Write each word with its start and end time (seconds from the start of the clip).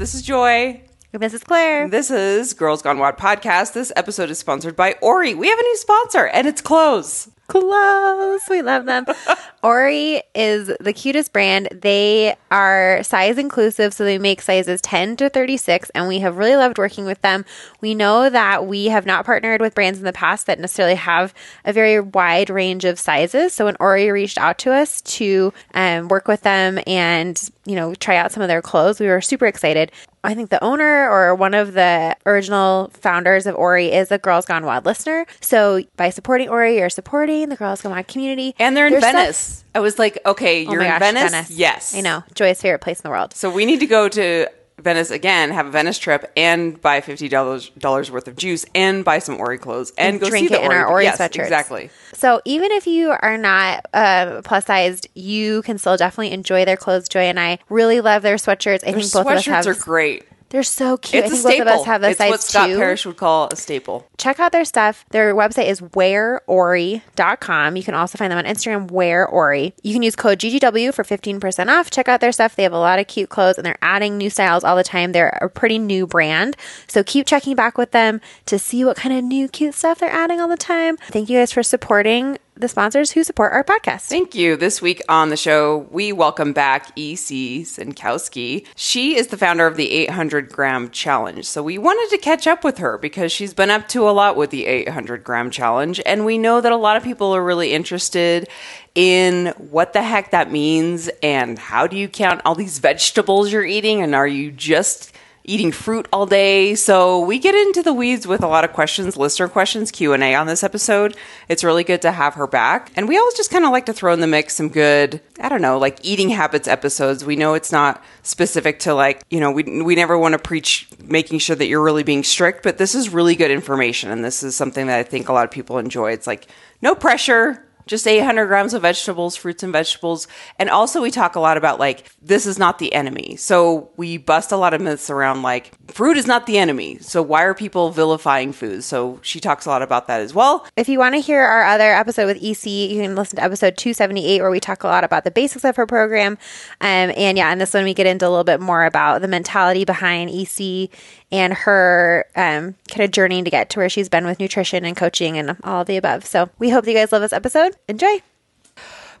This 0.00 0.14
is 0.14 0.22
Joy. 0.22 0.80
This 1.12 1.34
is 1.34 1.44
Claire. 1.44 1.86
This 1.86 2.10
is 2.10 2.54
Girls 2.54 2.80
Gone 2.80 2.98
WOD 2.98 3.18
podcast. 3.18 3.74
This 3.74 3.92
episode 3.96 4.30
is 4.30 4.38
sponsored 4.38 4.74
by 4.74 4.94
Ori. 5.02 5.34
We 5.34 5.50
have 5.50 5.58
a 5.58 5.62
new 5.62 5.76
sponsor, 5.76 6.26
and 6.28 6.46
it's 6.46 6.62
clothes. 6.62 7.28
Clothes. 7.50 8.42
We 8.48 8.62
love 8.62 8.86
them. 8.86 9.06
Ori 9.64 10.22
is 10.36 10.70
the 10.78 10.92
cutest 10.92 11.32
brand. 11.32 11.68
They 11.72 12.36
are 12.48 13.02
size 13.02 13.38
inclusive, 13.38 13.92
so 13.92 14.04
they 14.04 14.18
make 14.18 14.40
sizes 14.40 14.80
10 14.80 15.16
to 15.16 15.28
36, 15.28 15.90
and 15.90 16.06
we 16.06 16.20
have 16.20 16.36
really 16.36 16.54
loved 16.54 16.78
working 16.78 17.06
with 17.06 17.20
them. 17.22 17.44
We 17.80 17.96
know 17.96 18.30
that 18.30 18.66
we 18.66 18.86
have 18.86 19.04
not 19.04 19.26
partnered 19.26 19.60
with 19.60 19.74
brands 19.74 19.98
in 19.98 20.04
the 20.04 20.12
past 20.12 20.46
that 20.46 20.60
necessarily 20.60 20.94
have 20.94 21.34
a 21.64 21.72
very 21.72 21.98
wide 21.98 22.50
range 22.50 22.84
of 22.84 23.00
sizes. 23.00 23.52
So 23.52 23.64
when 23.64 23.76
Ori 23.80 24.12
reached 24.12 24.38
out 24.38 24.58
to 24.58 24.72
us 24.72 25.00
to 25.02 25.52
um, 25.74 26.06
work 26.06 26.28
with 26.28 26.42
them 26.42 26.78
and 26.86 27.50
you 27.66 27.74
know 27.74 27.96
try 27.96 28.16
out 28.16 28.30
some 28.30 28.44
of 28.44 28.48
their 28.48 28.62
clothes, 28.62 29.00
we 29.00 29.08
were 29.08 29.20
super 29.20 29.46
excited. 29.46 29.90
I 30.22 30.34
think 30.34 30.50
the 30.50 30.62
owner 30.62 31.08
or 31.10 31.34
one 31.34 31.54
of 31.54 31.72
the 31.72 32.14
original 32.26 32.90
founders 32.92 33.46
of 33.46 33.54
Ori 33.54 33.90
is 33.90 34.10
a 34.12 34.18
Girls 34.18 34.44
Gone 34.44 34.66
WOD 34.66 34.84
listener. 34.84 35.24
So 35.40 35.82
by 35.96 36.10
supporting 36.10 36.48
Ori, 36.50 36.76
you're 36.78 36.90
supporting 36.90 37.48
the 37.48 37.56
Girls 37.56 37.80
Gone 37.80 37.92
WOD 37.92 38.06
community. 38.06 38.54
And 38.58 38.76
they're 38.76 38.86
in 38.86 38.98
stuff- 38.98 39.12
Venice. 39.12 39.64
I 39.74 39.80
was 39.80 39.98
like, 39.98 40.18
okay, 40.26 40.66
Oh 40.66 40.72
you're 40.72 40.80
my 40.80 40.86
in 40.94 41.00
gosh, 41.00 41.12
Venice? 41.12 41.50
Yes. 41.50 41.94
I 41.94 42.02
know. 42.02 42.22
Joy's 42.34 42.60
favorite 42.60 42.80
place 42.82 42.98
in 43.00 43.04
the 43.04 43.10
world. 43.10 43.32
So 43.34 43.50
we 43.50 43.64
need 43.64 43.80
to 43.80 43.86
go 43.86 44.08
to 44.10 44.46
Venice 44.82 45.10
again, 45.10 45.50
have 45.50 45.66
a 45.66 45.70
Venice 45.70 45.98
trip, 45.98 46.30
and 46.36 46.80
buy 46.80 47.00
fifty 47.00 47.28
dollars 47.28 47.70
dollars 47.70 48.10
worth 48.10 48.28
of 48.28 48.36
juice, 48.36 48.64
and 48.74 49.04
buy 49.04 49.18
some 49.18 49.38
Ori 49.38 49.58
clothes, 49.58 49.92
and, 49.98 50.20
go 50.20 50.28
drink 50.28 50.48
see 50.48 50.54
the 50.54 50.60
it 50.60 50.64
in 50.66 50.72
our 50.72 50.86
Ori 50.86 51.04
yes, 51.04 51.18
sweatshirts. 51.18 51.42
Exactly. 51.42 51.90
So 52.12 52.40
even 52.44 52.70
if 52.72 52.86
you 52.86 53.10
are 53.10 53.38
not 53.38 53.86
uh, 53.94 54.42
plus 54.44 54.66
sized, 54.66 55.08
you 55.14 55.62
can 55.62 55.78
still 55.78 55.96
definitely 55.96 56.32
enjoy 56.32 56.64
their 56.64 56.76
clothes. 56.76 57.08
Joy 57.08 57.22
and 57.22 57.38
I 57.38 57.58
really 57.68 58.00
love 58.00 58.22
their 58.22 58.36
sweatshirts. 58.36 58.82
I 58.86 58.92
Their 58.92 59.00
think 59.00 59.12
both 59.12 59.26
of 59.26 59.32
us 59.32 59.44
sweatshirts 59.44 59.64
have. 59.64 59.66
are 59.66 59.74
great. 59.74 60.24
They're 60.50 60.62
so 60.64 60.96
cute. 60.96 61.24
It's 61.24 61.32
I 61.32 61.36
a 61.36 61.40
think 61.40 61.54
staple. 61.54 61.64
both 61.64 61.74
of 61.74 61.80
us 61.80 61.86
have 61.86 62.02
a 62.02 62.08
it's 62.10 62.18
size 62.18 62.30
what 62.30 62.42
Scott 62.42 62.68
two. 62.68 62.76
Parrish 62.76 63.06
would 63.06 63.16
call 63.16 63.48
a 63.52 63.56
staple. 63.56 64.06
Check 64.18 64.40
out 64.40 64.50
their 64.52 64.64
stuff. 64.64 65.04
Their 65.10 65.34
website 65.34 65.68
is 65.68 65.80
wearori.com. 65.80 67.76
You 67.76 67.82
can 67.82 67.94
also 67.94 68.18
find 68.18 68.30
them 68.32 68.38
on 68.38 68.44
Instagram, 68.44 68.90
wearori. 68.90 69.72
You 69.82 69.92
can 69.92 70.02
use 70.02 70.16
code 70.16 70.38
GGW 70.40 70.92
for 70.92 71.04
15% 71.04 71.68
off. 71.68 71.90
Check 71.90 72.08
out 72.08 72.20
their 72.20 72.32
stuff. 72.32 72.56
They 72.56 72.64
have 72.64 72.72
a 72.72 72.78
lot 72.78 72.98
of 72.98 73.06
cute 73.06 73.28
clothes 73.30 73.56
and 73.58 73.64
they're 73.64 73.78
adding 73.80 74.18
new 74.18 74.28
styles 74.28 74.64
all 74.64 74.76
the 74.76 74.84
time. 74.84 75.12
They're 75.12 75.38
a 75.40 75.48
pretty 75.48 75.78
new 75.78 76.06
brand. 76.06 76.56
So 76.88 77.02
keep 77.04 77.26
checking 77.26 77.54
back 77.54 77.78
with 77.78 77.92
them 77.92 78.20
to 78.46 78.58
see 78.58 78.84
what 78.84 78.96
kind 78.96 79.16
of 79.16 79.24
new 79.24 79.48
cute 79.48 79.74
stuff 79.74 80.00
they're 80.00 80.10
adding 80.10 80.40
all 80.40 80.48
the 80.48 80.56
time. 80.56 80.96
Thank 80.96 81.30
you 81.30 81.38
guys 81.38 81.52
for 81.52 81.62
supporting 81.62 82.38
the 82.60 82.68
sponsors 82.68 83.12
who 83.12 83.24
support 83.24 83.52
our 83.52 83.64
podcast. 83.64 84.02
Thank 84.02 84.34
you. 84.34 84.56
This 84.56 84.82
week 84.82 85.00
on 85.08 85.30
the 85.30 85.36
show, 85.36 85.88
we 85.90 86.12
welcome 86.12 86.52
back 86.52 86.90
EC 86.90 87.64
Synkowski. 87.64 88.66
She 88.76 89.16
is 89.16 89.28
the 89.28 89.38
founder 89.38 89.66
of 89.66 89.76
the 89.76 89.90
800 89.90 90.52
gram 90.52 90.90
challenge. 90.90 91.46
So 91.46 91.62
we 91.62 91.78
wanted 91.78 92.14
to 92.14 92.22
catch 92.22 92.46
up 92.46 92.62
with 92.62 92.78
her 92.78 92.98
because 92.98 93.32
she's 93.32 93.54
been 93.54 93.70
up 93.70 93.88
to 93.88 94.08
a 94.08 94.10
lot 94.10 94.36
with 94.36 94.50
the 94.50 94.66
800 94.66 95.24
gram 95.24 95.50
challenge. 95.50 96.00
And 96.04 96.26
we 96.26 96.36
know 96.36 96.60
that 96.60 96.72
a 96.72 96.76
lot 96.76 96.96
of 96.96 97.02
people 97.02 97.34
are 97.34 97.42
really 97.42 97.72
interested 97.72 98.48
in 98.94 99.46
what 99.56 99.92
the 99.92 100.02
heck 100.02 100.32
that 100.32 100.50
means 100.50 101.08
and 101.22 101.58
how 101.58 101.86
do 101.86 101.96
you 101.96 102.08
count 102.08 102.42
all 102.44 102.54
these 102.54 102.78
vegetables 102.78 103.52
you're 103.52 103.64
eating 103.64 104.02
and 104.02 104.14
are 104.14 104.26
you 104.26 104.50
just 104.50 105.12
eating 105.44 105.72
fruit 105.72 106.06
all 106.12 106.26
day. 106.26 106.74
So 106.74 107.20
we 107.20 107.38
get 107.38 107.54
into 107.54 107.82
the 107.82 107.94
weeds 107.94 108.26
with 108.26 108.42
a 108.42 108.46
lot 108.46 108.64
of 108.64 108.72
questions, 108.72 109.16
listener 109.16 109.48
questions, 109.48 109.90
Q&A 109.90 110.34
on 110.34 110.46
this 110.46 110.62
episode. 110.62 111.16
It's 111.48 111.64
really 111.64 111.84
good 111.84 112.02
to 112.02 112.12
have 112.12 112.34
her 112.34 112.46
back. 112.46 112.92
And 112.96 113.08
we 113.08 113.18
always 113.18 113.34
just 113.34 113.50
kind 113.50 113.64
of 113.64 113.70
like 113.70 113.86
to 113.86 113.92
throw 113.92 114.12
in 114.12 114.20
the 114.20 114.26
mix 114.26 114.54
some 114.54 114.68
good, 114.68 115.20
I 115.40 115.48
don't 115.48 115.62
know, 115.62 115.78
like 115.78 115.98
eating 116.02 116.30
habits 116.30 116.68
episodes. 116.68 117.24
We 117.24 117.36
know 117.36 117.54
it's 117.54 117.72
not 117.72 118.02
specific 118.22 118.80
to 118.80 118.94
like, 118.94 119.22
you 119.30 119.40
know, 119.40 119.50
we 119.50 119.82
we 119.82 119.94
never 119.94 120.18
want 120.18 120.32
to 120.32 120.38
preach 120.38 120.88
making 121.02 121.38
sure 121.38 121.56
that 121.56 121.66
you're 121.66 121.82
really 121.82 122.02
being 122.02 122.22
strict, 122.22 122.62
but 122.62 122.78
this 122.78 122.94
is 122.94 123.08
really 123.08 123.34
good 123.34 123.50
information 123.50 124.10
and 124.10 124.24
this 124.24 124.42
is 124.42 124.54
something 124.54 124.86
that 124.86 124.98
I 124.98 125.02
think 125.02 125.28
a 125.28 125.32
lot 125.32 125.44
of 125.44 125.50
people 125.50 125.78
enjoy. 125.78 126.12
It's 126.12 126.26
like 126.26 126.46
no 126.82 126.94
pressure, 126.94 127.64
just 127.90 128.06
800 128.06 128.46
grams 128.46 128.72
of 128.72 128.82
vegetables, 128.82 129.34
fruits 129.34 129.64
and 129.64 129.72
vegetables. 129.72 130.28
And 130.60 130.70
also, 130.70 131.02
we 131.02 131.10
talk 131.10 131.34
a 131.34 131.40
lot 131.40 131.56
about 131.56 131.80
like, 131.80 132.08
this 132.22 132.46
is 132.46 132.56
not 132.56 132.78
the 132.78 132.94
enemy. 132.94 133.34
So, 133.34 133.90
we 133.96 134.16
bust 134.16 134.52
a 134.52 134.56
lot 134.56 134.72
of 134.72 134.80
myths 134.80 135.10
around 135.10 135.42
like, 135.42 135.72
fruit 135.90 136.16
is 136.16 136.26
not 136.26 136.46
the 136.46 136.56
enemy. 136.56 136.98
So, 136.98 137.20
why 137.20 137.42
are 137.42 137.52
people 137.52 137.90
vilifying 137.90 138.52
food? 138.52 138.84
So, 138.84 139.18
she 139.22 139.40
talks 139.40 139.66
a 139.66 139.70
lot 139.70 139.82
about 139.82 140.06
that 140.06 140.20
as 140.20 140.32
well. 140.32 140.64
If 140.76 140.88
you 140.88 141.00
want 141.00 141.16
to 141.16 141.20
hear 141.20 141.42
our 141.42 141.64
other 141.64 141.92
episode 141.92 142.26
with 142.26 142.36
EC, 142.36 142.66
you 142.66 143.02
can 143.02 143.16
listen 143.16 143.36
to 143.36 143.42
episode 143.42 143.76
278 143.76 144.40
where 144.40 144.52
we 144.52 144.60
talk 144.60 144.84
a 144.84 144.86
lot 144.86 145.02
about 145.02 145.24
the 145.24 145.32
basics 145.32 145.64
of 145.64 145.74
her 145.74 145.86
program. 145.86 146.38
Um, 146.80 147.12
and 147.16 147.36
yeah, 147.36 147.52
in 147.52 147.58
this 147.58 147.74
one, 147.74 147.82
we 147.82 147.92
get 147.92 148.06
into 148.06 148.24
a 148.26 148.30
little 148.30 148.44
bit 148.44 148.60
more 148.60 148.84
about 148.84 149.20
the 149.20 149.28
mentality 149.28 149.84
behind 149.84 150.30
EC 150.30 150.90
and 151.32 151.52
her 151.52 152.26
um, 152.36 152.74
kind 152.88 153.02
of 153.02 153.10
journey 153.10 153.42
to 153.42 153.50
get 153.50 153.70
to 153.70 153.78
where 153.78 153.88
she's 153.88 154.08
been 154.08 154.26
with 154.26 154.40
nutrition 154.40 154.84
and 154.84 154.96
coaching 154.96 155.38
and 155.38 155.56
all 155.64 155.82
of 155.82 155.86
the 155.86 155.96
above. 155.96 156.26
So 156.26 156.50
we 156.58 156.70
hope 156.70 156.84
that 156.84 156.90
you 156.90 156.96
guys 156.96 157.12
love 157.12 157.22
this 157.22 157.32
episode. 157.32 157.76
Enjoy. 157.88 158.20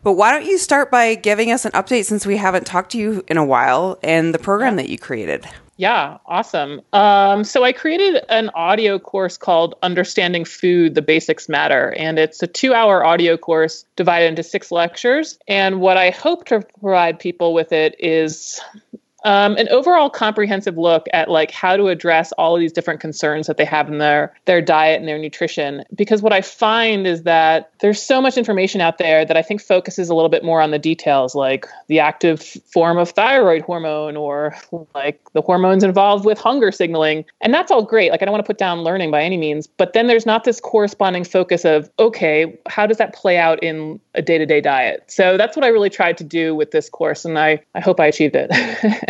But 0.02 0.14
why 0.14 0.32
don't 0.32 0.46
you 0.46 0.56
start 0.56 0.90
by 0.90 1.14
giving 1.14 1.52
us 1.52 1.64
an 1.64 1.72
update 1.72 2.06
since 2.06 2.24
we 2.24 2.38
haven't 2.38 2.66
talked 2.66 2.92
to 2.92 2.98
you 2.98 3.22
in 3.28 3.36
a 3.36 3.44
while 3.44 3.98
and 4.02 4.32
the 4.34 4.38
program 4.38 4.76
that 4.76 4.88
you 4.88 4.98
created? 4.98 5.46
Yeah, 5.76 6.18
awesome. 6.26 6.82
Um, 6.92 7.42
so 7.42 7.64
I 7.64 7.72
created 7.72 8.22
an 8.28 8.50
audio 8.54 8.98
course 8.98 9.38
called 9.38 9.76
Understanding 9.82 10.44
Food, 10.44 10.94
The 10.94 11.00
Basics 11.00 11.48
Matter. 11.48 11.94
And 11.96 12.18
it's 12.18 12.42
a 12.42 12.46
two 12.46 12.74
hour 12.74 13.02
audio 13.02 13.38
course 13.38 13.86
divided 13.96 14.26
into 14.26 14.42
six 14.42 14.70
lectures. 14.70 15.38
And 15.48 15.80
what 15.80 15.96
I 15.96 16.10
hope 16.10 16.44
to 16.46 16.60
provide 16.80 17.18
people 17.18 17.54
with 17.54 17.72
it 17.72 17.94
is 17.98 18.60
um, 19.24 19.56
an 19.56 19.68
overall 19.68 20.10
comprehensive 20.10 20.78
look 20.78 21.06
at 21.12 21.30
like 21.30 21.50
how 21.50 21.76
to 21.76 21.88
address 21.88 22.32
all 22.32 22.54
of 22.54 22.60
these 22.60 22.72
different 22.72 23.00
concerns 23.00 23.46
that 23.46 23.56
they 23.56 23.64
have 23.64 23.88
in 23.88 23.98
their 23.98 24.34
their 24.46 24.62
diet 24.62 24.98
and 24.98 25.08
their 25.08 25.18
nutrition. 25.18 25.84
Because 25.94 26.22
what 26.22 26.32
i 26.32 26.40
find 26.40 27.06
is 27.06 27.22
that 27.24 27.72
there's 27.80 28.02
so 28.02 28.20
much 28.20 28.36
information 28.36 28.80
out 28.80 28.98
there 28.98 29.24
that 29.24 29.36
i 29.36 29.42
think 29.42 29.60
focuses 29.60 30.08
a 30.08 30.14
little 30.14 30.28
bit 30.28 30.44
more 30.44 30.60
on 30.60 30.70
the 30.70 30.78
details 30.78 31.34
like 31.34 31.66
the 31.88 31.98
active 31.98 32.42
form 32.42 32.98
of 32.98 33.10
thyroid 33.10 33.62
hormone 33.62 34.16
or 34.16 34.54
like 34.94 35.20
the 35.32 35.42
hormones 35.42 35.84
involved 35.84 36.24
with 36.24 36.38
hunger 36.38 36.72
signaling. 36.72 37.24
And 37.40 37.52
that's 37.52 37.70
all 37.70 37.82
great. 37.82 38.10
Like 38.10 38.22
i 38.22 38.24
don't 38.24 38.32
want 38.32 38.44
to 38.44 38.46
put 38.46 38.58
down 38.58 38.82
learning 38.82 39.10
by 39.10 39.22
any 39.22 39.36
means. 39.36 39.66
But 39.66 39.92
then 39.92 40.06
there's 40.06 40.26
not 40.26 40.44
this 40.44 40.60
corresponding 40.60 41.24
focus 41.24 41.64
of 41.64 41.90
okay 41.98 42.58
how 42.68 42.86
does 42.86 42.98
that 42.98 43.14
play 43.14 43.36
out 43.36 43.62
in 43.62 44.00
a 44.14 44.22
day-to-day 44.22 44.60
diet? 44.60 45.04
So 45.08 45.36
that's 45.36 45.56
what 45.56 45.64
i 45.64 45.68
really 45.68 45.90
tried 45.90 46.18
to 46.18 46.24
do 46.24 46.54
with 46.54 46.70
this 46.70 46.88
course 46.88 47.24
and 47.24 47.38
i 47.38 47.60
i 47.74 47.80
hope 47.80 48.00
i 48.00 48.06
achieved 48.06 48.36
it 48.36 48.50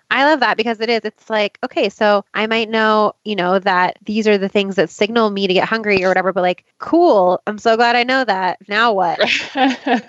I 0.11 0.25
love 0.25 0.41
that 0.41 0.57
because 0.57 0.81
it 0.81 0.89
is. 0.89 1.01
It's 1.05 1.29
like, 1.29 1.57
okay, 1.63 1.87
so 1.87 2.25
I 2.33 2.45
might 2.45 2.69
know, 2.69 3.13
you 3.23 3.35
know, 3.35 3.59
that 3.59 3.97
these 4.05 4.27
are 4.27 4.37
the 4.37 4.49
things 4.49 4.75
that 4.75 4.89
signal 4.89 5.29
me 5.29 5.47
to 5.47 5.53
get 5.53 5.67
hungry 5.67 6.03
or 6.03 6.09
whatever, 6.09 6.33
but 6.33 6.41
like, 6.41 6.65
cool. 6.79 7.41
I'm 7.47 7.57
so 7.57 7.77
glad 7.77 7.95
I 7.95 8.03
know 8.03 8.25
that. 8.25 8.59
Now 8.67 8.91
what? 8.91 9.19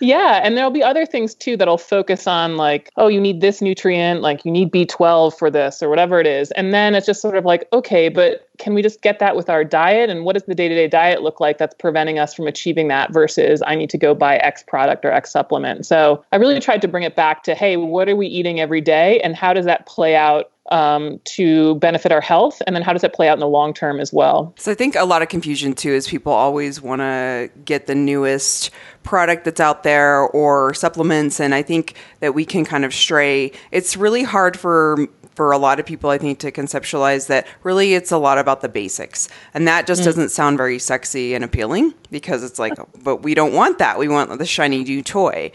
yeah, 0.00 0.40
and 0.42 0.56
there'll 0.56 0.70
be 0.70 0.82
other 0.82 1.04
things 1.04 1.34
too 1.34 1.56
that'll 1.56 1.78
focus 1.78 2.28
on 2.28 2.56
like, 2.56 2.90
oh, 2.96 3.08
you 3.08 3.20
need 3.20 3.40
this 3.40 3.60
nutrient, 3.60 4.20
like 4.22 4.44
you 4.44 4.52
need 4.52 4.70
B12 4.70 5.36
for 5.36 5.50
this 5.50 5.82
or 5.82 5.88
whatever 5.88 6.20
it 6.20 6.26
is. 6.26 6.52
And 6.52 6.72
then 6.72 6.94
it's 6.94 7.06
just 7.06 7.20
sort 7.20 7.36
of 7.36 7.44
like, 7.44 7.66
okay, 7.72 8.08
but 8.08 8.48
can 8.58 8.74
we 8.74 8.82
just 8.82 9.02
get 9.02 9.18
that 9.18 9.34
with 9.34 9.50
our 9.50 9.64
diet 9.64 10.10
and 10.10 10.24
what 10.24 10.34
does 10.34 10.44
the 10.44 10.54
day-to-day 10.54 10.86
diet 10.86 11.22
look 11.22 11.40
like 11.40 11.58
that's 11.58 11.74
preventing 11.74 12.20
us 12.20 12.34
from 12.34 12.46
achieving 12.46 12.86
that 12.88 13.12
versus 13.12 13.62
I 13.66 13.74
need 13.74 13.90
to 13.90 13.98
go 13.98 14.14
buy 14.14 14.36
X 14.36 14.62
product 14.62 15.04
or 15.04 15.10
X 15.10 15.32
supplement. 15.32 15.86
So, 15.86 16.24
I 16.30 16.36
really 16.36 16.60
tried 16.60 16.80
to 16.82 16.88
bring 16.88 17.02
it 17.02 17.16
back 17.16 17.42
to, 17.44 17.54
hey, 17.54 17.76
what 17.76 18.08
are 18.08 18.14
we 18.14 18.26
eating 18.26 18.60
every 18.60 18.80
day 18.80 19.20
and 19.24 19.34
how 19.34 19.52
does 19.52 19.64
that 19.64 19.86
play 19.86 20.14
out 20.14 20.50
um, 20.70 21.20
to 21.24 21.74
benefit 21.76 22.12
our 22.12 22.20
health? 22.20 22.62
And 22.66 22.74
then 22.74 22.82
how 22.82 22.92
does 22.92 23.04
it 23.04 23.12
play 23.12 23.28
out 23.28 23.34
in 23.34 23.40
the 23.40 23.48
long 23.48 23.74
term 23.74 24.00
as 24.00 24.12
well? 24.12 24.54
So 24.56 24.70
I 24.70 24.74
think 24.74 24.94
a 24.94 25.04
lot 25.04 25.22
of 25.22 25.28
confusion 25.28 25.74
too 25.74 25.90
is 25.90 26.06
people 26.06 26.32
always 26.32 26.80
want 26.80 27.00
to 27.00 27.50
get 27.64 27.86
the 27.86 27.94
newest 27.94 28.70
product 29.02 29.44
that's 29.44 29.60
out 29.60 29.82
there 29.82 30.20
or 30.20 30.72
supplements 30.74 31.40
and 31.40 31.54
I 31.54 31.62
think 31.62 31.94
that 32.20 32.34
we 32.34 32.44
can 32.44 32.64
kind 32.64 32.84
of 32.84 32.94
stray. 32.94 33.52
It's 33.72 33.96
really 33.96 34.22
hard 34.22 34.58
for 34.58 35.08
for 35.34 35.50
a 35.50 35.58
lot 35.58 35.80
of 35.80 35.86
people 35.86 36.10
I 36.10 36.18
think 36.18 36.38
to 36.40 36.52
conceptualize 36.52 37.26
that 37.26 37.48
really 37.64 37.94
it's 37.94 38.12
a 38.12 38.18
lot 38.18 38.38
about 38.38 38.60
the 38.60 38.68
basics. 38.68 39.28
And 39.52 39.66
that 39.66 39.84
just 39.84 40.04
doesn't 40.04 40.28
sound 40.28 40.58
very 40.58 40.78
sexy 40.78 41.34
and 41.34 41.42
appealing 41.44 41.92
because 42.10 42.44
it's 42.44 42.58
like 42.58 42.74
but 43.02 43.22
we 43.22 43.34
don't 43.34 43.52
want 43.52 43.78
that. 43.78 43.98
We 43.98 44.08
want 44.08 44.38
the 44.38 44.46
shiny 44.46 44.84
new 44.84 45.02
toy. 45.02 45.50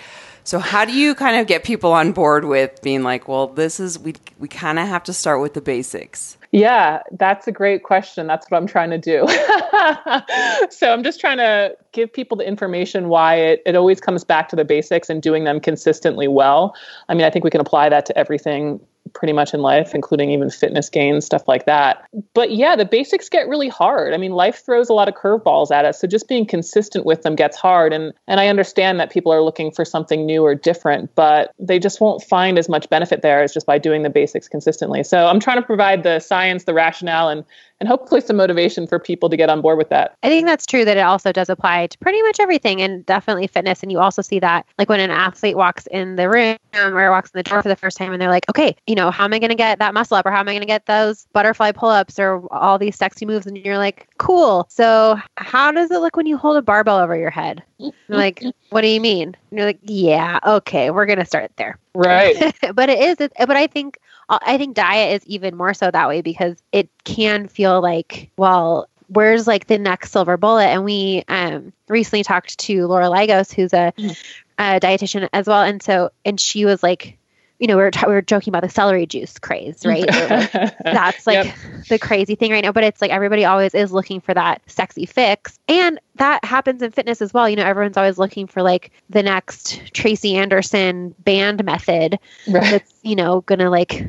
So 0.50 0.57
how 0.57 0.84
do 0.84 0.94
you 0.94 1.13
kind 1.13 1.40
of 1.40 1.46
get 1.46 1.63
people 1.63 1.92
on 1.92 2.12
board 2.12 2.46
with 2.46 2.81
being 2.81 3.04
like, 3.04 3.28
well, 3.28 3.50
this 3.50 3.80
is 3.80 4.00
we 4.00 4.16
we 4.40 4.48
kind 4.48 4.80
of 4.80 4.88
have 4.88 5.04
to 5.04 5.13
start 5.13 5.42
with 5.42 5.54
the 5.54 5.62
basics. 5.62 6.40
Yeah, 6.51 7.04
that's 7.12 7.48
a 7.48 7.51
great 7.51 7.84
question. 7.84 8.25
That's 8.25 8.50
what 8.50 8.57
I'm 8.57 8.66
trying 8.66 8.90
to 8.90 8.98
do. 8.98 9.28
so 10.72 10.92
I'm 10.92 11.04
just 11.04 11.19
trying 11.19 11.38
to 11.38 11.78
give 11.92 12.12
people 12.12 12.36
the 12.36 12.48
information 12.48 13.10
why 13.10 13.36
it, 13.36 13.62
it 13.63 13.75
always 13.75 14.01
comes 14.01 14.24
back 14.24 14.50
to 14.50 14.56
the 14.56 14.66
basics 14.66 15.07
and 15.07 15.22
doing 15.22 15.44
them 15.44 15.60
consistently 15.60 16.28
well. 16.28 16.75
I 17.10 17.13
mean, 17.13 17.25
I 17.25 17.30
think 17.30 17.45
we 17.45 17.52
can 17.52 17.62
apply 17.62 17.90
that 17.90 18.07
to 18.07 18.18
everything 18.18 18.80
pretty 19.13 19.33
much 19.33 19.53
in 19.53 19.61
life, 19.61 19.94
including 19.94 20.31
even 20.31 20.50
fitness 20.50 20.89
gains, 20.89 21.25
stuff 21.25 21.47
like 21.47 21.65
that. 21.65 22.07
But 22.33 22.51
yeah, 22.51 22.75
the 22.75 22.85
basics 22.85 23.29
get 23.29 23.47
really 23.47 23.69
hard. 23.69 24.13
I 24.13 24.17
mean, 24.17 24.31
life 24.31 24.63
throws 24.65 24.89
a 24.89 24.94
lot 24.94 25.07
of 25.07 25.15
curveballs 25.15 25.71
at 25.71 25.85
us. 25.85 26.00
So 26.00 26.07
just 26.07 26.27
being 26.27 26.45
consistent 26.45 27.06
with 27.06 27.23
them 27.23 27.35
gets 27.35 27.57
hard. 27.57 27.94
And 27.94 28.13
and 28.27 28.39
I 28.39 28.47
understand 28.47 29.00
that 29.00 29.11
people 29.11 29.31
are 29.33 29.41
looking 29.41 29.71
for 29.71 29.85
something 29.85 30.25
new 30.25 30.44
or 30.44 30.56
different, 30.56 31.13
but 31.15 31.53
they 31.59 31.79
just 31.79 32.01
won't 32.01 32.23
find 32.23 32.57
as 32.57 32.69
much 32.69 32.89
benefit 32.89 33.21
there 33.21 33.44
as 33.44 33.53
just 33.53 33.65
by 33.65 33.77
doing 33.77 34.03
the 34.03 34.09
basics 34.09 34.47
consistently. 34.47 35.03
So 35.03 35.27
I'm 35.27 35.39
trying 35.39 35.57
to 35.57 35.65
provide 35.65 36.03
the 36.03 36.19
science, 36.19 36.63
the 36.63 36.73
rationale, 36.73 37.29
and 37.29 37.44
and 37.80 37.88
hopefully 37.88 38.22
some 38.22 38.38
motivation 38.38 38.88
for 38.88 39.00
people 39.00 39.30
to 39.30 39.38
get 39.38 39.50
on 39.50 39.62
board 39.62 39.78
with 39.78 39.90
that. 39.90 40.16
I 40.24 40.28
think 40.28 40.46
that's 40.46 40.66
true 40.66 40.86
that 40.86 40.98
it 40.98 41.02
also 41.02 41.31
does 41.31 41.50
apply 41.50 41.88
to 41.88 41.98
pretty 42.00 42.22
much 42.24 42.40
everything 42.40 42.81
and 42.81 43.06
definitely 43.06 43.48
fitness. 43.48 43.81
And 43.81 43.92
you 43.92 44.00
also 44.00 44.22
see 44.22 44.40
that 44.40 44.66
like 44.78 44.90
when 44.90 45.00
an 45.00 45.12
athlete 45.12 45.56
walks 45.56 45.88
in 45.88 46.16
the 46.16 46.30
room 46.30 46.58
or 46.76 47.12
walks 47.12 47.31
in 47.31 47.40
the 47.40 47.44
door 47.44 47.62
for 47.62 47.70
the 47.70 47.76
first 47.76 47.98
time 47.98 48.12
and 48.12 48.22
they're 48.22 48.30
like, 48.30 48.50
okay, 48.50 48.76
you 48.88 48.96
know, 48.96 49.12
how 49.12 49.26
am 49.26 49.34
I 49.34 49.40
going 49.40 49.50
to 49.50 49.56
get 49.56 49.80
that 49.80 49.94
muscle 49.94 50.18
up 50.18 50.26
or 50.26 50.31
how 50.31 50.40
am 50.40 50.50
I 50.50 50.54
going 50.54 50.62
to 50.62 50.68
get 50.68 50.86
those 50.86 51.26
butterfly 51.34 51.72
pull 51.72 51.90
ups 51.90 52.20
or 52.20 52.46
all 52.54 52.78
these 52.78 52.96
sexy 52.96 53.26
moves? 53.26 53.48
And 53.48 53.58
you're 53.58 53.78
like, 53.78 54.08
cool. 54.18 54.66
So 54.70 55.20
how 55.38 55.72
does 55.72 55.92
it 55.92 56.00
look 56.00 56.16
when 56.16 56.26
you 56.26 56.38
hold 56.38 56.58
a 56.58 56.62
barbell 56.62 56.98
over 56.98 57.16
your 57.16 57.31
head? 57.31 57.64
Mm-hmm. 57.80 58.14
like, 58.14 58.44
what 58.72 58.81
do 58.81 58.88
you 58.88 59.00
mean? 59.00 59.38
And 59.50 59.58
you're 59.58 59.66
like, 59.66 59.80
yeah, 59.84 60.40
okay, 60.46 60.92
we're 60.92 61.06
going 61.06 61.20
to 61.20 61.26
start 61.26 61.52
there. 61.56 61.80
Right. 61.95 62.56
but 62.74 62.89
it 62.89 63.00
is, 63.00 63.30
but 63.38 63.57
I 63.57 63.68
think 63.68 64.00
I 64.30 64.57
think 64.57 64.75
diet 64.75 65.21
is 65.21 65.27
even 65.27 65.56
more 65.56 65.74
so 65.74 65.89
that 65.89 66.07
way 66.07 66.21
because 66.21 66.62
it 66.71 66.89
can 67.03 67.47
feel 67.47 67.81
like, 67.81 68.31
well, 68.38 68.88
where's 69.07 69.47
like 69.47 69.68
the 69.68 69.80
next 69.80 70.12
silver 70.12 70.38
bullet? 70.38 70.68
And 70.68 70.83
we 70.83 71.24
um, 71.27 71.74
recently 71.88 72.24
talked 72.24 72.57
to 72.59 72.88
Laura 72.88 73.09
Lagos, 73.09 73.51
who's 73.51 73.74
a, 73.74 73.94
mm-hmm. 73.97 74.12
a 74.59 74.80
dietitian 74.80 75.27
as 75.33 75.47
well, 75.47 75.63
and 75.63 75.81
so 75.81 76.12
and 76.24 76.39
she 76.39 76.65
was 76.65 76.83
like, 76.83 77.18
you 77.59 77.67
know, 77.67 77.75
we 77.75 77.83
were, 77.83 77.91
t- 77.91 78.07
we 78.07 78.13
were 78.13 78.21
joking 78.21 78.51
about 78.51 78.63
the 78.63 78.69
celery 78.69 79.06
juice 79.06 79.38
craze, 79.38 79.85
right? 79.85 80.07
like, 80.07 80.51
that's 80.83 81.27
like 81.27 81.45
yep. 81.45 81.56
the 81.89 82.00
crazy 82.00 82.35
thing 82.35 82.51
right 82.51 82.63
now. 82.63 82.71
But 82.71 82.85
it's 82.85 83.01
like 83.01 83.11
everybody 83.11 83.44
always 83.44 83.75
is 83.75 83.91
looking 83.91 84.21
for 84.21 84.33
that 84.33 84.61
sexy 84.67 85.06
fix. 85.06 85.59
And 85.67 86.00
that 86.15 86.44
happens 86.45 86.81
in 86.81 86.91
fitness 86.91 87.21
as 87.21 87.33
well. 87.33 87.50
You 87.50 87.57
know, 87.57 87.65
everyone's 87.65 87.97
always 87.97 88.17
looking 88.17 88.47
for 88.47 88.61
like 88.61 88.91
the 89.09 89.23
next 89.23 89.94
Tracy 89.94 90.35
Anderson 90.35 91.13
band 91.19 91.63
method 91.65 92.17
right. 92.47 92.71
that's, 92.71 92.94
you 93.03 93.15
know, 93.15 93.41
going 93.41 93.59
to 93.59 93.69
like 93.69 94.06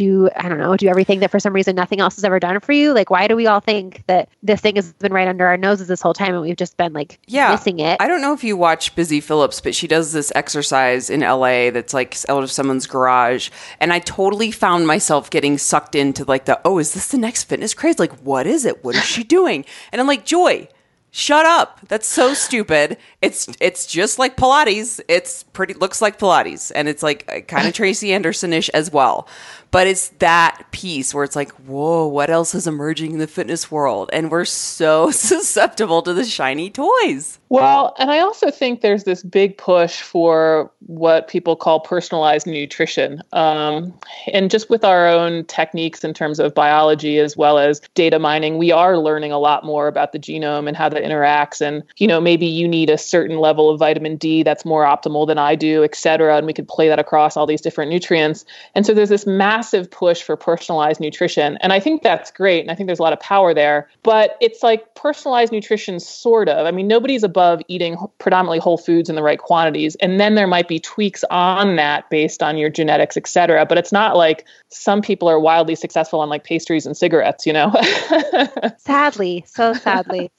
do 0.00 0.30
I 0.34 0.48
don't 0.48 0.56
know, 0.56 0.74
do 0.78 0.88
everything 0.88 1.20
that 1.20 1.30
for 1.30 1.38
some 1.38 1.52
reason 1.52 1.76
nothing 1.76 2.00
else 2.00 2.14
has 2.14 2.24
ever 2.24 2.40
done 2.40 2.58
for 2.60 2.72
you? 2.72 2.94
Like 2.94 3.10
why 3.10 3.28
do 3.28 3.36
we 3.36 3.46
all 3.46 3.60
think 3.60 4.02
that 4.06 4.30
this 4.42 4.62
thing 4.62 4.76
has 4.76 4.94
been 4.94 5.12
right 5.12 5.28
under 5.28 5.46
our 5.46 5.58
noses 5.58 5.88
this 5.88 6.00
whole 6.00 6.14
time 6.14 6.32
and 6.32 6.40
we've 6.40 6.56
just 6.56 6.78
been 6.78 6.94
like 6.94 7.18
yeah, 7.26 7.50
missing 7.50 7.80
it? 7.80 8.00
I 8.00 8.08
don't 8.08 8.22
know 8.22 8.32
if 8.32 8.42
you 8.42 8.56
watch 8.56 8.94
Busy 8.96 9.20
Phillips, 9.20 9.60
but 9.60 9.74
she 9.74 9.86
does 9.86 10.14
this 10.14 10.32
exercise 10.34 11.10
in 11.10 11.20
LA 11.20 11.70
that's 11.70 11.92
like 11.92 12.16
out 12.30 12.42
of 12.42 12.50
someone's 12.50 12.86
garage. 12.86 13.50
And 13.78 13.92
I 13.92 13.98
totally 13.98 14.50
found 14.50 14.86
myself 14.86 15.28
getting 15.28 15.58
sucked 15.58 15.94
into 15.94 16.24
like 16.24 16.46
the, 16.46 16.58
oh, 16.64 16.78
is 16.78 16.94
this 16.94 17.08
the 17.08 17.18
next 17.18 17.44
fitness 17.44 17.74
craze? 17.74 17.98
Like, 17.98 18.18
what 18.20 18.46
is 18.46 18.64
it? 18.64 18.82
What 18.82 18.96
is 18.96 19.04
she 19.04 19.22
doing? 19.22 19.66
And 19.92 20.00
I'm 20.00 20.06
like, 20.06 20.24
Joy, 20.24 20.68
Shut 21.12 21.44
up. 21.44 21.80
That's 21.88 22.06
so 22.06 22.34
stupid. 22.34 22.96
It's 23.20 23.48
it's 23.60 23.84
just 23.84 24.20
like 24.20 24.36
Pilates. 24.36 25.00
It's 25.08 25.42
pretty 25.42 25.74
looks 25.74 26.00
like 26.00 26.20
Pilates 26.20 26.70
and 26.72 26.88
it's 26.88 27.02
like 27.02 27.24
uh, 27.28 27.40
kind 27.40 27.66
of 27.66 27.74
Tracy 27.74 28.10
Andersonish 28.10 28.70
as 28.74 28.92
well. 28.92 29.26
But 29.72 29.88
it's 29.88 30.10
that 30.20 30.66
piece 30.70 31.12
where 31.12 31.24
it's 31.24 31.34
like, 31.34 31.50
"Whoa, 31.52 32.06
what 32.06 32.30
else 32.30 32.54
is 32.54 32.68
emerging 32.68 33.12
in 33.12 33.18
the 33.18 33.26
fitness 33.26 33.72
world?" 33.72 34.10
And 34.12 34.30
we're 34.30 34.44
so 34.44 35.10
susceptible 35.10 36.02
to 36.02 36.14
the 36.14 36.24
shiny 36.24 36.70
toys. 36.70 37.39
Well, 37.50 37.96
and 37.98 38.12
I 38.12 38.20
also 38.20 38.52
think 38.52 38.80
there's 38.80 39.02
this 39.02 39.24
big 39.24 39.58
push 39.58 40.02
for 40.02 40.70
what 40.86 41.26
people 41.26 41.56
call 41.56 41.80
personalized 41.80 42.46
nutrition. 42.46 43.24
Um, 43.32 43.92
and 44.32 44.52
just 44.52 44.70
with 44.70 44.84
our 44.84 45.08
own 45.08 45.44
techniques 45.46 46.04
in 46.04 46.14
terms 46.14 46.38
of 46.38 46.54
biology 46.54 47.18
as 47.18 47.36
well 47.36 47.58
as 47.58 47.80
data 47.96 48.20
mining, 48.20 48.56
we 48.56 48.70
are 48.70 48.96
learning 48.96 49.32
a 49.32 49.38
lot 49.40 49.64
more 49.64 49.88
about 49.88 50.12
the 50.12 50.20
genome 50.20 50.68
and 50.68 50.76
how 50.76 50.88
that 50.90 51.02
interacts. 51.02 51.60
And, 51.60 51.82
you 51.96 52.06
know, 52.06 52.20
maybe 52.20 52.46
you 52.46 52.68
need 52.68 52.88
a 52.88 52.96
certain 52.96 53.38
level 53.38 53.68
of 53.68 53.80
vitamin 53.80 54.16
D 54.16 54.44
that's 54.44 54.64
more 54.64 54.84
optimal 54.84 55.26
than 55.26 55.38
I 55.38 55.56
do, 55.56 55.82
et 55.82 55.96
cetera. 55.96 56.36
And 56.36 56.46
we 56.46 56.52
could 56.52 56.68
play 56.68 56.86
that 56.86 57.00
across 57.00 57.36
all 57.36 57.46
these 57.46 57.60
different 57.60 57.90
nutrients. 57.90 58.44
And 58.76 58.86
so 58.86 58.94
there's 58.94 59.08
this 59.08 59.26
massive 59.26 59.90
push 59.90 60.22
for 60.22 60.36
personalized 60.36 61.00
nutrition. 61.00 61.58
And 61.62 61.72
I 61.72 61.80
think 61.80 62.04
that's 62.04 62.30
great. 62.30 62.60
And 62.60 62.70
I 62.70 62.76
think 62.76 62.86
there's 62.86 63.00
a 63.00 63.02
lot 63.02 63.12
of 63.12 63.18
power 63.18 63.52
there. 63.52 63.88
But 64.04 64.36
it's 64.40 64.62
like 64.62 64.94
personalized 64.94 65.50
nutrition, 65.50 65.98
sort 65.98 66.48
of. 66.48 66.64
I 66.64 66.70
mean, 66.70 66.86
nobody's 66.86 67.24
above 67.24 67.39
eating 67.68 67.96
predominantly 68.18 68.58
whole 68.58 68.78
foods 68.78 69.08
in 69.08 69.16
the 69.16 69.22
right 69.22 69.38
quantities. 69.38 69.96
And 69.96 70.20
then 70.20 70.34
there 70.34 70.46
might 70.46 70.68
be 70.68 70.78
tweaks 70.78 71.24
on 71.30 71.76
that 71.76 72.08
based 72.10 72.42
on 72.42 72.56
your 72.56 72.70
genetics, 72.70 73.16
et 73.16 73.26
cetera. 73.26 73.66
But 73.66 73.78
it's 73.78 73.92
not 73.92 74.16
like 74.16 74.46
some 74.68 75.02
people 75.02 75.28
are 75.28 75.38
wildly 75.38 75.74
successful 75.74 76.20
on 76.20 76.28
like 76.28 76.44
pastries 76.44 76.86
and 76.86 76.96
cigarettes, 76.96 77.46
you 77.46 77.52
know? 77.52 77.72
sadly, 78.78 79.44
so 79.46 79.72
sadly. 79.72 80.30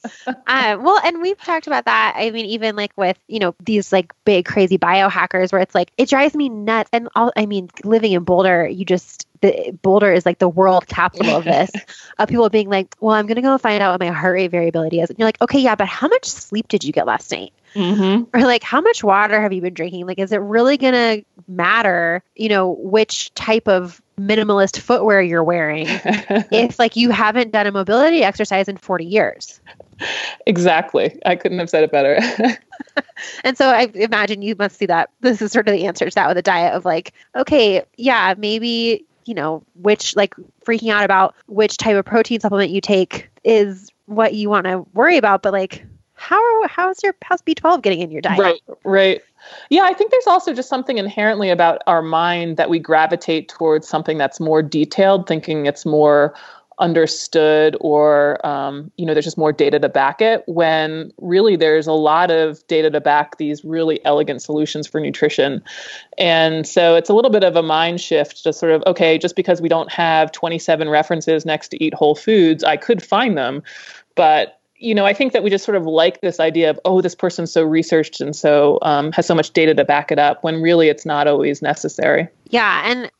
um, 0.47 0.83
well, 0.83 0.99
and 1.03 1.21
we've 1.21 1.39
talked 1.39 1.67
about 1.67 1.85
that. 1.85 2.13
I 2.17 2.31
mean, 2.31 2.45
even 2.45 2.75
like 2.75 2.91
with, 2.95 3.17
you 3.27 3.39
know, 3.39 3.55
these 3.63 3.91
like 3.91 4.13
big 4.25 4.45
crazy 4.45 4.77
biohackers 4.77 5.51
where 5.51 5.61
it's 5.61 5.75
like, 5.75 5.91
it 5.97 6.09
drives 6.09 6.35
me 6.35 6.49
nuts. 6.49 6.89
And 6.93 7.09
all, 7.15 7.31
I 7.35 7.45
mean, 7.45 7.69
living 7.83 8.11
in 8.11 8.23
Boulder, 8.23 8.67
you 8.67 8.85
just, 8.85 9.27
the 9.41 9.77
Boulder 9.81 10.11
is 10.11 10.25
like 10.25 10.39
the 10.39 10.49
world 10.49 10.87
capital 10.87 11.35
of 11.35 11.43
this. 11.45 11.71
of 12.17 12.29
people 12.29 12.49
being 12.49 12.69
like, 12.69 12.95
"Well, 12.99 13.15
I'm 13.15 13.27
gonna 13.27 13.41
go 13.41 13.57
find 13.57 13.81
out 13.81 13.93
what 13.93 13.99
my 13.99 14.13
heart 14.13 14.33
rate 14.33 14.51
variability 14.51 15.01
is," 15.01 15.09
and 15.09 15.19
you're 15.19 15.27
like, 15.27 15.41
"Okay, 15.41 15.59
yeah, 15.59 15.75
but 15.75 15.87
how 15.87 16.07
much 16.07 16.25
sleep 16.25 16.67
did 16.67 16.83
you 16.83 16.93
get 16.93 17.05
last 17.05 17.31
night?" 17.31 17.53
Mm-hmm. 17.75 18.35
Or 18.35 18.41
like, 18.41 18.63
how 18.63 18.81
much 18.81 19.03
water 19.03 19.41
have 19.41 19.53
you 19.53 19.61
been 19.61 19.73
drinking? 19.73 20.05
Like, 20.05 20.19
is 20.19 20.31
it 20.31 20.41
really 20.41 20.77
gonna 20.77 21.23
matter? 21.47 22.23
You 22.35 22.49
know, 22.49 22.71
which 22.71 23.33
type 23.33 23.67
of 23.67 24.01
minimalist 24.19 24.79
footwear 24.79 25.21
you're 25.21 25.43
wearing 25.43 25.85
if 26.51 26.77
like 26.77 26.95
you 26.95 27.09
haven't 27.09 27.51
done 27.51 27.65
a 27.65 27.71
mobility 27.71 28.23
exercise 28.23 28.67
in 28.67 28.77
40 28.77 29.05
years 29.05 29.59
exactly 30.45 31.19
i 31.25 31.35
couldn't 31.35 31.57
have 31.57 31.69
said 31.69 31.83
it 31.83 31.91
better 31.91 32.19
and 33.43 33.57
so 33.57 33.67
i 33.67 33.89
imagine 33.95 34.41
you 34.41 34.55
must 34.57 34.77
see 34.77 34.85
that 34.85 35.09
this 35.21 35.41
is 35.41 35.51
sort 35.51 35.67
of 35.67 35.73
the 35.73 35.85
answer 35.85 36.07
to 36.07 36.15
that 36.15 36.27
with 36.27 36.37
a 36.37 36.41
diet 36.41 36.73
of 36.73 36.85
like 36.85 37.13
okay 37.35 37.83
yeah 37.97 38.35
maybe 38.37 39.05
you 39.25 39.33
know, 39.33 39.63
which 39.75 40.15
like 40.15 40.35
freaking 40.65 40.91
out 40.91 41.03
about 41.03 41.35
which 41.47 41.77
type 41.77 41.95
of 41.95 42.05
protein 42.05 42.39
supplement 42.39 42.71
you 42.71 42.81
take 42.81 43.29
is 43.43 43.89
what 44.05 44.33
you 44.33 44.49
want 44.49 44.65
to 44.65 44.85
worry 44.93 45.17
about. 45.17 45.41
But 45.41 45.53
like, 45.53 45.85
how 46.13 46.67
how's 46.67 47.01
your 47.03 47.15
how's 47.23 47.41
B12 47.41 47.81
getting 47.81 48.01
in 48.01 48.11
your 48.11 48.21
diet? 48.21 48.39
Right, 48.39 48.61
right. 48.83 49.21
Yeah, 49.69 49.83
I 49.83 49.93
think 49.93 50.11
there's 50.11 50.27
also 50.27 50.53
just 50.53 50.69
something 50.69 50.97
inherently 50.97 51.49
about 51.49 51.81
our 51.87 52.01
mind 52.01 52.57
that 52.57 52.69
we 52.69 52.77
gravitate 52.77 53.49
towards 53.49 53.87
something 53.87 54.17
that's 54.17 54.39
more 54.39 54.61
detailed, 54.61 55.27
thinking 55.27 55.65
it's 55.65 55.85
more 55.85 56.35
understood 56.81 57.77
or 57.79 58.45
um, 58.45 58.91
you 58.97 59.05
know 59.05 59.13
there's 59.13 59.25
just 59.25 59.37
more 59.37 59.53
data 59.53 59.79
to 59.79 59.87
back 59.87 60.19
it 60.21 60.43
when 60.47 61.11
really 61.19 61.55
there's 61.55 61.87
a 61.87 61.93
lot 61.93 62.31
of 62.31 62.65
data 62.67 62.89
to 62.89 62.99
back 62.99 63.37
these 63.37 63.63
really 63.63 64.03
elegant 64.03 64.41
solutions 64.41 64.87
for 64.87 64.99
nutrition 64.99 65.63
and 66.17 66.67
so 66.67 66.95
it's 66.95 67.09
a 67.09 67.13
little 67.13 67.31
bit 67.31 67.43
of 67.43 67.55
a 67.55 67.61
mind 67.61 68.01
shift 68.01 68.43
to 68.43 68.51
sort 68.51 68.71
of 68.71 68.83
okay 68.87 69.17
just 69.17 69.35
because 69.35 69.61
we 69.61 69.69
don't 69.69 69.91
have 69.91 70.31
27 70.31 70.89
references 70.89 71.45
next 71.45 71.69
to 71.69 71.81
eat 71.81 71.93
whole 71.93 72.15
foods 72.15 72.63
i 72.63 72.75
could 72.75 73.01
find 73.01 73.37
them 73.37 73.61
but 74.15 74.57
you 74.81 74.95
know, 74.95 75.05
I 75.05 75.13
think 75.13 75.33
that 75.33 75.43
we 75.43 75.51
just 75.51 75.63
sort 75.63 75.77
of 75.77 75.85
like 75.85 76.21
this 76.21 76.39
idea 76.39 76.71
of, 76.71 76.79
oh, 76.85 77.01
this 77.01 77.13
person's 77.13 77.51
so 77.51 77.61
researched 77.61 78.19
and 78.19 78.35
so 78.35 78.79
um, 78.81 79.11
has 79.11 79.27
so 79.27 79.35
much 79.35 79.53
data 79.53 79.75
to 79.75 79.85
back 79.85 80.11
it 80.11 80.17
up, 80.17 80.43
when 80.43 80.59
really 80.59 80.89
it's 80.89 81.05
not 81.05 81.27
always 81.27 81.61
necessary. 81.61 82.27
Yeah, 82.49 82.81
and 82.85 83.11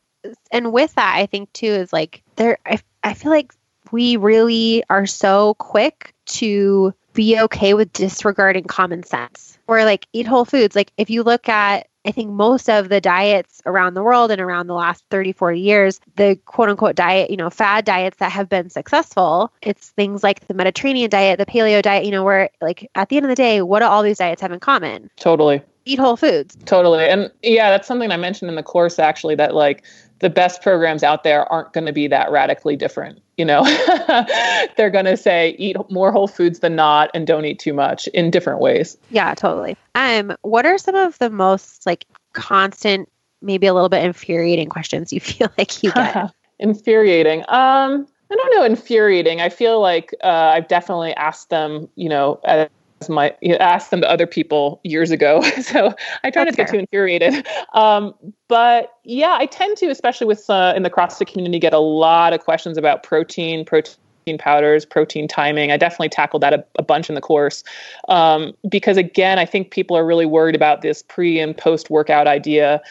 and 0.52 0.74
with 0.74 0.96
that, 0.96 1.16
I 1.16 1.28
think 1.28 1.54
too 1.54 1.68
is 1.68 1.94
like 1.94 2.24
there. 2.36 2.58
I 2.66 2.80
I 3.04 3.14
feel 3.14 3.32
like 3.32 3.54
we 3.92 4.18
really 4.18 4.84
are 4.90 5.06
so 5.06 5.56
quick 5.56 6.14
to 6.26 6.94
be 7.14 7.40
okay 7.40 7.74
with 7.74 7.92
disregarding 7.92 8.64
common 8.64 9.04
sense 9.04 9.58
or 9.68 9.84
like 9.84 10.08
eat 10.14 10.28
whole 10.28 10.46
foods. 10.46 10.76
Like 10.76 10.92
if 10.98 11.10
you 11.10 11.24
look 11.24 11.50
at 11.50 11.88
I 12.04 12.12
think 12.12 12.32
most 12.32 12.68
of 12.68 12.90
the 12.90 13.00
diets 13.00 13.62
around 13.66 13.94
the 13.94 14.02
world 14.02 14.32
and 14.32 14.42
around 14.42 14.66
the 14.66 14.74
last 14.74 15.06
30, 15.12 15.34
40 15.34 15.60
years, 15.60 16.00
the 16.16 16.36
quote 16.46 16.70
unquote 16.70 16.96
diet, 16.96 17.30
you 17.30 17.38
know, 17.38 17.50
fad 17.52 17.86
diets 17.86 18.18
that 18.18 18.32
have 18.32 18.50
been 18.50 18.70
successful, 18.72 19.54
it's 19.62 19.90
things 19.90 20.24
like 20.24 20.48
the 20.48 20.56
Mediterranean 20.56 21.10
diet, 21.12 21.38
the 21.38 21.46
paleo 21.46 21.82
diet, 21.82 22.06
you 22.06 22.12
know, 22.12 22.24
where 22.24 22.50
like 22.60 22.90
at 22.96 23.10
the 23.10 23.18
end 23.18 23.26
of 23.26 23.30
the 23.30 23.36
day, 23.36 23.62
what 23.62 23.80
do 23.80 23.86
all 23.86 24.02
these 24.02 24.18
diets 24.18 24.42
have 24.42 24.52
in 24.52 24.60
common? 24.60 25.12
Totally. 25.18 25.62
Eat 25.86 26.00
whole 26.00 26.18
foods. 26.18 26.58
Totally. 26.66 27.06
And 27.06 27.32
yeah, 27.44 27.70
that's 27.70 27.88
something 27.88 28.12
I 28.12 28.18
mentioned 28.18 28.50
in 28.50 28.56
the 28.56 28.64
course 28.64 28.98
actually 28.98 29.36
that 29.36 29.54
like 29.54 29.84
the 30.22 30.30
best 30.30 30.62
programs 30.62 31.04
out 31.04 31.24
there 31.24 31.52
aren't 31.52 31.74
going 31.74 31.88
to 31.88 31.92
be 31.92 32.08
that 32.08 32.32
radically 32.32 32.76
different. 32.76 33.22
You 33.38 33.46
know, 33.46 33.64
they're 34.78 34.92
going 34.92 35.06
to 35.06 35.18
say 35.18 35.56
eat 35.58 35.76
more 35.90 36.12
whole 36.12 36.28
foods 36.28 36.60
than 36.60 36.76
not 36.76 37.10
and 37.14 37.26
don't 37.26 37.44
eat 37.44 37.60
too 37.60 37.74
much 37.74 38.08
in 38.10 38.30
different 38.30 38.60
ways. 38.60 38.98
Yeah, 39.10 39.34
totally. 39.34 39.76
Um, 39.96 40.36
what 40.44 40.66
are 40.66 40.78
some 40.78 40.96
of 40.96 41.18
the 41.18 41.30
most 41.30 41.86
like 41.86 42.06
constant, 42.34 43.10
maybe 43.42 43.66
a 43.66 43.74
little 43.74 43.90
bit 43.90 44.04
infuriating 44.06 44.70
questions 44.70 45.12
you 45.12 45.20
feel 45.20 45.52
like 45.58 45.84
you 45.84 45.92
get? 45.92 46.32
infuriating. 46.60 47.42
Um, 47.42 48.08
I 48.32 48.36
don't 48.36 48.56
know, 48.56 48.64
infuriating. 48.64 49.42
I 49.42 49.50
feel 49.50 49.82
like 49.82 50.14
uh, 50.24 50.28
I've 50.28 50.68
definitely 50.68 51.14
asked 51.16 51.50
them, 51.50 51.90
you 51.96 52.08
know, 52.08 52.40
as 52.46 52.70
my 53.10 53.36
you 53.42 53.50
know, 53.50 53.58
asked 53.58 53.92
them 53.92 54.02
to 54.02 54.10
other 54.10 54.28
people 54.28 54.80
years 54.84 55.12
ago. 55.12 55.42
so 55.62 55.94
I 56.24 56.30
try 56.30 56.44
not 56.44 56.52
to 56.52 56.58
get 56.58 56.70
too 56.70 56.80
infuriated. 56.80 57.46
Um, 57.74 58.14
but 58.48 58.94
yeah, 59.04 59.38
I 59.40 59.46
tend 59.46 59.78
to, 59.78 59.88
especially 59.88 60.28
with 60.28 60.50
uh, 60.50 60.74
in 60.76 60.84
the 60.84 60.90
CrossFit 60.90 61.28
community, 61.28 61.60
get 61.60 61.74
a 61.74 61.80
lot 61.80 62.34
of 62.34 62.42
questions 62.42 62.78
about 62.78 63.04
protein, 63.04 63.66
protein 63.66 63.98
powders, 64.38 64.86
protein 64.86 65.28
timing. 65.28 65.72
I 65.72 65.78
definitely 65.78 66.10
tackled 66.10 66.44
that 66.44 66.54
a, 66.54 66.66
a 66.78 66.84
bunch 66.84 67.10
in 67.10 67.16
the 67.16 67.22
course 67.22 67.64
um, 68.10 68.54
because, 68.70 68.98
again, 68.98 69.40
I 69.40 69.46
think 69.46 69.72
people 69.72 69.98
are 69.98 70.06
really 70.06 70.26
worried 70.26 70.56
about 70.56 70.82
this 70.82 71.04
pre 71.04 71.40
and 71.40 71.58
post 71.58 71.90
workout 71.90 72.28
idea 72.28 72.82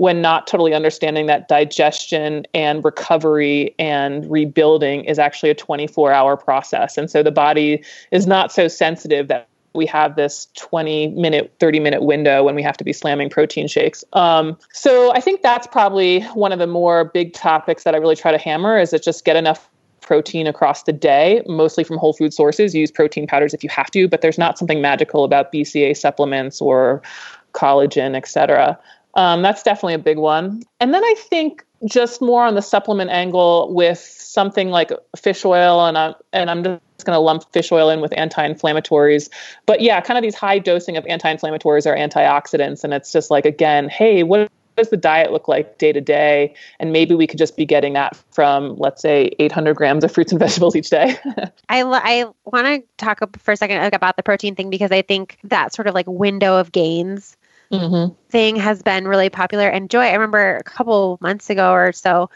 when 0.00 0.22
not 0.22 0.46
totally 0.46 0.72
understanding 0.72 1.26
that 1.26 1.46
digestion 1.46 2.46
and 2.54 2.82
recovery 2.82 3.74
and 3.78 4.30
rebuilding 4.30 5.04
is 5.04 5.18
actually 5.18 5.50
a 5.50 5.54
24 5.54 6.10
hour 6.10 6.38
process. 6.38 6.96
And 6.96 7.10
so 7.10 7.22
the 7.22 7.30
body 7.30 7.84
is 8.10 8.26
not 8.26 8.50
so 8.50 8.66
sensitive 8.66 9.28
that 9.28 9.46
we 9.74 9.86
have 9.86 10.16
this 10.16 10.48
20 10.56 11.08
minute 11.08 11.52
30 11.60 11.80
minute 11.80 12.02
window 12.02 12.42
when 12.42 12.54
we 12.54 12.62
have 12.62 12.76
to 12.76 12.84
be 12.84 12.92
slamming 12.92 13.30
protein 13.30 13.68
shakes. 13.68 14.04
Um, 14.12 14.56
so 14.72 15.12
i 15.14 15.20
think 15.20 15.42
that's 15.42 15.66
probably 15.66 16.22
one 16.34 16.52
of 16.52 16.58
the 16.58 16.66
more 16.66 17.04
big 17.04 17.32
topics 17.32 17.84
that 17.84 17.94
i 17.94 17.98
really 17.98 18.16
try 18.16 18.32
to 18.32 18.38
hammer 18.38 18.78
is 18.78 18.90
that 18.90 19.02
just 19.02 19.24
get 19.24 19.36
enough 19.36 19.68
protein 20.00 20.46
across 20.46 20.84
the 20.84 20.92
day 20.92 21.42
mostly 21.46 21.84
from 21.84 21.98
whole 21.98 22.12
food 22.12 22.32
sources. 22.32 22.74
Use 22.74 22.90
protein 22.90 23.26
powders 23.26 23.54
if 23.54 23.62
you 23.62 23.70
have 23.70 23.90
to 23.92 24.08
but 24.08 24.22
there's 24.22 24.38
not 24.38 24.58
something 24.58 24.80
magical 24.80 25.24
about 25.24 25.52
bca 25.52 25.96
supplements 25.96 26.60
or 26.60 27.02
collagen 27.52 28.16
etc 28.16 28.78
um, 29.14 29.42
that's 29.42 29.62
definitely 29.62 29.94
a 29.94 29.98
big 29.98 30.18
one 30.18 30.62
and 30.80 30.94
then 30.94 31.02
i 31.04 31.14
think 31.16 31.64
just 31.86 32.20
more 32.20 32.44
on 32.44 32.54
the 32.54 32.62
supplement 32.62 33.10
angle 33.10 33.72
with 33.72 33.98
something 33.98 34.70
like 34.70 34.90
fish 35.16 35.44
oil 35.44 35.86
and 35.86 35.96
I'm 35.96 36.14
and 36.32 36.50
I'm 36.50 36.62
just 36.62 36.80
going 37.04 37.16
to 37.16 37.20
lump 37.20 37.50
fish 37.52 37.72
oil 37.72 37.88
in 37.88 38.00
with 38.00 38.12
anti-inflammatories. 38.16 39.30
But 39.66 39.80
yeah, 39.80 40.00
kind 40.00 40.18
of 40.18 40.22
these 40.22 40.34
high 40.34 40.58
dosing 40.58 40.96
of 40.96 41.06
anti-inflammatories 41.06 41.86
or 41.86 41.96
antioxidants 41.96 42.84
and 42.84 42.92
it's 42.92 43.12
just 43.12 43.30
like 43.30 43.46
again, 43.46 43.88
hey, 43.88 44.22
what 44.22 44.50
does 44.76 44.90
the 44.90 44.96
diet 44.96 45.32
look 45.32 45.48
like 45.48 45.78
day 45.78 45.92
to 45.92 46.00
day? 46.00 46.54
And 46.78 46.92
maybe 46.92 47.14
we 47.14 47.26
could 47.26 47.38
just 47.38 47.56
be 47.56 47.64
getting 47.64 47.94
that 47.94 48.16
from, 48.30 48.76
let's 48.76 49.02
say, 49.02 49.34
800 49.38 49.74
grams 49.74 50.04
of 50.04 50.12
fruits 50.12 50.32
and 50.32 50.38
vegetables 50.38 50.76
each 50.76 50.90
day. 50.90 51.16
I, 51.68 51.82
I 51.82 52.26
want 52.44 52.66
to 52.66 52.82
talk 52.98 53.20
for 53.38 53.52
a 53.52 53.56
second 53.56 53.92
about 53.94 54.16
the 54.16 54.22
protein 54.22 54.54
thing 54.54 54.70
because 54.70 54.92
I 54.92 55.02
think 55.02 55.38
that 55.44 55.72
sort 55.74 55.86
of 55.86 55.94
like 55.94 56.06
window 56.06 56.56
of 56.56 56.72
gains 56.72 57.36
mm-hmm. 57.70 58.14
thing 58.28 58.56
has 58.56 58.82
been 58.82 59.06
really 59.06 59.30
popular. 59.30 59.68
And 59.68 59.90
Joy, 59.90 60.02
I 60.02 60.12
remember 60.12 60.56
a 60.56 60.62
couple 60.62 61.18
months 61.20 61.50
ago 61.50 61.72
or 61.72 61.92
so, 61.92 62.30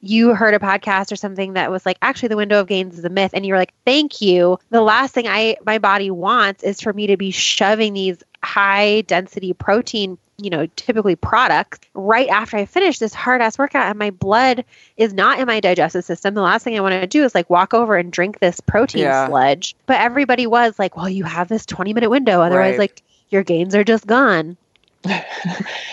you 0.00 0.34
heard 0.34 0.54
a 0.54 0.58
podcast 0.58 1.12
or 1.12 1.16
something 1.16 1.52
that 1.52 1.70
was 1.70 1.86
like, 1.86 1.96
actually, 2.02 2.28
the 2.28 2.36
window 2.36 2.60
of 2.60 2.66
gains 2.66 2.98
is 2.98 3.04
a 3.04 3.08
myth. 3.08 3.30
And 3.34 3.46
you 3.46 3.54
were 3.54 3.58
like, 3.58 3.72
thank 3.84 4.20
you. 4.20 4.58
The 4.70 4.80
last 4.80 5.14
thing 5.14 5.28
I 5.28 5.56
my 5.64 5.78
body 5.78 6.10
wants 6.10 6.64
is 6.64 6.80
for 6.80 6.92
me 6.92 7.08
to 7.08 7.16
be 7.16 7.30
shoving 7.30 7.92
these 7.92 8.22
high 8.42 9.02
density 9.02 9.52
protein 9.52 10.18
you 10.42 10.50
know, 10.50 10.66
typically 10.74 11.14
products 11.14 11.78
right 11.94 12.28
after 12.28 12.56
I 12.56 12.64
finish 12.64 12.98
this 12.98 13.14
hard 13.14 13.40
ass 13.40 13.58
workout 13.58 13.86
and 13.86 13.98
my 13.98 14.10
blood 14.10 14.64
is 14.96 15.14
not 15.14 15.38
in 15.38 15.46
my 15.46 15.60
digestive 15.60 16.04
system. 16.04 16.34
The 16.34 16.42
last 16.42 16.64
thing 16.64 16.76
I 16.76 16.80
want 16.80 16.94
to 16.94 17.06
do 17.06 17.24
is 17.24 17.34
like 17.34 17.48
walk 17.48 17.74
over 17.74 17.96
and 17.96 18.12
drink 18.12 18.40
this 18.40 18.58
protein 18.60 19.02
yeah. 19.02 19.28
sludge. 19.28 19.76
But 19.86 20.00
everybody 20.00 20.48
was 20.48 20.78
like, 20.78 20.96
well, 20.96 21.08
you 21.08 21.22
have 21.24 21.46
this 21.46 21.64
20 21.64 21.94
minute 21.94 22.10
window. 22.10 22.40
Otherwise, 22.40 22.72
right. 22.72 22.78
like 22.78 23.02
your 23.30 23.44
gains 23.44 23.74
are 23.74 23.84
just 23.84 24.06
gone. 24.06 24.56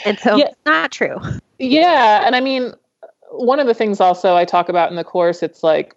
And 0.05 0.19
so 0.19 0.35
yeah. 0.35 0.45
it's 0.45 0.57
not 0.65 0.91
true. 0.91 1.17
Yeah. 1.57 2.23
And 2.25 2.35
I 2.35 2.41
mean, 2.41 2.73
one 3.31 3.59
of 3.59 3.67
the 3.67 3.73
things 3.73 3.99
also 3.99 4.35
I 4.35 4.45
talk 4.45 4.69
about 4.69 4.89
in 4.89 4.95
the 4.95 5.03
course, 5.03 5.43
it's 5.43 5.63
like, 5.63 5.95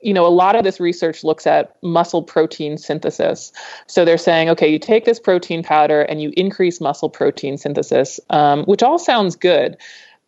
you 0.00 0.12
know, 0.12 0.26
a 0.26 0.28
lot 0.28 0.56
of 0.56 0.64
this 0.64 0.80
research 0.80 1.22
looks 1.22 1.46
at 1.46 1.76
muscle 1.82 2.22
protein 2.22 2.76
synthesis. 2.76 3.52
So 3.86 4.04
they're 4.04 4.18
saying, 4.18 4.48
okay, 4.50 4.68
you 4.68 4.78
take 4.78 5.04
this 5.04 5.20
protein 5.20 5.62
powder 5.62 6.02
and 6.02 6.20
you 6.20 6.32
increase 6.36 6.80
muscle 6.80 7.08
protein 7.08 7.56
synthesis, 7.56 8.18
um, 8.30 8.64
which 8.64 8.82
all 8.82 8.98
sounds 8.98 9.36
good. 9.36 9.76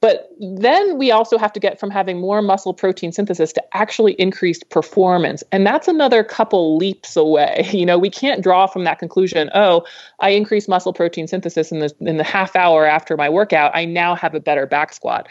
But 0.04 0.28
then 0.38 0.99
we 0.99 1.11
also 1.11 1.38
have 1.38 1.50
to 1.54 1.58
get 1.58 1.80
from 1.80 1.88
having 1.88 2.20
more 2.20 2.42
muscle 2.42 2.75
protein 2.75 3.11
synthesis 3.11 3.54
to 3.54 3.64
actually 3.75 4.12
increased 4.20 4.68
performance. 4.68 5.42
And 5.50 5.66
that's 5.66 5.88
another 5.88 6.23
couple 6.23 6.76
leaps 6.76 7.16
away. 7.16 7.66
You 7.84 7.87
know, 7.87 7.99
we 7.99 8.11
can't 8.11 8.42
draw 8.42 8.66
from 8.66 8.84
that 8.84 8.99
conclusion, 8.99 9.50
oh, 9.54 9.84
I 10.20 10.30
increased 10.30 10.68
muscle 10.68 10.92
protein 10.92 11.26
synthesis 11.26 11.73
in 11.73 11.80
the 11.80 11.94
in 12.00 12.18
the 12.18 12.25
half 12.25 12.54
hour 12.54 12.84
after 12.84 13.16
my 13.16 13.30
workout, 13.30 13.73
I 13.75 13.87
now 13.87 14.14
have 14.14 14.34
a 14.34 14.40
better 14.40 14.66
back 14.66 14.92
squat. 14.92 15.26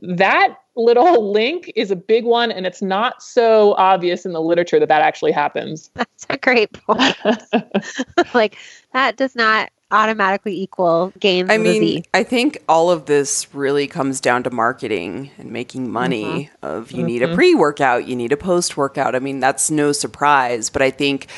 That 0.00 0.56
little 0.76 1.32
link 1.32 1.72
is 1.74 1.90
a 1.90 1.96
big 1.96 2.24
one 2.24 2.52
and 2.52 2.64
it's 2.64 2.80
not 2.80 3.22
so 3.22 3.74
obvious 3.74 4.24
in 4.24 4.32
the 4.32 4.40
literature 4.40 4.78
that 4.78 4.88
that 4.88 5.02
actually 5.02 5.32
happens. 5.32 5.90
That's 5.94 6.26
a 6.30 6.38
great 6.38 6.72
point. 6.72 7.16
like 8.34 8.56
that 8.92 9.16
does 9.16 9.34
not 9.34 9.70
automatically 9.92 10.60
equal 10.60 11.12
gains. 11.20 11.50
I 11.50 11.58
mean, 11.58 12.04
I 12.14 12.22
think 12.22 12.58
all 12.68 12.90
of 12.90 13.06
this 13.06 13.54
really 13.54 13.86
comes 13.86 14.20
down 14.20 14.42
to 14.44 14.50
marketing 14.50 15.30
and 15.38 15.50
making 15.50 15.90
money. 15.90 16.24
Mm-hmm. 16.24 16.66
Of 16.66 16.92
you 16.92 16.98
mm-hmm. 16.98 17.06
need 17.06 17.22
a 17.22 17.26
mm-hmm. 17.26 17.34
pre-workout, 17.34 18.06
you 18.06 18.16
need 18.16 18.32
a 18.32 18.36
post-workout. 18.36 19.14
I 19.14 19.18
mean, 19.18 19.40
that's 19.40 19.70
no 19.70 19.92
surprise, 19.92 20.70
but 20.70 20.80
I 20.82 20.90
think 20.90 21.28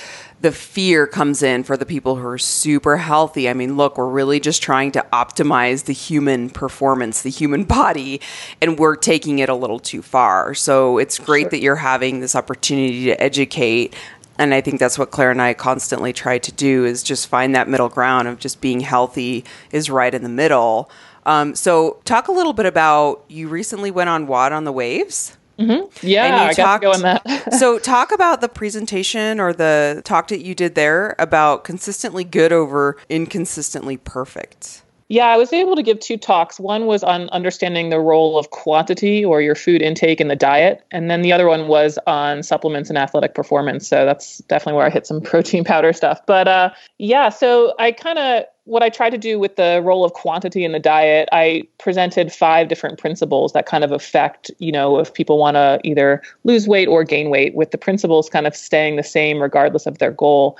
the 0.44 0.52
fear 0.52 1.06
comes 1.06 1.42
in 1.42 1.64
for 1.64 1.74
the 1.74 1.86
people 1.86 2.16
who 2.16 2.26
are 2.26 2.36
super 2.36 2.98
healthy. 2.98 3.48
I 3.48 3.54
mean, 3.54 3.78
look, 3.78 3.96
we're 3.96 4.06
really 4.06 4.40
just 4.40 4.62
trying 4.62 4.92
to 4.92 5.06
optimize 5.10 5.86
the 5.86 5.94
human 5.94 6.50
performance, 6.50 7.22
the 7.22 7.30
human 7.30 7.64
body, 7.80 8.20
and 8.60 8.78
we're 8.78 8.94
taking 8.94 9.38
it 9.38 9.48
a 9.48 9.54
little 9.54 9.78
too 9.78 10.02
far. 10.02 10.52
So 10.52 10.98
it's 10.98 11.18
great 11.18 11.44
sure. 11.44 11.50
that 11.50 11.60
you're 11.60 11.76
having 11.76 12.20
this 12.20 12.36
opportunity 12.36 13.06
to 13.06 13.22
educate 13.22 13.94
and 14.38 14.54
I 14.54 14.60
think 14.60 14.80
that's 14.80 14.98
what 14.98 15.10
Claire 15.10 15.30
and 15.30 15.40
I 15.40 15.54
constantly 15.54 16.12
try 16.12 16.38
to 16.38 16.52
do 16.52 16.84
is 16.84 17.02
just 17.02 17.28
find 17.28 17.54
that 17.54 17.68
middle 17.68 17.88
ground 17.88 18.28
of 18.28 18.38
just 18.38 18.60
being 18.60 18.80
healthy 18.80 19.44
is 19.70 19.90
right 19.90 20.14
in 20.14 20.22
the 20.22 20.28
middle. 20.28 20.90
Um, 21.26 21.54
so 21.54 22.00
talk 22.04 22.28
a 22.28 22.32
little 22.32 22.52
bit 22.52 22.66
about 22.66 23.24
you 23.28 23.48
recently 23.48 23.90
went 23.90 24.10
on 24.10 24.26
WOD 24.26 24.52
on 24.52 24.64
the 24.64 24.72
Waves. 24.72 25.36
Mm-hmm. 25.58 26.06
Yeah, 26.06 26.48
I 26.48 26.52
talked, 26.52 26.56
got 26.56 26.78
to 26.78 26.82
go 26.82 26.92
on 26.92 27.02
that. 27.02 27.54
so 27.58 27.78
talk 27.78 28.12
about 28.12 28.40
the 28.40 28.48
presentation 28.48 29.38
or 29.38 29.52
the 29.52 30.02
talk 30.04 30.28
that 30.28 30.40
you 30.42 30.54
did 30.54 30.74
there 30.74 31.14
about 31.18 31.64
consistently 31.64 32.24
good 32.24 32.52
over 32.52 32.96
inconsistently 33.08 33.96
perfect. 33.96 34.82
Yeah, 35.08 35.26
I 35.26 35.36
was 35.36 35.52
able 35.52 35.76
to 35.76 35.82
give 35.82 36.00
two 36.00 36.16
talks. 36.16 36.58
One 36.58 36.86
was 36.86 37.02
on 37.02 37.28
understanding 37.28 37.90
the 37.90 38.00
role 38.00 38.38
of 38.38 38.50
quantity 38.50 39.24
or 39.24 39.42
your 39.42 39.54
food 39.54 39.82
intake 39.82 40.20
in 40.20 40.28
the 40.28 40.36
diet. 40.36 40.82
And 40.90 41.10
then 41.10 41.20
the 41.20 41.32
other 41.32 41.46
one 41.46 41.68
was 41.68 41.98
on 42.06 42.42
supplements 42.42 42.88
and 42.88 42.96
athletic 42.96 43.34
performance. 43.34 43.86
So 43.86 44.06
that's 44.06 44.38
definitely 44.38 44.78
where 44.78 44.86
I 44.86 44.90
hit 44.90 45.06
some 45.06 45.20
protein 45.22 45.62
powder 45.62 45.92
stuff. 45.92 46.24
But 46.26 46.48
uh, 46.48 46.70
yeah, 46.98 47.28
so 47.28 47.74
I 47.78 47.92
kind 47.92 48.18
of, 48.18 48.44
what 48.64 48.82
I 48.82 48.88
tried 48.88 49.10
to 49.10 49.18
do 49.18 49.38
with 49.38 49.56
the 49.56 49.82
role 49.84 50.06
of 50.06 50.14
quantity 50.14 50.64
in 50.64 50.72
the 50.72 50.78
diet, 50.78 51.28
I 51.32 51.64
presented 51.78 52.32
five 52.32 52.68
different 52.68 52.98
principles 52.98 53.52
that 53.52 53.66
kind 53.66 53.84
of 53.84 53.92
affect, 53.92 54.50
you 54.58 54.72
know, 54.72 54.98
if 54.98 55.12
people 55.12 55.36
want 55.36 55.56
to 55.56 55.80
either 55.84 56.22
lose 56.44 56.66
weight 56.66 56.88
or 56.88 57.04
gain 57.04 57.28
weight, 57.28 57.54
with 57.54 57.72
the 57.72 57.78
principles 57.78 58.30
kind 58.30 58.46
of 58.46 58.56
staying 58.56 58.96
the 58.96 59.02
same 59.02 59.42
regardless 59.42 59.84
of 59.84 59.98
their 59.98 60.12
goal. 60.12 60.56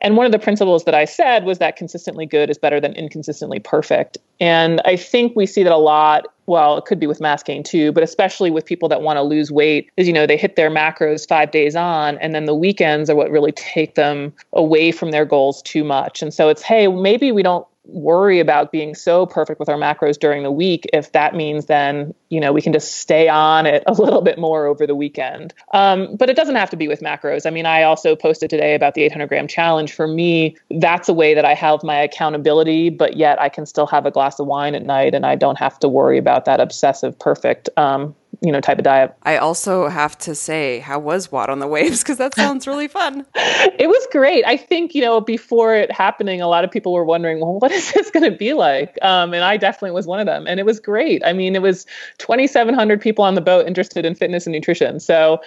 And 0.00 0.16
one 0.16 0.26
of 0.26 0.32
the 0.32 0.38
principles 0.38 0.84
that 0.84 0.94
I 0.94 1.04
said 1.04 1.44
was 1.44 1.58
that 1.58 1.76
consistently 1.76 2.26
good 2.26 2.50
is 2.50 2.58
better 2.58 2.80
than 2.80 2.92
inconsistently 2.94 3.58
perfect. 3.58 4.18
And 4.40 4.80
I 4.84 4.96
think 4.96 5.34
we 5.34 5.46
see 5.46 5.62
that 5.62 5.72
a 5.72 5.78
lot. 5.78 6.26
Well, 6.46 6.76
it 6.76 6.84
could 6.84 7.00
be 7.00 7.06
with 7.06 7.20
mass 7.20 7.42
gain 7.42 7.62
too, 7.62 7.92
but 7.92 8.02
especially 8.02 8.50
with 8.50 8.64
people 8.64 8.88
that 8.90 9.02
want 9.02 9.16
to 9.16 9.22
lose 9.22 9.50
weight, 9.50 9.90
is 9.96 10.06
you 10.06 10.12
know, 10.12 10.26
they 10.26 10.36
hit 10.36 10.54
their 10.54 10.70
macros 10.70 11.26
five 11.26 11.50
days 11.50 11.74
on, 11.74 12.18
and 12.18 12.34
then 12.34 12.44
the 12.44 12.54
weekends 12.54 13.10
are 13.10 13.16
what 13.16 13.30
really 13.30 13.52
take 13.52 13.94
them 13.96 14.32
away 14.52 14.92
from 14.92 15.10
their 15.10 15.24
goals 15.24 15.62
too 15.62 15.82
much. 15.82 16.22
And 16.22 16.32
so 16.32 16.48
it's, 16.48 16.62
hey, 16.62 16.86
maybe 16.86 17.32
we 17.32 17.42
don't 17.42 17.66
worry 17.88 18.40
about 18.40 18.72
being 18.72 18.94
so 18.94 19.26
perfect 19.26 19.60
with 19.60 19.68
our 19.68 19.76
macros 19.76 20.18
during 20.18 20.42
the 20.42 20.50
week 20.50 20.86
if 20.92 21.12
that 21.12 21.34
means 21.34 21.66
then 21.66 22.12
you 22.30 22.40
know 22.40 22.52
we 22.52 22.60
can 22.60 22.72
just 22.72 22.94
stay 22.94 23.28
on 23.28 23.66
it 23.66 23.82
a 23.86 23.92
little 23.92 24.22
bit 24.22 24.38
more 24.38 24.66
over 24.66 24.86
the 24.86 24.94
weekend. 24.94 25.54
Um, 25.72 26.16
but 26.16 26.28
it 26.28 26.36
doesn't 26.36 26.56
have 26.56 26.70
to 26.70 26.76
be 26.76 26.88
with 26.88 27.00
macros. 27.00 27.46
I 27.46 27.50
mean 27.50 27.66
i 27.66 27.82
also 27.82 28.16
posted 28.16 28.50
today 28.50 28.74
about 28.74 28.94
the 28.94 29.02
800 29.02 29.28
gram 29.28 29.46
challenge. 29.46 29.92
For 29.92 30.06
me 30.08 30.56
that's 30.70 31.08
a 31.08 31.14
way 31.14 31.34
that 31.34 31.44
i 31.44 31.54
have 31.54 31.82
my 31.82 31.96
accountability 31.96 32.90
but 32.90 33.16
yet 33.16 33.40
i 33.40 33.48
can 33.48 33.66
still 33.66 33.86
have 33.86 34.06
a 34.06 34.10
glass 34.10 34.38
of 34.38 34.46
wine 34.46 34.74
at 34.74 34.84
night 34.84 35.14
and 35.14 35.24
i 35.24 35.34
don't 35.34 35.58
have 35.58 35.78
to 35.80 35.88
worry 35.88 36.18
about 36.18 36.44
that 36.44 36.60
obsessive 36.60 37.18
perfect 37.18 37.68
um, 37.76 38.14
you 38.40 38.52
know 38.52 38.60
type 38.60 38.78
of 38.78 38.84
diet. 38.84 39.14
I 39.22 39.36
also 39.36 39.88
have 39.88 40.16
to 40.18 40.34
say, 40.34 40.80
how 40.80 40.98
was 40.98 41.30
WOD 41.32 41.50
on 41.50 41.58
the 41.58 41.66
Waves? 41.66 42.02
Because 42.02 42.18
that 42.18 42.34
sounds 42.34 42.66
really 42.66 42.88
fun. 42.88 43.26
it 43.34 43.88
was 43.88 44.06
great. 44.10 44.44
I 44.46 44.56
think 44.56 44.94
you 44.94 45.02
know 45.02 45.20
before 45.20 45.74
it 45.74 45.90
happening, 45.90 46.40
a 46.40 46.48
lot 46.48 46.64
of 46.64 46.70
people 46.70 46.92
were 46.92 47.04
wondering, 47.04 47.40
well, 47.40 47.58
what 47.58 47.72
is 47.72 47.92
this 47.94 48.10
going 48.10 48.30
to 48.30 48.36
be 48.36 48.52
like? 48.52 48.98
Um, 49.02 49.34
and 49.34 49.44
I 49.44 49.56
definitely 49.56 49.92
was 49.92 50.06
one 50.06 50.20
of 50.20 50.26
them. 50.26 50.46
And 50.46 50.60
it 50.60 50.66
was 50.66 50.80
great. 50.80 51.22
I 51.24 51.32
mean, 51.32 51.54
it 51.54 51.62
was 51.62 51.86
2,700 52.18 53.00
people 53.00 53.24
on 53.24 53.34
the 53.34 53.40
boat 53.40 53.66
interested 53.66 54.04
in 54.04 54.14
fitness 54.14 54.46
and 54.46 54.52
nutrition. 54.52 55.00
So 55.00 55.40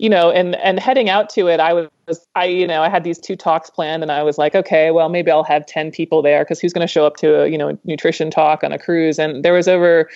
you 0.00 0.08
know, 0.08 0.30
and 0.30 0.56
and 0.56 0.80
heading 0.80 1.10
out 1.10 1.28
to 1.28 1.48
it, 1.48 1.60
I 1.60 1.74
was 1.74 2.26
I 2.34 2.46
you 2.46 2.66
know 2.66 2.80
I 2.80 2.88
had 2.88 3.04
these 3.04 3.18
two 3.18 3.36
talks 3.36 3.68
planned, 3.68 4.02
and 4.02 4.10
I 4.10 4.22
was 4.22 4.38
like, 4.38 4.54
okay, 4.54 4.90
well 4.90 5.10
maybe 5.10 5.30
I'll 5.30 5.44
have 5.44 5.66
ten 5.66 5.90
people 5.90 6.22
there 6.22 6.42
because 6.42 6.58
who's 6.58 6.72
going 6.72 6.86
to 6.86 6.90
show 6.90 7.04
up 7.04 7.18
to 7.18 7.42
a 7.42 7.48
you 7.48 7.58
know 7.58 7.78
nutrition 7.84 8.30
talk 8.30 8.64
on 8.64 8.72
a 8.72 8.78
cruise? 8.78 9.18
And 9.18 9.44
there 9.44 9.52
was 9.52 9.68
over 9.68 10.08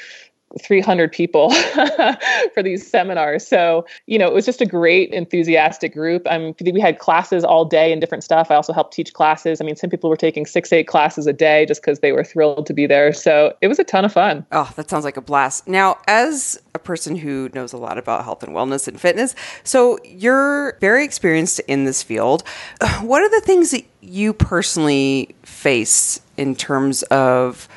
300 0.61 1.11
people 1.13 1.51
for 2.55 2.63
these 2.63 2.89
seminars. 2.89 3.47
So, 3.47 3.87
you 4.07 4.19
know, 4.19 4.27
it 4.27 4.35
was 4.35 4.45
just 4.45 4.61
a 4.61 4.67
great, 4.67 5.13
enthusiastic 5.13 5.93
group. 5.93 6.23
Um, 6.27 6.55
we 6.61 6.81
had 6.81 6.99
classes 6.99 7.45
all 7.45 7.65
day 7.65 7.93
and 7.93 8.01
different 8.01 8.25
stuff. 8.25 8.51
I 8.51 8.55
also 8.55 8.73
helped 8.73 8.95
teach 8.95 9.13
classes. 9.13 9.61
I 9.61 9.65
mean, 9.65 9.77
some 9.77 9.91
people 9.91 10.09
were 10.11 10.17
taking 10.17 10.47
six, 10.47 10.73
eight 10.73 10.87
classes 10.87 11.27
a 11.27 11.33
day 11.33 11.67
just 11.67 11.81
because 11.81 12.01
they 12.01 12.13
were 12.13 12.25
thrilled 12.25 12.67
to 12.67 12.73
be 12.73 12.87
there. 12.87 13.13
So 13.13 13.55
it 13.61 13.69
was 13.69 13.79
a 13.79 13.85
ton 13.85 14.05
of 14.05 14.13
fun. 14.13 14.47
Oh, 14.53 14.71
that 14.77 14.89
sounds 14.89 15.05
like 15.05 15.17
a 15.17 15.23
blast. 15.23 15.67
Now, 15.67 15.99
as 16.07 16.61
a 16.75 16.79
person 16.79 17.17
who 17.17 17.51
knows 17.55 17.73
a 17.73 17.77
lot 17.77 17.99
about 17.99 18.25
health 18.25 18.43
and 18.43 18.55
wellness 18.55 18.89
and 18.89 19.01
fitness, 19.01 19.35
so 19.65 19.99
you're 20.05 20.79
very 20.81 21.05
experienced 21.05 21.61
in 21.61 21.85
this 21.85 22.03
field. 22.03 22.43
What 23.05 23.23
are 23.23 23.29
the 23.29 23.45
things 23.45 23.71
that 23.73 23.85
you 24.01 24.33
personally 24.33 25.35
face 25.43 26.21
in 26.37 26.55
terms 26.55 27.03
of 27.05 27.69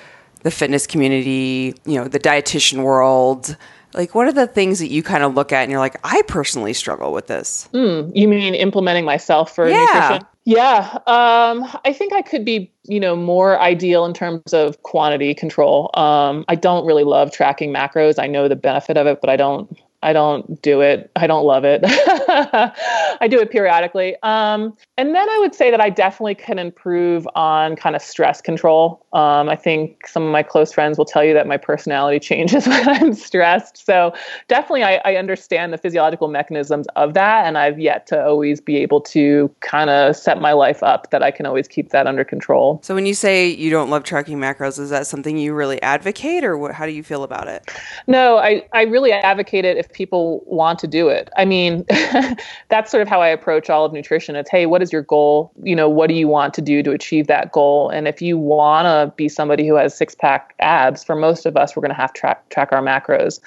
the 0.43 0.51
fitness 0.51 0.87
community, 0.87 1.75
you 1.85 1.95
know, 1.95 2.07
the 2.07 2.19
dietitian 2.19 2.83
world? 2.83 3.57
Like, 3.93 4.13
what 4.13 4.27
are 4.27 4.33
the 4.33 4.47
things 4.47 4.79
that 4.79 4.89
you 4.89 5.01
kind 5.01 5.23
of 5.23 5.33
look 5.33 5.51
at 5.51 5.63
and 5.63 5.71
you're 5.71 5.79
like, 5.79 5.97
I 6.03 6.21
personally 6.27 6.73
struggle 6.73 7.13
with 7.13 7.27
this? 7.27 7.67
Mm, 7.73 8.11
you 8.13 8.27
mean 8.27 8.53
implementing 8.53 9.05
myself 9.05 9.55
for 9.55 9.67
yeah. 9.67 9.85
nutrition? 9.85 10.27
Yeah, 10.47 10.99
um, 11.07 11.67
I 11.83 11.91
think 11.91 12.13
I 12.13 12.21
could 12.21 12.45
be, 12.45 12.71
you 12.83 13.01
know, 13.01 13.17
more 13.17 13.59
ideal 13.59 14.05
in 14.05 14.13
terms 14.13 14.53
of 14.53 14.81
quantity 14.83 15.33
control. 15.33 15.89
Um, 15.93 16.45
I 16.47 16.55
don't 16.55 16.85
really 16.85 17.03
love 17.03 17.33
tracking 17.33 17.73
macros. 17.73 18.17
I 18.17 18.27
know 18.27 18.47
the 18.47 18.55
benefit 18.55 18.95
of 18.95 19.07
it, 19.07 19.19
but 19.19 19.29
I 19.29 19.35
don't. 19.35 19.77
I 20.03 20.13
don't 20.13 20.61
do 20.61 20.81
it. 20.81 21.09
I 21.15 21.25
don't 21.25 21.43
love 21.43 21.65
it. 21.65 21.81
I 21.85 23.27
do 23.27 23.39
it 23.39 23.49
periodically. 23.49 24.15
Um, 24.21 24.77
and 24.95 25.15
then 25.15 25.27
I 25.27 25.39
would 25.39 25.55
say 25.55 25.71
that 25.71 25.81
I 25.81 25.89
definitely 25.89 26.35
can 26.35 26.59
improve 26.59 27.27
on 27.33 27.75
kind 27.75 27.95
of 27.95 28.01
stress 28.03 28.39
control. 28.39 29.03
Um, 29.13 29.49
I 29.49 29.55
think 29.55 30.05
some 30.05 30.23
of 30.23 30.31
my 30.31 30.43
close 30.43 30.71
friends 30.71 30.99
will 30.99 31.05
tell 31.05 31.23
you 31.23 31.33
that 31.33 31.47
my 31.47 31.57
personality 31.57 32.19
changes 32.27 32.67
when 32.67 32.87
I'm 32.87 33.13
stressed. 33.13 33.83
So 33.83 34.13
definitely, 34.47 34.83
I, 34.83 35.01
I 35.03 35.15
understand 35.15 35.73
the 35.73 35.79
physiological 35.79 36.27
mechanisms 36.27 36.85
of 36.95 37.15
that, 37.15 37.47
and 37.47 37.57
I've 37.57 37.79
yet 37.79 38.05
to 38.07 38.23
always 38.23 38.61
be 38.61 38.77
able 38.77 39.01
to 39.01 39.49
kind 39.61 39.89
of 39.89 40.15
set 40.15 40.39
my 40.39 40.53
life 40.53 40.83
up 40.83 41.09
that 41.09 41.23
I 41.23 41.31
can 41.31 41.47
always 41.47 41.67
keep 41.67 41.89
that 41.89 42.05
under 42.05 42.23
control. 42.23 42.79
So 42.83 42.93
when 42.93 43.07
you 43.07 43.15
say 43.15 43.47
you 43.47 43.71
don't 43.71 43.89
love 43.89 44.03
tracking 44.03 44.37
macros, 44.37 44.77
is 44.79 44.91
that 44.91 45.07
something 45.07 45.37
you 45.37 45.55
really 45.55 45.81
advocate, 45.81 46.43
or 46.43 46.55
what, 46.55 46.73
how 46.73 46.85
do 46.85 46.91
you 46.91 47.03
feel 47.03 47.23
about 47.23 47.47
it? 47.47 47.71
No, 48.05 48.37
I 48.37 48.63
I 48.73 48.83
really 48.83 49.11
advocate 49.11 49.65
it 49.65 49.86
if 49.87 49.93
people 49.93 50.43
want 50.45 50.79
to 50.79 50.87
do 50.87 51.07
it. 51.07 51.29
I 51.37 51.45
mean, 51.45 51.85
that's 52.69 52.91
sort 52.91 53.01
of 53.01 53.07
how 53.07 53.21
I 53.21 53.27
approach 53.27 53.69
all 53.69 53.85
of 53.85 53.93
nutrition. 53.93 54.35
It's, 54.35 54.49
hey, 54.49 54.65
what 54.65 54.81
is 54.81 54.91
your 54.91 55.01
goal? 55.01 55.51
You 55.63 55.75
know, 55.75 55.89
what 55.89 56.07
do 56.07 56.13
you 56.13 56.27
want 56.27 56.53
to 56.55 56.61
do 56.61 56.83
to 56.83 56.91
achieve 56.91 57.27
that 57.27 57.51
goal? 57.51 57.89
And 57.89 58.07
if 58.07 58.21
you 58.21 58.37
want 58.37 58.85
to 58.85 59.13
be 59.15 59.29
somebody 59.29 59.67
who 59.67 59.75
has 59.75 59.95
six 59.95 60.15
pack 60.15 60.53
abs, 60.59 61.03
for 61.03 61.15
most 61.15 61.45
of 61.45 61.55
us, 61.55 61.75
we're 61.75 61.81
going 61.81 61.91
to 61.91 61.95
have 61.95 62.13
to 62.13 62.19
track, 62.19 62.49
track 62.49 62.69
our 62.71 62.81
macros. 62.81 63.39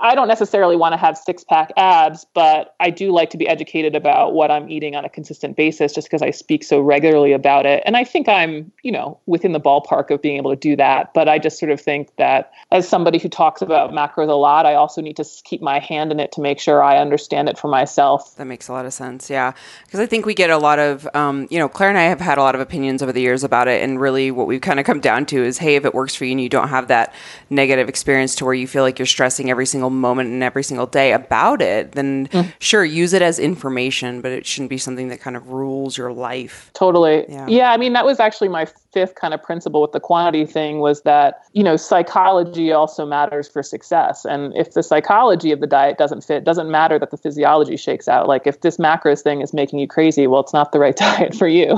I 0.00 0.14
don't 0.14 0.28
necessarily 0.28 0.76
want 0.76 0.94
to 0.94 0.96
have 0.96 1.16
six 1.16 1.44
pack 1.44 1.72
abs, 1.76 2.26
but 2.34 2.74
I 2.80 2.90
do 2.90 3.12
like 3.12 3.30
to 3.30 3.36
be 3.36 3.46
educated 3.46 3.94
about 3.94 4.32
what 4.32 4.50
I'm 4.50 4.70
eating 4.70 4.96
on 4.96 5.04
a 5.04 5.08
consistent 5.10 5.56
basis 5.56 5.92
just 5.92 6.08
because 6.08 6.22
I 6.22 6.30
speak 6.30 6.64
so 6.64 6.80
regularly 6.80 7.32
about 7.32 7.66
it. 7.66 7.82
And 7.84 7.96
I 7.96 8.04
think 8.04 8.28
I'm, 8.28 8.72
you 8.82 8.92
know, 8.92 9.18
within 9.26 9.52
the 9.52 9.60
ballpark 9.60 10.10
of 10.10 10.22
being 10.22 10.38
able 10.38 10.50
to 10.50 10.56
do 10.56 10.74
that. 10.76 11.12
But 11.12 11.28
I 11.28 11.38
just 11.38 11.58
sort 11.58 11.70
of 11.70 11.80
think 11.80 12.16
that 12.16 12.50
as 12.72 12.88
somebody 12.88 13.18
who 13.18 13.28
talks 13.28 13.60
about 13.60 13.92
macros 13.92 14.30
a 14.30 14.32
lot, 14.32 14.64
I 14.64 14.74
also 14.74 15.02
need 15.02 15.16
to 15.16 15.24
keep 15.44 15.60
my 15.60 15.78
hand 15.78 16.12
in 16.12 16.18
it 16.18 16.32
to 16.32 16.40
make 16.40 16.60
sure 16.60 16.82
I 16.82 16.98
understand 16.98 17.50
it 17.50 17.58
for 17.58 17.68
myself. 17.68 18.34
That 18.36 18.46
makes 18.46 18.68
a 18.68 18.72
lot 18.72 18.86
of 18.86 18.94
sense. 18.94 19.28
Yeah. 19.28 19.52
Because 19.84 20.00
I 20.00 20.06
think 20.06 20.24
we 20.24 20.32
get 20.34 20.48
a 20.48 20.58
lot 20.58 20.78
of, 20.78 21.06
um, 21.14 21.46
you 21.50 21.58
know, 21.58 21.68
Claire 21.68 21.90
and 21.90 21.98
I 21.98 22.04
have 22.04 22.20
had 22.20 22.38
a 22.38 22.42
lot 22.42 22.54
of 22.54 22.60
opinions 22.62 23.02
over 23.02 23.12
the 23.12 23.20
years 23.20 23.44
about 23.44 23.68
it. 23.68 23.82
And 23.82 24.00
really 24.00 24.30
what 24.30 24.46
we've 24.46 24.60
kind 24.62 24.80
of 24.80 24.86
come 24.86 25.00
down 25.00 25.26
to 25.26 25.44
is 25.44 25.58
hey, 25.58 25.76
if 25.76 25.84
it 25.84 25.94
works 25.94 26.14
for 26.14 26.24
you 26.24 26.30
and 26.30 26.40
you 26.40 26.48
don't 26.48 26.68
have 26.68 26.88
that 26.88 27.14
negative 27.50 27.88
experience 27.88 28.34
to 28.36 28.46
where 28.46 28.54
you 28.54 28.66
feel 28.66 28.82
like 28.82 28.98
you're 28.98 29.06
stressing 29.06 29.50
every 29.50 29.66
single 29.66 29.89
moment 29.90 30.30
and 30.30 30.42
every 30.42 30.62
single 30.62 30.86
day 30.86 31.12
about 31.12 31.60
it, 31.60 31.92
then 31.92 32.28
mm. 32.28 32.52
sure, 32.58 32.84
use 32.84 33.12
it 33.12 33.22
as 33.22 33.38
information, 33.38 34.20
but 34.20 34.32
it 34.32 34.46
shouldn't 34.46 34.70
be 34.70 34.78
something 34.78 35.08
that 35.08 35.20
kind 35.20 35.36
of 35.36 35.48
rules 35.48 35.98
your 35.98 36.12
life. 36.12 36.70
Totally. 36.74 37.24
Yeah. 37.28 37.46
yeah. 37.48 37.72
I 37.72 37.76
mean, 37.76 37.92
that 37.92 38.04
was 38.04 38.20
actually 38.20 38.48
my 38.48 38.66
fifth 38.92 39.14
kind 39.14 39.34
of 39.34 39.42
principle 39.42 39.80
with 39.80 39.92
the 39.92 40.00
quantity 40.00 40.44
thing 40.44 40.80
was 40.80 41.02
that, 41.02 41.42
you 41.52 41.62
know, 41.62 41.76
psychology 41.76 42.72
also 42.72 43.06
matters 43.06 43.48
for 43.48 43.62
success. 43.62 44.24
And 44.24 44.56
if 44.56 44.72
the 44.72 44.82
psychology 44.82 45.52
of 45.52 45.60
the 45.60 45.66
diet 45.66 45.98
doesn't 45.98 46.22
fit, 46.24 46.44
doesn't 46.44 46.70
matter 46.70 46.98
that 46.98 47.10
the 47.10 47.16
physiology 47.16 47.76
shakes 47.76 48.08
out. 48.08 48.26
Like 48.26 48.46
if 48.46 48.60
this 48.62 48.78
macros 48.78 49.22
thing 49.22 49.40
is 49.40 49.52
making 49.52 49.78
you 49.78 49.86
crazy, 49.86 50.26
well, 50.26 50.40
it's 50.40 50.52
not 50.52 50.72
the 50.72 50.78
right 50.78 50.96
diet 50.96 51.34
for 51.34 51.46
you. 51.46 51.76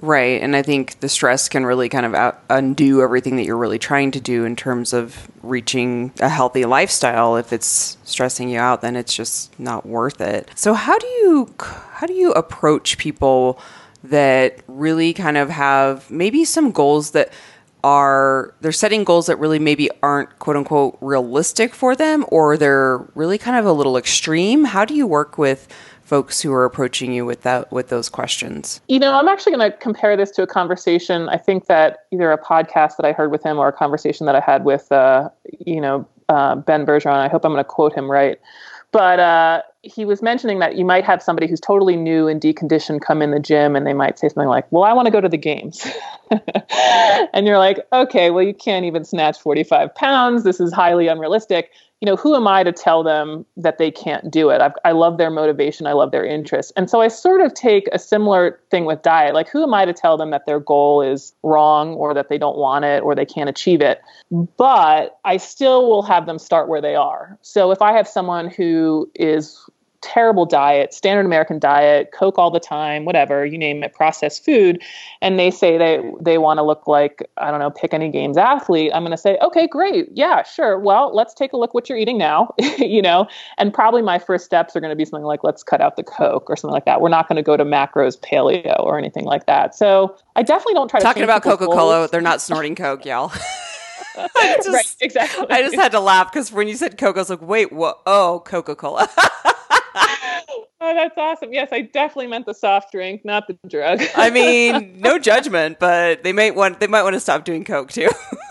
right. 0.00 0.40
And 0.40 0.54
I 0.54 0.62
think 0.62 1.00
the 1.00 1.08
stress 1.08 1.48
can 1.48 1.66
really 1.66 1.88
kind 1.88 2.06
of 2.06 2.14
out- 2.14 2.42
undo 2.50 3.02
everything 3.02 3.36
that 3.36 3.44
you're 3.44 3.56
really 3.56 3.78
trying 3.78 4.10
to 4.12 4.20
do 4.20 4.44
in 4.44 4.56
terms 4.56 4.92
of 4.92 5.28
reaching 5.48 6.12
a 6.20 6.28
healthy 6.28 6.64
lifestyle. 6.64 7.36
If 7.36 7.52
it's 7.52 7.96
stressing 8.04 8.48
you 8.48 8.58
out, 8.58 8.80
then 8.80 8.96
it's 8.96 9.14
just 9.14 9.58
not 9.58 9.86
worth 9.86 10.20
it. 10.20 10.50
So 10.54 10.74
how 10.74 10.98
do 10.98 11.06
you 11.06 11.54
how 11.92 12.06
do 12.06 12.12
you 12.12 12.32
approach 12.32 12.98
people 12.98 13.58
that 14.04 14.60
really 14.68 15.12
kind 15.12 15.36
of 15.36 15.50
have 15.50 16.10
maybe 16.10 16.44
some 16.44 16.70
goals 16.70 17.10
that 17.12 17.32
are 17.84 18.54
they're 18.60 18.72
setting 18.72 19.04
goals 19.04 19.26
that 19.26 19.36
really 19.36 19.58
maybe 19.58 19.88
aren't 20.02 20.38
quote 20.38 20.56
unquote 20.56 20.98
realistic 21.00 21.74
for 21.74 21.94
them 21.94 22.24
or 22.28 22.56
they're 22.56 22.98
really 23.14 23.38
kind 23.38 23.56
of 23.56 23.64
a 23.64 23.72
little 23.72 23.96
extreme 23.96 24.64
how 24.64 24.84
do 24.84 24.92
you 24.92 25.06
work 25.06 25.38
with 25.38 25.68
folks 26.06 26.40
who 26.40 26.52
are 26.52 26.64
approaching 26.64 27.12
you 27.12 27.24
with 27.24 27.42
that 27.42 27.70
with 27.72 27.88
those 27.88 28.08
questions 28.08 28.80
you 28.88 28.98
know 28.98 29.12
i'm 29.14 29.28
actually 29.28 29.52
going 29.52 29.70
to 29.70 29.76
compare 29.78 30.16
this 30.16 30.30
to 30.30 30.42
a 30.42 30.46
conversation 30.46 31.28
i 31.28 31.36
think 31.36 31.66
that 31.66 32.04
either 32.12 32.30
a 32.30 32.38
podcast 32.38 32.96
that 32.96 33.04
i 33.04 33.12
heard 33.12 33.30
with 33.30 33.42
him 33.42 33.58
or 33.58 33.68
a 33.68 33.72
conversation 33.72 34.26
that 34.26 34.36
i 34.36 34.40
had 34.40 34.64
with 34.64 34.90
uh, 34.92 35.28
you 35.58 35.80
know 35.80 36.06
uh, 36.28 36.54
ben 36.54 36.86
bergeron 36.86 37.18
i 37.18 37.28
hope 37.28 37.44
i'm 37.44 37.52
going 37.52 37.62
to 37.62 37.68
quote 37.68 37.92
him 37.92 38.10
right 38.10 38.38
but 38.92 39.20
uh, 39.20 39.62
he 39.82 40.04
was 40.04 40.22
mentioning 40.22 40.58
that 40.60 40.76
you 40.76 40.84
might 40.84 41.04
have 41.04 41.22
somebody 41.22 41.46
who's 41.46 41.60
totally 41.60 41.96
new 41.96 42.28
and 42.28 42.40
deconditioned 42.40 43.02
come 43.02 43.20
in 43.20 43.30
the 43.30 43.40
gym 43.40 43.76
and 43.76 43.86
they 43.86 43.92
might 43.92 44.18
say 44.18 44.28
something 44.28 44.48
like, 44.48 44.66
Well, 44.70 44.84
I 44.84 44.92
want 44.92 45.06
to 45.06 45.12
go 45.12 45.20
to 45.20 45.28
the 45.28 45.36
games. 45.36 45.86
and 47.32 47.46
you're 47.46 47.58
like, 47.58 47.80
Okay, 47.92 48.30
well, 48.30 48.42
you 48.42 48.54
can't 48.54 48.84
even 48.84 49.04
snatch 49.04 49.38
45 49.38 49.94
pounds. 49.94 50.44
This 50.44 50.60
is 50.60 50.72
highly 50.72 51.08
unrealistic. 51.08 51.72
You 52.00 52.06
know, 52.06 52.16
who 52.16 52.34
am 52.34 52.46
I 52.46 52.62
to 52.62 52.72
tell 52.72 53.02
them 53.02 53.46
that 53.56 53.78
they 53.78 53.90
can't 53.90 54.30
do 54.30 54.50
it? 54.50 54.60
I've, 54.60 54.74
i 54.84 54.92
love 54.92 55.16
their 55.16 55.30
motivation. 55.30 55.86
I 55.86 55.92
love 55.92 56.10
their 56.10 56.26
interest. 56.26 56.72
And 56.76 56.90
so 56.90 57.00
I 57.00 57.08
sort 57.08 57.40
of 57.40 57.54
take 57.54 57.88
a 57.90 57.98
similar 57.98 58.60
thing 58.70 58.84
with 58.84 59.00
diet. 59.00 59.34
Like, 59.34 59.48
who 59.48 59.62
am 59.62 59.72
I 59.72 59.86
to 59.86 59.94
tell 59.94 60.18
them 60.18 60.30
that 60.30 60.44
their 60.44 60.60
goal 60.60 61.00
is 61.00 61.32
wrong 61.42 61.94
or 61.94 62.12
that 62.12 62.28
they 62.28 62.36
don't 62.36 62.58
want 62.58 62.84
it 62.84 63.02
or 63.02 63.14
they 63.14 63.24
can't 63.24 63.48
achieve 63.48 63.80
it? 63.80 64.02
But 64.30 65.18
I 65.24 65.38
still 65.38 65.88
will 65.88 66.02
have 66.02 66.26
them 66.26 66.38
start 66.38 66.68
where 66.68 66.82
they 66.82 66.96
are. 66.96 67.38
So 67.40 67.70
if 67.70 67.80
I 67.80 67.92
have 67.92 68.06
someone 68.06 68.50
who 68.50 69.10
is 69.14 69.58
terrible 70.00 70.46
diet, 70.46 70.92
standard 70.94 71.26
American 71.26 71.58
diet, 71.58 72.10
Coke 72.12 72.38
all 72.38 72.50
the 72.50 72.60
time, 72.60 73.04
whatever, 73.04 73.44
you 73.44 73.58
name 73.58 73.82
it, 73.82 73.92
processed 73.92 74.44
food, 74.44 74.82
and 75.20 75.38
they 75.38 75.50
say 75.50 75.78
they 75.78 76.02
they 76.20 76.38
want 76.38 76.58
to 76.58 76.62
look 76.62 76.86
like, 76.86 77.28
I 77.36 77.50
don't 77.50 77.60
know, 77.60 77.70
pick 77.70 77.92
any 77.94 78.10
games 78.10 78.36
athlete, 78.36 78.90
I'm 78.94 79.02
going 79.02 79.10
to 79.12 79.16
say, 79.16 79.38
okay, 79.42 79.66
great. 79.66 80.08
Yeah, 80.12 80.42
sure. 80.42 80.78
Well, 80.78 81.14
let's 81.14 81.34
take 81.34 81.52
a 81.52 81.56
look 81.56 81.74
what 81.74 81.88
you're 81.88 81.98
eating 81.98 82.18
now, 82.18 82.54
you 82.78 83.02
know, 83.02 83.26
and 83.58 83.72
probably 83.72 84.02
my 84.02 84.18
first 84.18 84.44
steps 84.44 84.76
are 84.76 84.80
going 84.80 84.90
to 84.90 84.96
be 84.96 85.04
something 85.04 85.24
like, 85.24 85.44
let's 85.44 85.62
cut 85.62 85.80
out 85.80 85.96
the 85.96 86.04
Coke 86.04 86.48
or 86.48 86.56
something 86.56 86.74
like 86.74 86.84
that. 86.84 87.00
We're 87.00 87.08
not 87.08 87.28
going 87.28 87.36
to 87.36 87.42
go 87.42 87.56
to 87.56 87.64
macros 87.64 88.18
paleo 88.18 88.78
or 88.80 88.98
anything 88.98 89.24
like 89.24 89.46
that. 89.46 89.74
So 89.74 90.16
I 90.36 90.42
definitely 90.42 90.74
don't 90.74 90.88
try 90.88 91.00
Talking 91.00 91.20
to 91.20 91.24
about 91.24 91.42
Coca 91.42 91.66
Cola, 91.66 92.08
they're 92.08 92.20
not 92.20 92.40
snorting 92.40 92.74
Coke, 92.74 93.04
y'all. 93.04 93.32
just, 94.36 94.68
right, 94.68 94.96
exactly. 95.00 95.46
I 95.50 95.62
just 95.62 95.74
had 95.74 95.92
to 95.92 96.00
laugh 96.00 96.32
because 96.32 96.50
when 96.52 96.68
you 96.68 96.76
said 96.76 96.96
Coke, 96.98 97.16
I 97.16 97.20
was 97.20 97.30
like, 97.30 97.42
wait, 97.42 97.72
what? 97.72 98.00
Oh, 98.06 98.42
Coca 98.44 98.74
Cola. 98.74 99.08
Oh, 100.78 100.94
that's 100.94 101.16
awesome. 101.16 101.52
Yes, 101.52 101.70
I 101.72 101.80
definitely 101.80 102.26
meant 102.26 102.46
the 102.46 102.54
soft 102.54 102.92
drink, 102.92 103.24
not 103.24 103.48
the 103.48 103.58
drug. 103.66 104.02
I 104.14 104.30
mean, 104.30 105.00
no 105.00 105.18
judgment, 105.18 105.78
but 105.80 106.22
they 106.22 106.32
might 106.32 106.54
want 106.54 106.80
they 106.80 106.86
might 106.86 107.02
want 107.02 107.14
to 107.14 107.20
stop 107.20 107.44
doing 107.44 107.64
coke 107.64 107.90
too. 107.90 108.10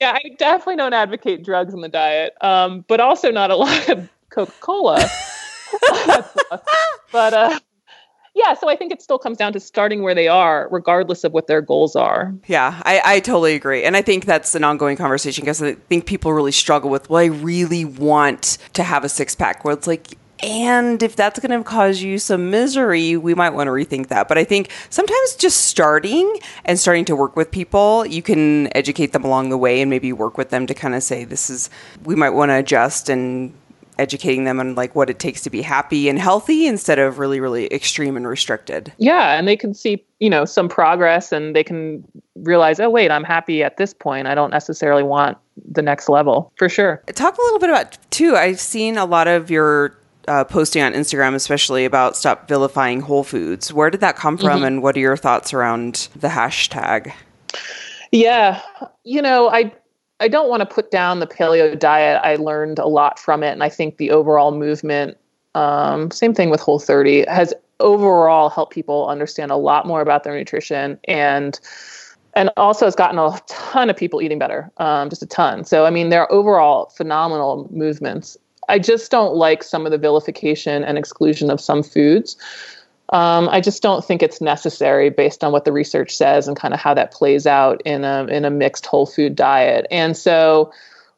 yeah, 0.00 0.12
I 0.12 0.22
definitely 0.38 0.76
don't 0.76 0.94
advocate 0.94 1.44
drugs 1.44 1.74
in 1.74 1.80
the 1.80 1.88
diet, 1.88 2.34
um, 2.40 2.84
but 2.86 3.00
also 3.00 3.30
not 3.30 3.50
a 3.50 3.56
lot 3.56 3.88
of 3.88 4.08
Coca 4.30 4.52
Cola. 4.60 5.04
but 7.12 7.34
uh, 7.34 7.58
yeah, 8.34 8.54
so 8.54 8.68
I 8.68 8.74
think 8.74 8.92
it 8.92 9.00
still 9.00 9.18
comes 9.18 9.38
down 9.38 9.52
to 9.52 9.60
starting 9.60 10.02
where 10.02 10.14
they 10.14 10.26
are, 10.26 10.68
regardless 10.72 11.22
of 11.22 11.32
what 11.32 11.46
their 11.46 11.60
goals 11.60 11.94
are. 11.94 12.34
Yeah, 12.46 12.82
I, 12.84 13.00
I 13.04 13.20
totally 13.20 13.54
agree. 13.54 13.84
And 13.84 13.96
I 13.96 14.02
think 14.02 14.24
that's 14.24 14.56
an 14.56 14.64
ongoing 14.64 14.96
conversation 14.96 15.42
because 15.42 15.62
I 15.62 15.74
think 15.74 16.06
people 16.06 16.32
really 16.32 16.52
struggle 16.52 16.90
with, 16.90 17.08
well, 17.08 17.22
I 17.22 17.26
really 17.26 17.84
want 17.84 18.58
to 18.72 18.82
have 18.82 19.04
a 19.04 19.08
six 19.08 19.36
pack. 19.36 19.64
Where 19.64 19.72
it's 19.72 19.86
like, 19.86 20.18
and 20.40 21.00
if 21.00 21.14
that's 21.14 21.38
going 21.38 21.56
to 21.56 21.62
cause 21.62 22.02
you 22.02 22.18
some 22.18 22.50
misery, 22.50 23.16
we 23.16 23.34
might 23.34 23.50
want 23.50 23.68
to 23.68 23.70
rethink 23.70 24.08
that. 24.08 24.26
But 24.26 24.36
I 24.36 24.42
think 24.42 24.68
sometimes 24.90 25.36
just 25.36 25.66
starting 25.66 26.38
and 26.64 26.76
starting 26.76 27.04
to 27.04 27.14
work 27.14 27.36
with 27.36 27.52
people, 27.52 28.04
you 28.04 28.20
can 28.20 28.68
educate 28.76 29.12
them 29.12 29.24
along 29.24 29.50
the 29.50 29.58
way 29.58 29.80
and 29.80 29.88
maybe 29.88 30.12
work 30.12 30.36
with 30.36 30.50
them 30.50 30.66
to 30.66 30.74
kind 30.74 30.96
of 30.96 31.04
say, 31.04 31.24
this 31.24 31.48
is, 31.50 31.70
we 32.02 32.16
might 32.16 32.30
want 32.30 32.50
to 32.50 32.56
adjust 32.56 33.08
and 33.08 33.54
educating 33.98 34.44
them 34.44 34.60
on 34.60 34.74
like 34.74 34.94
what 34.94 35.10
it 35.10 35.18
takes 35.18 35.42
to 35.42 35.50
be 35.50 35.62
happy 35.62 36.08
and 36.08 36.18
healthy 36.18 36.66
instead 36.66 36.98
of 36.98 37.18
really 37.18 37.40
really 37.40 37.66
extreme 37.72 38.16
and 38.16 38.26
restricted 38.26 38.92
yeah 38.98 39.38
and 39.38 39.46
they 39.46 39.56
can 39.56 39.74
see 39.74 40.04
you 40.20 40.30
know 40.30 40.44
some 40.44 40.68
progress 40.68 41.32
and 41.32 41.54
they 41.54 41.64
can 41.64 42.04
realize 42.36 42.80
oh 42.80 42.90
wait 42.90 43.10
i'm 43.10 43.24
happy 43.24 43.62
at 43.62 43.76
this 43.76 43.94
point 43.94 44.26
i 44.26 44.34
don't 44.34 44.50
necessarily 44.50 45.02
want 45.02 45.38
the 45.70 45.82
next 45.82 46.08
level 46.08 46.52
for 46.56 46.68
sure. 46.68 47.02
Talk 47.14 47.36
a 47.36 47.42
little 47.42 47.58
bit 47.58 47.70
about 47.70 47.98
too. 48.10 48.36
I've 48.36 48.60
seen 48.60 48.96
a 48.96 49.04
lot 49.04 49.28
of 49.28 49.50
your 49.50 49.96
uh, 50.26 50.44
posting 50.44 50.82
on 50.82 50.92
Instagram, 50.92 51.34
especially 51.34 51.84
about 51.84 52.16
stop 52.16 52.48
vilifying 52.48 53.00
Whole 53.00 53.24
Foods. 53.24 53.72
Where 53.72 53.90
did 53.90 54.00
that 54.00 54.16
come 54.16 54.38
from, 54.38 54.58
mm-hmm. 54.58 54.64
and 54.64 54.82
what 54.82 54.96
are 54.96 55.00
your 55.00 55.16
thoughts 55.16 55.52
around 55.52 56.08
the 56.16 56.28
hashtag? 56.28 57.12
Yeah, 58.10 58.62
you 59.04 59.22
know, 59.22 59.48
I 59.48 59.72
I 60.20 60.28
don't 60.28 60.48
want 60.48 60.60
to 60.60 60.66
put 60.66 60.90
down 60.90 61.20
the 61.20 61.26
paleo 61.26 61.78
diet. 61.78 62.20
I 62.22 62.36
learned 62.36 62.78
a 62.78 62.86
lot 62.86 63.18
from 63.18 63.42
it, 63.42 63.52
and 63.52 63.62
I 63.62 63.68
think 63.68 63.96
the 63.96 64.10
overall 64.10 64.52
movement, 64.52 65.16
um, 65.54 66.10
same 66.10 66.34
thing 66.34 66.50
with 66.50 66.60
Whole 66.60 66.78
30, 66.78 67.26
has 67.28 67.52
overall 67.80 68.48
helped 68.48 68.72
people 68.72 69.08
understand 69.08 69.50
a 69.50 69.56
lot 69.56 69.86
more 69.86 70.00
about 70.00 70.24
their 70.24 70.36
nutrition 70.36 70.98
and 71.04 71.58
and 72.36 72.50
also 72.56 72.84
has 72.84 72.96
gotten 72.96 73.18
a 73.18 73.38
ton 73.46 73.88
of 73.88 73.96
people 73.96 74.20
eating 74.20 74.40
better, 74.40 74.68
um, 74.78 75.08
just 75.08 75.22
a 75.22 75.26
ton. 75.26 75.64
So 75.64 75.84
I 75.84 75.90
mean, 75.90 76.08
there 76.08 76.22
are 76.22 76.32
overall 76.32 76.86
phenomenal 76.86 77.68
movements. 77.70 78.36
I 78.68 78.78
just 78.78 79.10
don't 79.10 79.34
like 79.34 79.62
some 79.62 79.86
of 79.86 79.92
the 79.92 79.98
vilification 79.98 80.82
and 80.84 80.98
exclusion 80.98 81.50
of 81.50 81.60
some 81.60 81.82
foods. 81.82 82.36
Um, 83.14 83.48
I 83.48 83.60
just 83.60 83.80
don't 83.80 84.04
think 84.04 84.24
it's 84.24 84.40
necessary 84.40 85.08
based 85.08 85.44
on 85.44 85.52
what 85.52 85.64
the 85.64 85.70
research 85.70 86.16
says 86.16 86.48
and 86.48 86.56
kind 86.56 86.74
of 86.74 86.80
how 86.80 86.94
that 86.94 87.12
plays 87.12 87.46
out 87.46 87.80
in 87.84 88.02
a 88.02 88.24
in 88.24 88.44
a 88.44 88.50
mixed 88.50 88.86
whole 88.86 89.06
food 89.06 89.36
diet. 89.36 89.86
And 89.92 90.16
so, 90.16 90.72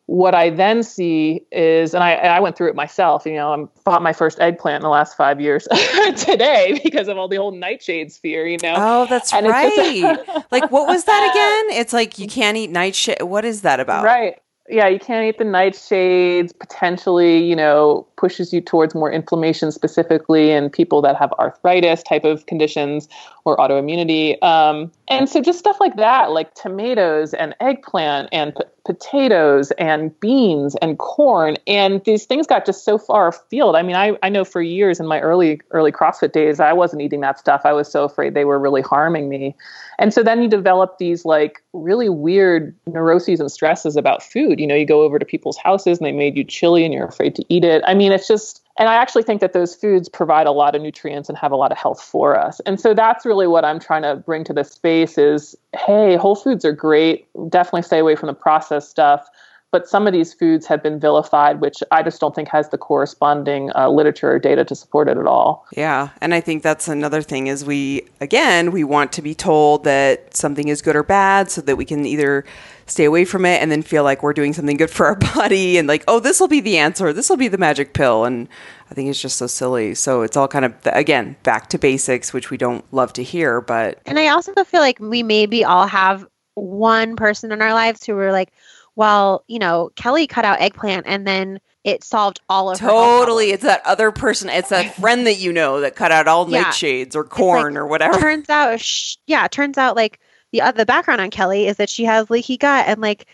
what 0.05 0.35
I 0.35 0.51
then 0.51 0.83
see 0.83 1.47
is, 1.51 1.95
and 1.95 2.05
I, 2.05 2.13
I 2.17 2.41
went 2.41 2.55
through 2.55 2.69
it 2.69 2.75
myself. 2.75 3.25
You 3.25 3.37
know, 3.37 3.51
I 3.51 3.81
bought 3.85 4.03
my 4.03 4.13
first 4.13 4.39
eggplant 4.41 4.77
in 4.77 4.83
the 4.83 4.91
last 4.91 5.17
five 5.17 5.41
years 5.41 5.67
today 6.19 6.79
because 6.85 7.09
of 7.09 7.17
all 7.17 7.29
the 7.29 7.37
whole 7.37 7.55
nightshades 7.55 8.21
fear. 8.21 8.47
You 8.47 8.59
know. 8.63 8.75
Oh, 8.77 9.07
that's 9.09 9.33
and 9.33 9.47
right. 9.47 9.73
Just, 9.75 10.53
like, 10.53 10.71
what 10.71 10.87
was 10.87 11.05
that 11.05 11.31
again? 11.71 11.81
It's 11.81 11.95
like 11.95 12.19
you 12.19 12.29
can't 12.29 12.59
eat 12.59 12.69
nightshade. 12.69 13.23
What 13.23 13.47
is 13.47 13.63
that 13.63 13.81
about? 13.81 14.05
Right 14.05 14.39
yeah, 14.69 14.89
you 14.89 14.99
can't 14.99 15.27
eat 15.27 15.39
the 15.39 15.45
nightshades. 15.45 16.57
Potentially, 16.59 17.45
you 17.45 17.57
know, 17.57 18.07
pushes 18.17 18.53
you 18.53 18.61
towards 18.61 18.95
more 18.95 19.11
inflammation, 19.11 19.73
specifically 19.73 20.51
in 20.51 20.71
people 20.71 21.03
that 21.03 21.17
have 21.17 21.33
arthritis 21.35 22.03
type 22.03 22.25
of 22.25 22.47
conditions 22.47 23.09
or 23.45 23.57
autoimmunity. 23.57 24.43
Um, 24.43 24.91
and 25.09 25.29
so, 25.29 25.41
just 25.41 25.59
stuff 25.59 25.79
like 25.81 25.97
that, 25.97 26.33
like 26.33 26.55
tomatoes 26.55 27.35
and 27.35 27.55
eggplant 27.61 28.29
and 28.33 28.55
p- 28.55 28.63
potatoes 28.85 29.71
and 29.73 30.19
beans 30.21 30.77
and 30.83 30.99
corn, 30.99 31.57
and 31.67 32.03
these 32.05 32.25
things 32.25 32.47
got 32.47 32.67
just 32.67 32.85
so 32.85 32.99
far 32.99 33.29
afield. 33.29 33.77
I 33.77 33.83
mean, 33.83 33.97
I 33.97 34.17
I 34.23 34.29
know 34.29 34.45
for 34.45 34.63
years 34.63 34.99
in 34.99 35.07
my 35.07 35.21
early 35.21 35.61
early 35.71 35.93
CrossFit 35.93 36.33
days, 36.33 36.61
I 36.61 36.73
wasn't 36.73 37.03
eating 37.03 37.21
that 37.21 37.39
stuff. 37.39 37.63
I 37.65 37.73
was 37.73 37.91
so 37.91 38.05
afraid 38.05 38.35
they 38.35 38.45
were 38.45 38.59
really 38.59 38.83
harming 38.83 39.29
me. 39.29 39.55
And 39.99 40.13
so 40.13 40.23
then 40.23 40.43
you 40.43 40.49
develop 40.49 40.99
these 40.99 41.25
like 41.25 41.63
really 41.73 42.09
weird 42.09 42.75
neuroses 42.87 43.41
and 43.41 43.51
stresses 43.51 43.97
about 43.97 44.23
food. 44.23 44.61
You 44.61 44.67
know, 44.67 44.75
you 44.75 44.87
go 44.87 45.03
over 45.03 45.19
to 45.19 45.25
people's 45.25 45.57
houses 45.57 45.99
and 45.99 46.07
they 46.07 46.13
made 46.13 46.37
you 46.37 46.45
chili 46.45 46.85
and 46.85 46.93
you're 46.93 47.07
afraid 47.07 47.35
to 47.37 47.45
eat 47.49 47.65
it. 47.65 47.83
I 47.87 47.95
mean, 47.95 48.13
it's 48.13 48.29
just, 48.29 48.63
and 48.79 48.89
I 48.89 48.95
actually 48.95 49.23
think 49.23 49.41
that 49.41 49.53
those 49.53 49.75
foods 49.75 50.09
provide 50.09 50.47
a 50.47 50.53
lot 50.53 50.75
of 50.75 50.83
nutrients 50.83 51.29
and 51.29 51.39
have 51.39 51.53
a 51.53 51.57
lot 51.57 51.73
of 51.73 51.79
health 51.79 52.03
for 52.03 52.39
us. 52.39 52.61
And 52.61 52.81
so 52.81 52.93
that's 52.93 53.25
really 53.25 53.47
what 53.47 53.65
I'm 53.65 53.81
trying 53.81 54.03
to 54.03 54.17
bring 54.17 54.45
to 54.45 54.53
this 54.53 54.71
space 54.71 55.17
is, 55.17 55.57
hey, 55.75 56.17
whole 56.17 56.37
foods 56.37 56.65
are 56.65 56.73
great. 56.73 57.27
Definitely 57.49 57.83
stay 57.83 57.99
away 57.99 58.17
from 58.17 58.27
the 58.27 58.35
processed 58.35 58.91
stuff 58.91 59.29
but 59.73 59.89
some 59.89 60.07
of 60.07 60.13
these 60.13 60.33
foods 60.33 60.67
have 60.67 60.83
been 60.83 61.01
vilified, 61.01 61.61
which 61.61 61.83
I 61.91 62.03
just 62.03 62.21
don't 62.21 62.35
think 62.35 62.49
has 62.49 62.69
the 62.69 62.79
corresponding 62.79 63.71
uh, 63.75 63.89
literature 63.91 64.31
or 64.31 64.39
data 64.39 64.65
to 64.65 64.75
support 64.75 65.09
it 65.09 65.19
at 65.19 65.27
all. 65.27 65.67
Yeah, 65.77 66.11
and 66.21 66.33
I 66.33 66.41
think 66.41 66.63
that's 66.63 66.89
another 66.89 67.21
thing 67.21 67.49
is 67.49 67.65
we 67.65 68.07
again 68.21 68.71
we 68.71 68.85
want 68.85 69.13
to 69.15 69.23
be 69.23 69.35
told 69.35 69.85
that 69.85 70.37
something 70.37 70.69
is 70.69 70.83
good 70.83 70.97
or 70.97 71.03
bad, 71.03 71.51
so 71.51 71.61
that 71.63 71.77
we 71.77 71.85
can 71.85 72.07
either 72.07 72.45
stay 72.87 73.05
away 73.05 73.25
from 73.25 73.45
it 73.45 73.61
and 73.61 73.71
then 73.71 73.83
feel 73.83 74.05
like 74.05 74.23
we're 74.23 74.33
doing 74.33 74.53
something 74.53 74.77
good 74.77 74.91
for 74.97 75.07
our 75.07 75.17
body 75.17 75.77
and 75.77 75.89
like 75.89 76.05
oh 76.07 76.21
this 76.21 76.39
will 76.39 76.49
be 76.49 76.61
the 76.61 76.79
answer, 76.79 77.13
this 77.13 77.29
will 77.29 77.37
be 77.37 77.49
the 77.49 77.59
magic 77.59 77.93
pill, 77.93 78.25
and 78.25 78.49
I 78.91 78.95
think 78.95 79.11
it's 79.11 79.21
just 79.21 79.37
so 79.37 79.49
silly. 79.49 79.95
So 79.95 80.23
it's 80.23 80.37
all 80.37 80.49
kind 80.49 80.65
of 80.65 80.75
again 80.85 81.37
back 81.43 81.69
to 81.71 81.79
basics, 81.79 82.33
which 82.33 82.51
we 82.51 82.57
don't 82.57 82.85
love 82.95 83.13
to 83.15 83.23
hear, 83.23 83.61
but 83.61 84.01
and 84.07 84.19
I 84.19 84.29
also 84.29 84.55
feel 84.65 84.81
like 84.81 85.01
we 85.01 85.25
maybe 85.25 85.65
all 85.65 85.89
have 85.89 86.25
one 86.55 87.17
person 87.17 87.53
in 87.53 87.61
our 87.61 87.75
lives 87.75 88.07
who 88.07 88.15
were 88.15 88.33
like 88.33 88.53
well, 88.97 89.45
you 89.47 89.59
know, 89.59 89.91
Kelly 89.95 90.27
cut 90.27 90.45
out 90.45 90.61
eggplant 90.61 91.07
and 91.07 91.27
then 91.27 91.61
it 91.85 92.03
solved 92.03 92.41
all 92.49 92.71
of 92.71 92.79
totally. 92.79 93.53
It's 93.53 93.63
that 93.63 93.87
other 93.87 94.11
person. 94.11 94.49
It's 94.49 94.71
that 94.71 94.97
friend 94.97 95.27
that 95.27 95.39
you 95.39 95.53
know 95.53 95.81
that 95.83 95.95
cut 95.95 96.11
out 96.11 96.27
all 96.27 96.51
yeah. 96.51 96.65
nightshades 96.65 97.15
or 97.15 97.23
corn 97.23 97.75
like, 97.75 97.81
or 97.81 97.87
whatever. 97.87 98.19
Turns 98.19 98.49
out, 98.49 98.81
sh- 98.81 99.17
yeah, 99.27 99.47
turns 99.47 99.79
out 99.79 99.95
like 99.95 100.19
the 100.51 100.63
uh, 100.63 100.73
the 100.73 100.85
background 100.85 101.21
on 101.21 101.31
Kelly 101.31 101.69
is 101.69 101.77
that 101.77 101.89
she 101.89 102.05
has 102.05 102.29
leaky 102.29 102.57
gut 102.57 102.87
and 102.89 103.01
like 103.01 103.27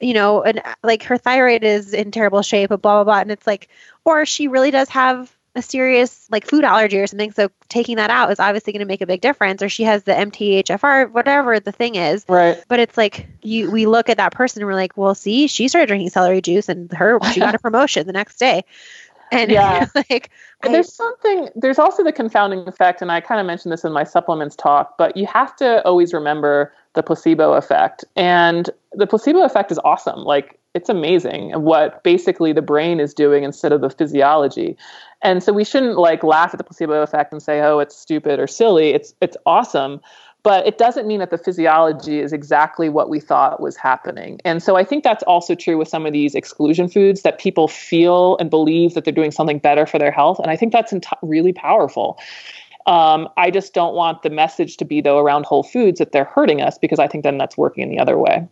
you 0.00 0.14
know, 0.14 0.42
and 0.42 0.62
like 0.82 1.02
her 1.02 1.18
thyroid 1.18 1.64
is 1.64 1.92
in 1.92 2.10
terrible 2.10 2.40
shape, 2.40 2.70
blah 2.70 2.76
blah 2.78 3.04
blah, 3.04 3.18
and 3.18 3.30
it's 3.30 3.46
like, 3.46 3.68
or 4.04 4.24
she 4.24 4.48
really 4.48 4.70
does 4.70 4.88
have 4.88 5.36
a 5.58 5.62
serious 5.62 6.26
like 6.30 6.46
food 6.46 6.64
allergy 6.64 6.98
or 6.98 7.06
something. 7.06 7.32
So 7.32 7.50
taking 7.68 7.96
that 7.96 8.10
out 8.10 8.30
is 8.30 8.40
obviously 8.40 8.72
going 8.72 8.80
to 8.80 8.86
make 8.86 9.00
a 9.00 9.06
big 9.06 9.20
difference. 9.20 9.62
Or 9.62 9.68
she 9.68 9.84
has 9.84 10.04
the 10.04 10.12
MTHFR, 10.12 11.10
whatever 11.10 11.60
the 11.60 11.72
thing 11.72 11.96
is. 11.96 12.24
Right. 12.28 12.62
But 12.68 12.80
it's 12.80 12.96
like 12.96 13.26
you 13.42 13.70
we 13.70 13.86
look 13.86 14.08
at 14.08 14.16
that 14.16 14.32
person 14.32 14.62
and 14.62 14.66
we're 14.66 14.74
like, 14.74 14.96
well, 14.96 15.14
see, 15.14 15.48
she 15.48 15.68
started 15.68 15.88
drinking 15.88 16.10
celery 16.10 16.40
juice 16.40 16.68
and 16.68 16.90
her 16.92 17.18
she 17.32 17.40
got 17.40 17.54
a 17.54 17.58
promotion 17.58 18.06
the 18.06 18.12
next 18.12 18.38
day. 18.38 18.64
And 19.30 19.50
yeah, 19.50 19.86
like 19.94 20.30
and 20.62 20.74
there's 20.74 20.92
something 20.92 21.48
there's 21.54 21.78
also 21.78 22.02
the 22.02 22.12
confounding 22.12 22.66
effect, 22.66 23.02
and 23.02 23.12
I 23.12 23.20
kind 23.20 23.40
of 23.40 23.46
mentioned 23.46 23.72
this 23.72 23.84
in 23.84 23.92
my 23.92 24.04
supplements 24.04 24.56
talk, 24.56 24.96
but 24.96 25.16
you 25.16 25.26
have 25.26 25.54
to 25.56 25.84
always 25.84 26.14
remember 26.14 26.72
the 26.94 27.02
placebo 27.02 27.52
effect. 27.52 28.04
And 28.16 28.70
the 28.92 29.06
placebo 29.06 29.42
effect 29.42 29.70
is 29.70 29.78
awesome. 29.84 30.20
Like 30.20 30.58
it's 30.78 30.88
amazing 30.88 31.50
what 31.60 32.04
basically 32.04 32.52
the 32.52 32.62
brain 32.62 33.00
is 33.00 33.12
doing 33.12 33.42
instead 33.42 33.72
of 33.72 33.80
the 33.80 33.90
physiology. 33.90 34.76
And 35.22 35.42
so 35.42 35.52
we 35.52 35.64
shouldn't 35.64 35.98
like 35.98 36.22
laugh 36.22 36.54
at 36.54 36.58
the 36.58 36.64
placebo 36.64 37.02
effect 37.02 37.32
and 37.32 37.42
say, 37.42 37.60
"Oh, 37.60 37.80
it's 37.80 37.96
stupid 37.96 38.38
or 38.38 38.46
silly." 38.46 38.90
It's 38.90 39.12
it's 39.20 39.36
awesome, 39.44 40.00
but 40.44 40.64
it 40.68 40.78
doesn't 40.78 41.08
mean 41.08 41.18
that 41.18 41.30
the 41.30 41.36
physiology 41.38 42.20
is 42.20 42.32
exactly 42.32 42.88
what 42.88 43.10
we 43.10 43.18
thought 43.18 43.60
was 43.60 43.76
happening. 43.76 44.38
And 44.44 44.62
so 44.62 44.76
I 44.76 44.84
think 44.84 45.02
that's 45.02 45.24
also 45.24 45.56
true 45.56 45.76
with 45.76 45.88
some 45.88 46.06
of 46.06 46.12
these 46.12 46.36
exclusion 46.36 46.88
foods 46.88 47.22
that 47.22 47.40
people 47.40 47.66
feel 47.66 48.36
and 48.38 48.48
believe 48.48 48.94
that 48.94 49.04
they're 49.04 49.12
doing 49.12 49.32
something 49.32 49.58
better 49.58 49.84
for 49.84 49.98
their 49.98 50.12
health, 50.12 50.38
and 50.38 50.48
I 50.48 50.56
think 50.56 50.72
that's 50.72 50.92
ent- 50.92 51.06
really 51.22 51.52
powerful. 51.52 52.20
Um, 52.86 53.28
I 53.36 53.50
just 53.50 53.74
don't 53.74 53.94
want 53.94 54.22
the 54.22 54.30
message 54.30 54.76
to 54.76 54.84
be 54.84 55.00
though 55.00 55.18
around 55.18 55.44
whole 55.44 55.64
foods 55.64 55.98
that 55.98 56.12
they're 56.12 56.30
hurting 56.36 56.62
us 56.62 56.78
because 56.78 57.00
I 57.00 57.08
think 57.08 57.24
then 57.24 57.36
that's 57.36 57.58
working 57.58 57.82
in 57.82 57.90
the 57.90 57.98
other 57.98 58.16
way. 58.16 58.46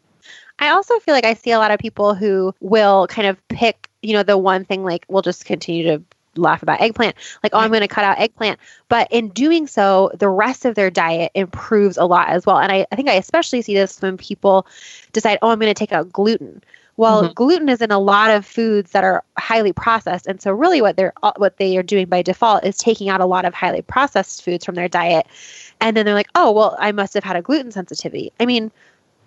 I 0.59 0.71
also 0.71 0.99
feel 1.01 1.15
like 1.15 1.25
I 1.25 1.35
see 1.35 1.51
a 1.51 1.59
lot 1.59 1.71
of 1.71 1.79
people 1.79 2.15
who 2.15 2.55
will 2.61 3.07
kind 3.09 3.29
of 3.29 3.49
pick, 3.49 3.89
you 4.03 4.15
know, 4.15 4.23
the 4.23 4.39
one 4.39 4.65
thing 4.65 4.85
like 4.85 5.05
we'll 5.09 5.23
just 5.23 5.45
continue 5.45 5.85
to 5.85 6.03
laugh 6.37 6.63
about 6.63 6.81
eggplant, 6.81 7.17
like, 7.43 7.53
oh, 7.55 7.59
I'm 7.59 7.71
going 7.71 7.81
to 7.81 7.89
cut 7.89 8.05
out 8.05 8.19
eggplant. 8.19 8.59
But 8.89 9.09
in 9.11 9.29
doing 9.31 9.67
so, 9.67 10.11
the 10.15 10.29
rest 10.29 10.65
of 10.65 10.75
their 10.75 10.91
diet 10.91 11.33
improves 11.35 11.97
a 11.97 12.05
lot 12.05 12.29
as 12.29 12.47
well. 12.47 12.59
And 12.59 12.73
I, 12.73 12.87
I 12.93 12.97
think 12.97 13.09
I 13.09 13.15
especially 13.15 13.63
see 13.63 13.75
this 13.75 14.01
when 14.01 14.17
people 14.17 14.67
decide, 15.13 15.39
oh, 15.43 15.51
I'm 15.51 15.59
going 15.59 15.73
to 15.73 15.79
take 15.79 15.93
out 15.93 16.13
gluten. 16.13 16.63
Well, 16.99 17.25
mm-hmm. 17.25 17.33
gluten 17.35 17.69
is 17.69 17.83
in 17.83 17.91
a 17.91 17.99
lot 17.99 18.31
of 18.31 18.47
foods 18.47 18.93
that 18.93 19.05
are 19.05 19.23
highly 19.39 19.73
processed, 19.73 20.27
and 20.27 20.41
so 20.41 20.51
really 20.51 20.81
what 20.81 20.97
they're 20.97 21.13
what 21.37 21.59
they 21.59 21.77
are 21.77 21.83
doing 21.83 22.07
by 22.07 22.23
default 22.23 22.65
is 22.65 22.79
taking 22.79 23.11
out 23.11 23.21
a 23.21 23.27
lot 23.27 23.45
of 23.45 23.53
highly 23.53 23.83
processed 23.83 24.43
foods 24.43 24.65
from 24.65 24.77
their 24.77 24.89
diet, 24.89 25.27
and 25.79 25.95
then 25.95 26.07
they're 26.07 26.15
like, 26.15 26.31
oh, 26.35 26.51
well, 26.53 26.75
I 26.79 26.93
must 26.93 27.13
have 27.13 27.23
had 27.23 27.37
a 27.37 27.43
gluten 27.43 27.71
sensitivity. 27.71 28.33
I 28.41 28.47
mean, 28.47 28.73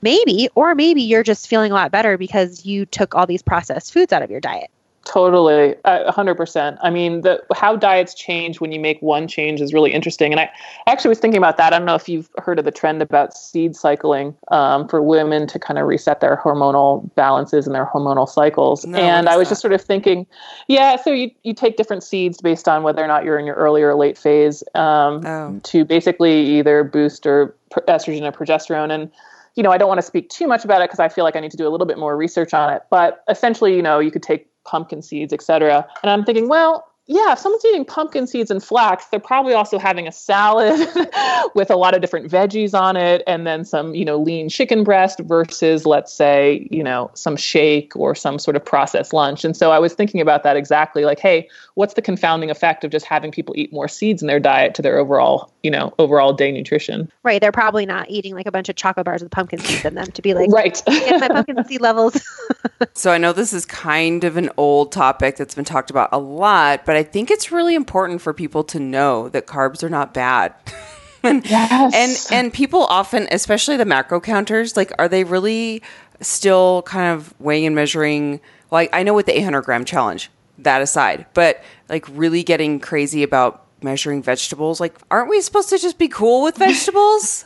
maybe, 0.02 0.50
or 0.56 0.76
maybe 0.76 1.02
you're 1.02 1.24
just 1.24 1.48
feeling 1.48 1.72
a 1.72 1.76
lot 1.76 1.92
better 1.92 2.18
because 2.18 2.66
you 2.66 2.86
took 2.86 3.16
all 3.16 3.26
these 3.26 3.42
processed 3.42 3.94
foods 3.94 4.14
out 4.14 4.22
of 4.22 4.30
your 4.32 4.40
diet. 4.40 4.70
Totally, 5.06 5.76
a 5.86 6.12
hundred 6.12 6.36
percent. 6.36 6.78
I 6.84 6.92
mean, 6.92 7.22
the 7.22 7.44
how 7.56 7.76
diets 7.76 8.14
change 8.14 8.60
when 8.60 8.72
you 8.72 8.80
make 8.80 9.02
one 9.02 9.28
change 9.28 9.60
is 9.60 9.74
really 9.74 9.92
interesting. 9.92 10.32
And 10.32 10.40
I 10.40 10.52
actually 10.86 11.10
was 11.10 11.18
thinking 11.18 11.40
about 11.40 11.58
that. 11.58 11.74
I 11.74 11.78
don't 11.78 11.86
know 11.86 11.96
if 11.96 12.08
you've 12.08 12.30
heard 12.38 12.60
of 12.60 12.66
the 12.66 12.72
trend 12.72 13.02
about 13.02 13.34
seed 13.34 13.76
cycling 13.76 14.36
um, 14.50 14.88
for 14.88 15.02
women 15.02 15.48
to 15.48 15.58
kind 15.58 15.80
of 15.80 15.88
reset 15.88 16.20
their 16.20 16.38
hormonal 16.38 17.10
balances 17.16 17.66
and 17.66 17.74
their 17.74 17.88
hormonal 17.88 18.30
cycles. 18.30 18.86
No, 18.86 19.00
and 19.00 19.30
I 19.30 19.38
was 19.38 19.48
that? 19.48 19.54
just 19.54 19.62
sort 19.62 19.74
of 19.74 19.82
thinking, 19.82 20.28
yeah. 20.68 20.96
So 20.98 21.12
you 21.12 21.32
you 21.44 21.56
take 21.56 21.76
different 21.76 22.04
seeds 22.04 22.40
based 22.40 22.68
on 22.68 22.84
whether 22.84 23.04
or 23.04 23.08
not 23.08 23.24
you're 23.24 23.40
in 23.40 23.48
your 23.48 23.56
early 23.56 23.82
or 23.82 23.96
late 23.96 24.18
phase 24.18 24.64
um, 24.76 25.26
oh. 25.26 25.60
to 25.64 25.86
basically 25.86 26.58
either 26.58 26.84
boost 26.84 27.26
or 27.26 27.56
estrogen 27.88 28.22
or 28.22 28.32
progesterone 28.32 28.92
and 28.92 29.10
you 29.56 29.64
know, 29.64 29.72
I 29.72 29.78
don't 29.78 29.88
want 29.88 30.00
to 30.00 30.06
speak 30.06 30.30
too 30.30 30.48
much 30.48 30.64
about 30.66 30.82
it 30.82 30.90
because 30.90 31.00
I 31.00 31.10
feel 31.10 31.24
like 31.24 31.36
I 31.36 31.40
need 31.40 31.52
to 31.52 31.58
do 31.58 31.68
a 31.68 31.70
little 31.70 31.88
bit 31.88 31.98
more 31.98 32.16
research 32.16 32.54
on 32.54 32.74
it. 32.74 32.84
But 32.90 33.24
essentially, 33.30 33.76
you 33.76 33.82
know, 33.82 34.00
you 34.00 34.12
could 34.12 34.24
take 34.24 34.48
pumpkin 34.66 35.02
seeds, 35.02 35.34
etc. 35.34 35.88
And 36.04 36.10
I'm 36.10 36.24
thinking, 36.24 36.48
well, 36.48 36.86
yeah, 37.12 37.32
if 37.32 37.40
someone's 37.40 37.66
eating 37.66 37.86
pumpkin 37.86 38.28
seeds 38.28 38.52
and 38.52 38.64
flax, 38.64 39.08
they're 39.08 39.20
probably 39.20 39.56
also 39.56 39.80
having 39.80 40.08
a 40.08 40.12
salad 40.12 40.78
with 41.56 41.72
a 41.72 41.76
lot 41.76 41.96
of 41.96 42.02
different 42.02 42.30
veggies 42.30 42.80
on 42.80 42.96
it 42.96 43.24
and 43.26 43.48
then 43.48 43.66
some, 43.66 43.96
you 43.96 44.06
know, 44.06 44.16
lean 44.16 44.48
chicken 44.48 44.84
breast 44.84 45.20
versus 45.22 45.88
let's 45.88 46.14
say, 46.14 46.68
you 46.70 46.84
know, 46.84 47.10
some 47.16 47.36
shake 47.36 47.96
or 47.96 48.14
some 48.14 48.38
sort 48.38 48.56
of 48.56 48.64
processed 48.64 49.12
lunch. 49.12 49.44
And 49.44 49.58
so 49.58 49.72
I 49.72 49.80
was 49.80 49.96
thinking 49.96 50.22
about 50.22 50.44
that 50.44 50.56
exactly 50.56 51.04
like, 51.04 51.20
hey, 51.20 51.50
what's 51.74 51.96
the 51.96 52.02
confounding 52.04 52.52
effect 52.52 52.84
of 52.84 52.92
just 52.92 53.08
having 53.08 53.32
people 53.32 53.56
eat 53.58 53.74
more 53.74 53.88
seeds 53.88 54.22
in 54.22 54.28
their 54.28 54.40
diet 54.40 54.76
to 54.76 54.84
their 54.84 55.00
overall 55.00 55.52
you 55.64 55.72
know, 55.72 55.94
overall 56.00 56.34
day 56.34 56.52
nutrition. 56.52 57.12
Right. 57.24 57.42
They're 57.42 57.52
probably 57.52 57.86
not 57.86 58.10
eating 58.10 58.34
like 58.34 58.46
a 58.46 58.52
bunch 58.52 58.70
of 58.70 58.76
chocolate 58.76 59.06
bars 59.06 59.22
with 59.22 59.32
pumpkin 59.32 59.60
seeds 59.60 59.84
in 59.84 59.96
them 59.96 60.08
to 60.12 60.22
be 60.22 60.34
like, 60.34 60.50
right. 60.52 60.82
get 60.86 61.20
my 61.20 61.28
pumpkin 61.28 61.64
seed 61.68 61.82
levels. 61.82 62.22
so 62.94 63.12
I 63.12 63.18
know 63.18 63.34
this 63.34 63.52
is 63.52 63.66
kind 63.66 64.24
of 64.24 64.38
an 64.38 64.50
old 64.58 64.92
topic 64.92 65.36
that's 65.36 65.56
been 65.56 65.66
talked 65.66 65.90
about 65.90 66.10
a 66.12 66.20
lot, 66.20 66.86
but 66.86 66.96
I 66.96 66.99
think 67.04 67.32
it's 67.32 67.52
really 67.52 67.76
important 67.76 68.22
for 68.22 68.34
people 68.34 68.64
to 68.66 68.80
know 68.80 69.30
that 69.30 69.48
carbs 69.48 69.84
are 69.84 69.90
not 69.90 70.14
bad. 70.14 70.54
and, 71.24 71.50
yes. 71.50 72.32
and 72.32 72.46
and 72.46 72.54
people 72.54 72.86
often, 72.86 73.28
especially 73.32 73.78
the 73.78 73.86
macro 73.86 74.20
counters, 74.20 74.78
like 74.78 74.92
are 75.00 75.08
they 75.08 75.24
really 75.24 75.82
still 76.22 76.82
kind 76.84 77.14
of 77.14 77.34
weighing 77.40 77.66
and 77.66 77.76
measuring 77.76 78.42
like 78.72 78.90
I 78.94 79.04
know 79.04 79.14
with 79.14 79.26
the 79.26 79.38
800 79.38 79.62
gram 79.62 79.86
challenge, 79.86 80.30
that 80.60 80.82
aside, 80.82 81.26
but 81.34 81.64
like 81.90 82.06
really 82.10 82.44
getting 82.44 82.80
crazy 82.80 83.24
about 83.24 83.66
measuring 83.82 84.22
vegetables, 84.22 84.80
like 84.80 84.96
aren't 85.10 85.30
we 85.30 85.42
supposed 85.42 85.70
to 85.70 85.78
just 85.78 85.98
be 85.98 86.08
cool 86.08 86.44
with 86.44 86.58
vegetables? 86.58 87.46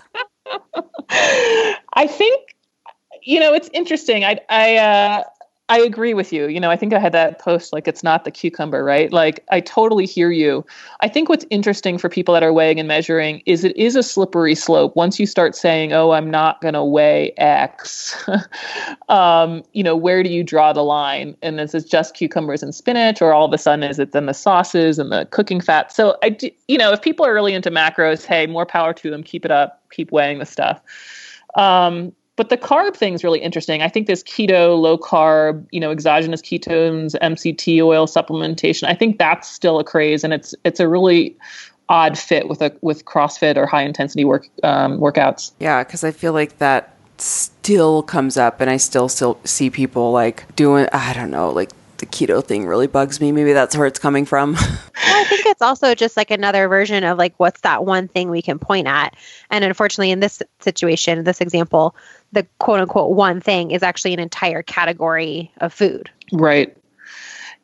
I 1.10 2.08
think 2.08 2.56
you 3.24 3.40
know 3.40 3.54
it's 3.54 3.70
interesting. 3.74 4.24
I 4.24 4.40
I 4.50 4.78
uh, 4.78 5.24
I 5.70 5.80
agree 5.80 6.14
with 6.14 6.34
you. 6.34 6.48
You 6.48 6.60
know, 6.60 6.70
I 6.70 6.76
think 6.76 6.94
I 6.94 7.00
had 7.00 7.14
that 7.14 7.40
post 7.40 7.72
like 7.72 7.88
it's 7.88 8.04
not 8.04 8.26
the 8.26 8.32
cucumber, 8.32 8.84
right? 8.84 9.12
Like 9.14 9.46
I 9.50 9.62
totally 9.62 10.06
hear 10.06 10.30
you. 10.30 10.66
I 11.00 11.08
think 11.08 11.30
what's 11.30 11.46
interesting 11.50 11.98
for 11.98 12.10
people 12.10 12.34
that 12.34 12.44
are 12.44 12.52
weighing 12.52 12.80
and 12.80 12.88
measuring 12.88 13.42
is 13.46 13.64
it 13.64 13.76
is 13.78 13.96
a 13.96 14.04
slippery 14.04 14.56
slope. 14.56 14.94
Once 14.98 15.22
you 15.22 15.26
start 15.26 15.56
saying, 15.56 15.94
"Oh, 15.94 16.12
I'm 16.12 16.30
not 16.30 16.60
going 16.60 16.74
to 16.74 16.84
weigh 16.84 17.32
X," 17.38 18.14
um, 19.10 19.64
you 19.72 19.84
know, 19.84 19.96
where 19.96 20.22
do 20.22 20.30
you 20.30 20.44
draw 20.44 20.74
the 20.74 20.84
line? 20.84 21.38
And 21.42 21.62
is 21.62 21.74
it 21.74 21.90
just 21.90 22.14
cucumbers 22.14 22.62
and 22.62 22.76
spinach, 22.76 23.22
or 23.22 23.34
all 23.34 23.46
of 23.46 23.54
a 23.54 23.58
sudden 23.58 23.84
is 23.84 24.00
it 24.00 24.12
then 24.12 24.26
the 24.26 24.34
sauces 24.34 25.00
and 25.00 25.14
the 25.14 25.26
cooking 25.32 25.62
fat? 25.62 25.94
So 25.94 26.18
I, 26.22 26.30
do, 26.30 26.52
you 26.68 26.78
know, 26.78 26.92
if 26.92 27.02
people 27.02 27.26
are 27.26 27.34
really 27.34 27.54
into 27.54 27.72
macros, 27.72 28.26
hey, 28.26 28.48
more 28.48 28.66
power 28.66 28.94
to 28.96 29.10
them. 29.10 29.24
Keep 29.24 29.46
it 29.46 29.52
up. 29.52 29.82
Keep 29.92 30.12
weighing 30.12 30.40
the 30.40 30.46
stuff. 30.46 30.82
Um, 31.56 32.12
but 32.36 32.50
the 32.50 32.58
carb 32.58 32.96
thing 32.96 33.14
is 33.14 33.24
really 33.24 33.40
interesting. 33.40 33.82
I 33.82 33.90
think 33.90 34.08
this 34.08 34.24
keto, 34.24 34.80
low 34.80 34.98
carb, 34.98 35.66
you 35.72 35.80
know, 35.80 35.92
exogenous 35.92 36.42
ketones, 36.42 37.16
MCT 37.22 37.82
oil 37.82 38.08
supplementation. 38.08 38.88
I 38.88 38.96
think 38.96 39.20
that's 39.20 39.50
still 39.50 39.80
a 39.80 39.84
craze, 39.84 40.24
and 40.24 40.34
it's 40.34 40.56
it's 40.64 40.80
a 40.80 40.88
really 40.88 41.36
odd 41.90 42.18
fit 42.18 42.48
with 42.48 42.62
a 42.62 42.76
with 42.82 43.06
CrossFit 43.06 43.56
or 43.56 43.68
high 43.68 43.84
intensity 43.84 44.26
work 44.26 44.48
um, 44.64 45.00
workouts. 45.00 45.52
Yeah, 45.60 45.84
because 45.84 46.04
I 46.04 46.12
feel 46.12 46.34
like 46.34 46.58
that 46.58 46.96
still 47.18 48.02
comes 48.02 48.36
up, 48.36 48.62
and 48.62 48.70
I 48.70 48.78
still 48.78 49.10
still 49.10 49.40
see 49.44 49.70
people 49.70 50.12
like 50.12 50.56
doing. 50.56 50.88
I 50.92 51.14
don't 51.14 51.32
know, 51.32 51.52
like 51.52 51.70
the 52.04 52.28
keto 52.28 52.44
thing 52.44 52.68
really 52.68 52.88
bugs 52.88 53.22
me. 53.22 53.32
Maybe 53.32 53.54
that's 53.54 53.78
where 53.78 53.88
it's 53.88 54.00
coming 54.00 54.26
from. 54.26 54.54
well, 54.54 54.62
I 54.98 55.24
think 55.24 55.46
it's 55.46 55.62
also 55.62 55.96
just 55.96 56.18
like 56.18 56.32
another 56.32 56.68
version 56.68 57.04
of 57.04 57.18
like 57.18 57.34
what's 57.38 57.62
that 57.62 57.86
one 57.86 58.08
thing 58.08 58.30
we 58.30 58.42
can 58.42 58.60
point 58.60 58.88
at. 58.88 59.16
And 59.50 59.64
unfortunately, 59.64 60.12
in 60.12 60.20
this 60.20 60.42
situation, 60.60 61.24
this 61.24 61.40
example, 61.40 61.96
the 62.32 62.46
quote 62.60 62.82
unquote 62.82 63.16
one 63.16 63.40
thing 63.40 63.72
is 63.72 63.84
actually 63.84 64.14
an 64.14 64.20
entire 64.20 64.64
category 64.64 65.52
of 65.58 65.74
food. 65.74 66.10
Right. 66.32 66.76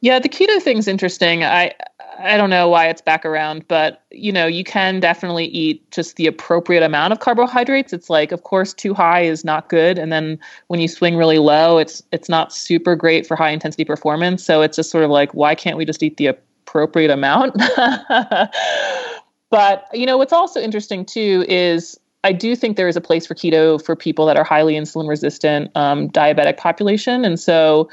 Yeah, 0.01 0.19
the 0.19 0.29
keto 0.29 0.61
thing's 0.61 0.87
interesting. 0.87 1.43
I 1.43 1.73
I 2.21 2.37
don't 2.37 2.49
know 2.49 2.67
why 2.67 2.87
it's 2.87 3.01
back 3.01 3.25
around, 3.25 3.67
but 3.67 4.03
you 4.11 4.31
know, 4.31 4.45
you 4.45 4.63
can 4.63 4.99
definitely 4.99 5.45
eat 5.45 5.89
just 5.91 6.17
the 6.17 6.27
appropriate 6.27 6.83
amount 6.83 7.13
of 7.13 7.19
carbohydrates. 7.19 7.93
It's 7.93 8.09
like, 8.09 8.31
of 8.31 8.43
course, 8.43 8.73
too 8.73 8.93
high 8.93 9.21
is 9.21 9.45
not 9.45 9.69
good, 9.69 9.97
and 9.97 10.11
then 10.11 10.39
when 10.67 10.79
you 10.79 10.87
swing 10.87 11.15
really 11.15 11.37
low, 11.39 11.77
it's 11.77 12.03
it's 12.11 12.27
not 12.29 12.53
super 12.53 12.95
great 12.95 13.25
for 13.25 13.35
high 13.35 13.51
intensity 13.51 13.85
performance. 13.85 14.43
So 14.43 14.61
it's 14.61 14.75
just 14.75 14.91
sort 14.91 15.03
of 15.03 15.11
like, 15.11 15.33
why 15.33 15.55
can't 15.55 15.77
we 15.77 15.85
just 15.85 16.03
eat 16.03 16.17
the 16.17 16.27
appropriate 16.27 17.11
amount? 17.11 17.55
but 19.49 19.85
you 19.93 20.05
know, 20.05 20.17
what's 20.17 20.33
also 20.33 20.59
interesting 20.59 21.05
too 21.05 21.45
is 21.47 21.97
I 22.23 22.33
do 22.33 22.55
think 22.55 22.75
there 22.75 22.89
is 22.89 22.97
a 22.97 23.01
place 23.01 23.25
for 23.25 23.33
keto 23.33 23.83
for 23.83 23.95
people 23.95 24.25
that 24.25 24.35
are 24.35 24.43
highly 24.43 24.73
insulin 24.73 25.07
resistant, 25.07 25.71
um, 25.75 26.09
diabetic 26.09 26.57
population, 26.57 27.23
and 27.23 27.39
so 27.39 27.89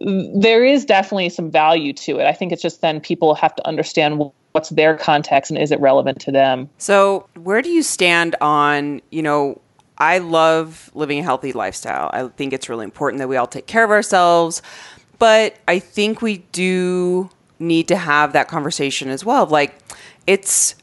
there 0.00 0.64
is 0.64 0.84
definitely 0.84 1.28
some 1.28 1.50
value 1.50 1.92
to 1.92 2.18
it. 2.18 2.26
I 2.26 2.32
think 2.32 2.52
it's 2.52 2.62
just 2.62 2.80
then 2.80 3.00
people 3.00 3.34
have 3.34 3.54
to 3.56 3.66
understand 3.66 4.22
what's 4.52 4.70
their 4.70 4.96
context 4.96 5.50
and 5.50 5.60
is 5.60 5.70
it 5.70 5.80
relevant 5.80 6.20
to 6.20 6.32
them. 6.32 6.68
So, 6.78 7.28
where 7.34 7.62
do 7.62 7.68
you 7.68 7.82
stand 7.82 8.36
on, 8.40 9.00
you 9.10 9.22
know, 9.22 9.60
I 9.98 10.18
love 10.18 10.90
living 10.94 11.18
a 11.18 11.22
healthy 11.22 11.52
lifestyle. 11.52 12.10
I 12.12 12.28
think 12.28 12.52
it's 12.52 12.68
really 12.68 12.84
important 12.84 13.18
that 13.18 13.28
we 13.28 13.36
all 13.36 13.48
take 13.48 13.66
care 13.66 13.84
of 13.84 13.90
ourselves, 13.90 14.62
but 15.18 15.56
I 15.66 15.80
think 15.80 16.22
we 16.22 16.38
do 16.52 17.30
need 17.58 17.88
to 17.88 17.96
have 17.96 18.32
that 18.32 18.48
conversation 18.48 19.08
as 19.08 19.24
well. 19.24 19.46
Like 19.46 19.76
it's 20.26 20.76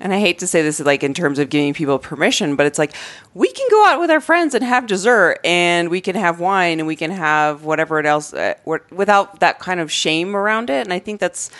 and 0.00 0.12
I 0.12 0.20
hate 0.20 0.38
to 0.40 0.46
say 0.46 0.62
this 0.62 0.80
like 0.80 1.02
in 1.02 1.14
terms 1.14 1.38
of 1.38 1.48
giving 1.48 1.74
people 1.74 1.98
permission, 1.98 2.56
but 2.56 2.66
it's 2.66 2.78
like 2.78 2.94
we 3.34 3.50
can 3.50 3.66
go 3.70 3.86
out 3.86 4.00
with 4.00 4.10
our 4.10 4.20
friends 4.20 4.54
and 4.54 4.64
have 4.64 4.86
dessert 4.86 5.38
and 5.44 5.88
we 5.88 6.00
can 6.00 6.16
have 6.16 6.40
wine 6.40 6.78
and 6.78 6.86
we 6.86 6.96
can 6.96 7.10
have 7.10 7.64
whatever 7.64 8.00
else 8.00 8.32
uh, 8.32 8.54
without 8.90 9.40
that 9.40 9.58
kind 9.58 9.80
of 9.80 9.90
shame 9.90 10.36
around 10.36 10.70
it. 10.70 10.86
And 10.86 10.92
I 10.92 10.98
think 10.98 11.20
that's 11.20 11.50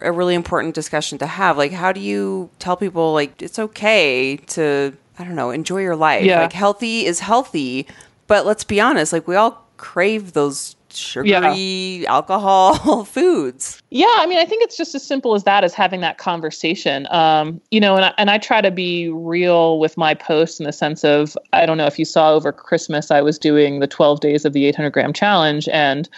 a 0.00 0.12
really 0.12 0.34
important 0.34 0.74
discussion 0.74 1.18
to 1.18 1.26
have. 1.26 1.56
Like, 1.56 1.72
how 1.72 1.92
do 1.92 2.00
you 2.00 2.50
tell 2.58 2.76
people 2.76 3.12
like 3.12 3.42
it's 3.42 3.58
okay 3.58 4.36
to 4.48 4.96
I 5.18 5.24
don't 5.24 5.34
know 5.36 5.50
enjoy 5.50 5.82
your 5.82 5.96
life? 5.96 6.24
Yeah. 6.24 6.42
Like, 6.42 6.52
healthy 6.52 7.04
is 7.06 7.20
healthy, 7.20 7.86
but 8.26 8.46
let's 8.46 8.64
be 8.64 8.80
honest. 8.80 9.12
Like, 9.12 9.28
we 9.28 9.36
all 9.36 9.66
crave 9.76 10.32
those 10.32 10.76
sugary 10.92 11.30
yeah. 11.30 12.12
alcohol 12.12 13.04
foods. 13.04 13.82
Yeah, 13.90 14.06
I 14.18 14.26
mean, 14.26 14.38
I 14.38 14.44
think 14.44 14.62
it's 14.62 14.76
just 14.76 14.94
as 14.94 15.04
simple 15.04 15.34
as 15.34 15.44
that, 15.44 15.64
as 15.64 15.74
having 15.74 16.00
that 16.00 16.18
conversation. 16.18 17.06
Um, 17.10 17.60
you 17.70 17.80
know, 17.80 17.96
and 17.96 18.04
I, 18.06 18.14
and 18.18 18.30
I 18.30 18.38
try 18.38 18.60
to 18.60 18.70
be 18.70 19.08
real 19.08 19.78
with 19.78 19.96
my 19.96 20.14
posts 20.14 20.60
in 20.60 20.66
the 20.66 20.72
sense 20.72 21.04
of 21.04 21.36
I 21.52 21.66
don't 21.66 21.76
know 21.76 21.86
if 21.86 21.98
you 21.98 22.04
saw 22.04 22.32
over 22.32 22.52
Christmas, 22.52 23.10
I 23.10 23.20
was 23.20 23.38
doing 23.38 23.80
the 23.80 23.86
12 23.86 24.20
days 24.20 24.44
of 24.44 24.52
the 24.52 24.66
800 24.66 24.90
gram 24.90 25.12
challenge, 25.12 25.68
and 25.68 26.08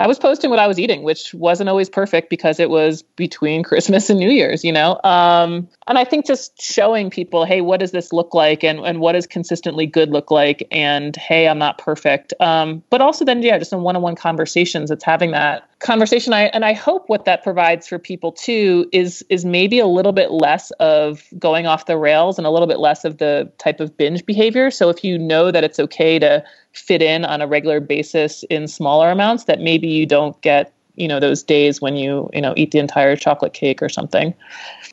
I 0.00 0.06
was 0.06 0.18
posting 0.18 0.48
what 0.48 0.58
I 0.58 0.66
was 0.66 0.78
eating, 0.78 1.02
which 1.02 1.34
wasn't 1.34 1.68
always 1.68 1.90
perfect 1.90 2.30
because 2.30 2.58
it 2.58 2.70
was 2.70 3.02
between 3.02 3.62
Christmas 3.70 4.08
and 4.08 4.18
New 4.18 4.30
Year's, 4.30 4.64
you 4.64 4.72
know? 4.72 4.98
Um, 5.04 5.68
and 5.86 5.98
I 5.98 6.04
think 6.04 6.26
just 6.26 6.60
showing 6.60 7.10
people, 7.10 7.44
hey, 7.44 7.60
what 7.60 7.80
does 7.80 7.92
this 7.92 8.10
look 8.10 8.32
like? 8.32 8.64
And, 8.64 8.80
and 8.80 9.00
what 9.00 9.12
does 9.12 9.26
consistently 9.26 9.86
good 9.86 10.10
look 10.10 10.30
like? 10.30 10.66
And 10.70 11.14
hey, 11.16 11.46
I'm 11.46 11.58
not 11.58 11.76
perfect. 11.76 12.32
Um, 12.40 12.82
but 12.88 13.02
also 13.02 13.26
then, 13.26 13.42
yeah, 13.42 13.58
just 13.58 13.74
in 13.74 13.82
one 13.82 13.94
on 13.94 14.00
one 14.00 14.16
conversations, 14.16 14.90
it's 14.90 15.04
having 15.04 15.32
that 15.32 15.69
conversation. 15.80 16.32
I, 16.32 16.44
and 16.44 16.64
I 16.64 16.72
hope 16.72 17.08
what 17.08 17.24
that 17.24 17.42
provides 17.42 17.88
for 17.88 17.98
people 17.98 18.32
too 18.32 18.88
is, 18.92 19.24
is 19.28 19.44
maybe 19.44 19.78
a 19.78 19.86
little 19.86 20.12
bit 20.12 20.30
less 20.30 20.70
of 20.72 21.24
going 21.38 21.66
off 21.66 21.86
the 21.86 21.96
rails 21.96 22.38
and 22.38 22.46
a 22.46 22.50
little 22.50 22.68
bit 22.68 22.78
less 22.78 23.04
of 23.04 23.18
the 23.18 23.50
type 23.58 23.80
of 23.80 23.96
binge 23.96 24.24
behavior. 24.24 24.70
So 24.70 24.88
if 24.90 25.02
you 25.02 25.18
know 25.18 25.50
that 25.50 25.64
it's 25.64 25.80
okay 25.80 26.18
to 26.18 26.44
fit 26.72 27.02
in 27.02 27.24
on 27.24 27.40
a 27.40 27.46
regular 27.46 27.80
basis 27.80 28.44
in 28.44 28.68
smaller 28.68 29.10
amounts 29.10 29.44
that 29.44 29.60
maybe 29.60 29.88
you 29.88 30.06
don't 30.06 30.40
get 30.42 30.72
you 30.96 31.08
know 31.08 31.18
those 31.18 31.42
days 31.42 31.80
when 31.80 31.96
you 31.96 32.28
you 32.32 32.40
know 32.40 32.52
eat 32.56 32.72
the 32.72 32.78
entire 32.78 33.16
chocolate 33.16 33.52
cake 33.52 33.80
or 33.82 33.88
something 33.88 34.34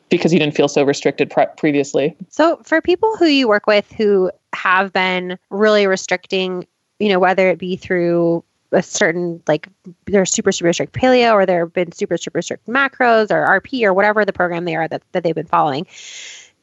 because 0.08 0.32
you 0.32 0.38
didn't 0.38 0.54
feel 0.54 0.68
so 0.68 0.82
restricted 0.84 1.28
pre- 1.28 1.46
previously 1.56 2.16
so 2.30 2.58
for 2.62 2.80
people 2.80 3.16
who 3.16 3.26
you 3.26 3.48
work 3.48 3.66
with 3.66 3.90
who 3.92 4.30
have 4.54 4.92
been 4.92 5.38
really 5.50 5.86
restricting 5.86 6.66
you 6.98 7.08
know 7.08 7.18
whether 7.18 7.50
it 7.50 7.58
be 7.58 7.76
through 7.76 8.42
a 8.72 8.82
certain 8.82 9.42
like 9.46 9.68
they're 10.06 10.26
super 10.26 10.52
super 10.52 10.72
strict 10.72 10.92
paleo 10.92 11.32
or 11.32 11.46
they've 11.46 11.72
been 11.72 11.92
super 11.92 12.16
super 12.16 12.42
strict 12.42 12.66
macros 12.66 13.30
or 13.30 13.60
rp 13.60 13.82
or 13.82 13.94
whatever 13.94 14.24
the 14.24 14.32
program 14.32 14.64
they 14.64 14.76
are 14.76 14.88
that, 14.88 15.02
that 15.12 15.22
they've 15.22 15.34
been 15.34 15.46
following 15.46 15.86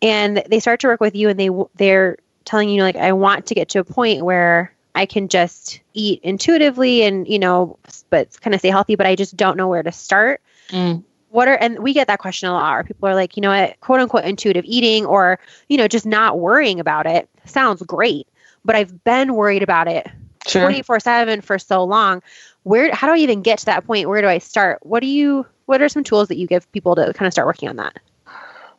and 0.02 0.44
they 0.50 0.60
start 0.60 0.80
to 0.80 0.88
work 0.88 1.02
with 1.02 1.16
you 1.16 1.30
and 1.30 1.40
they 1.40 1.50
they're 1.76 2.18
telling 2.44 2.70
you 2.70 2.84
like 2.84 2.96
i 2.96 3.12
want 3.12 3.48
to 3.48 3.56
get 3.56 3.70
to 3.70 3.80
a 3.80 3.84
point 3.84 4.24
where 4.24 4.76
I 4.96 5.06
can 5.06 5.28
just 5.28 5.82
eat 5.94 6.22
intuitively 6.24 7.04
and, 7.04 7.28
you 7.28 7.38
know, 7.38 7.78
but 8.10 8.40
kind 8.40 8.54
of 8.54 8.62
stay 8.62 8.70
healthy, 8.70 8.96
but 8.96 9.06
I 9.06 9.16
just 9.16 9.36
don't 9.36 9.58
know 9.58 9.68
where 9.68 9.84
to 9.84 9.92
start. 9.92 10.42
Mm. 10.70 11.04
What 11.30 11.50
are, 11.50 11.56
and 11.56 11.80
we 11.80 11.92
get 11.92 12.08
that 12.08 12.20
question 12.20 12.48
a 12.48 12.54
lot. 12.54 12.86
People 12.86 13.10
are 13.10 13.14
like, 13.14 13.36
you 13.36 13.42
know 13.42 13.50
what, 13.50 13.78
quote 13.82 14.00
unquote 14.00 14.24
intuitive 14.24 14.64
eating 14.66 15.06
or, 15.06 15.38
you 15.68 15.76
know, 15.76 15.90
just 15.90 16.06
not 16.06 16.40
worrying 16.40 16.80
about 16.80 17.06
it 17.06 17.30
sounds 17.44 17.82
great, 17.84 18.28
but 18.64 18.78
I've 18.78 19.04
been 19.04 19.36
worried 19.36 19.64
about 19.64 19.90
it 19.90 20.08
24 20.46 21.00
7 21.00 21.42
for 21.42 21.60
so 21.60 21.84
long. 21.84 22.22
Where, 22.64 22.94
how 22.94 23.08
do 23.08 23.14
I 23.14 23.18
even 23.18 23.42
get 23.42 23.60
to 23.60 23.66
that 23.66 23.86
point? 23.86 24.10
Where 24.10 24.22
do 24.22 24.28
I 24.28 24.40
start? 24.40 24.80
What 24.86 25.02
do 25.02 25.08
you, 25.08 25.46
what 25.66 25.82
are 25.82 25.90
some 25.90 26.04
tools 26.04 26.30
that 26.30 26.38
you 26.38 26.48
give 26.48 26.72
people 26.72 26.96
to 26.96 27.14
kind 27.14 27.28
of 27.28 27.34
start 27.34 27.48
working 27.48 27.70
on 27.70 27.76
that? 27.78 27.98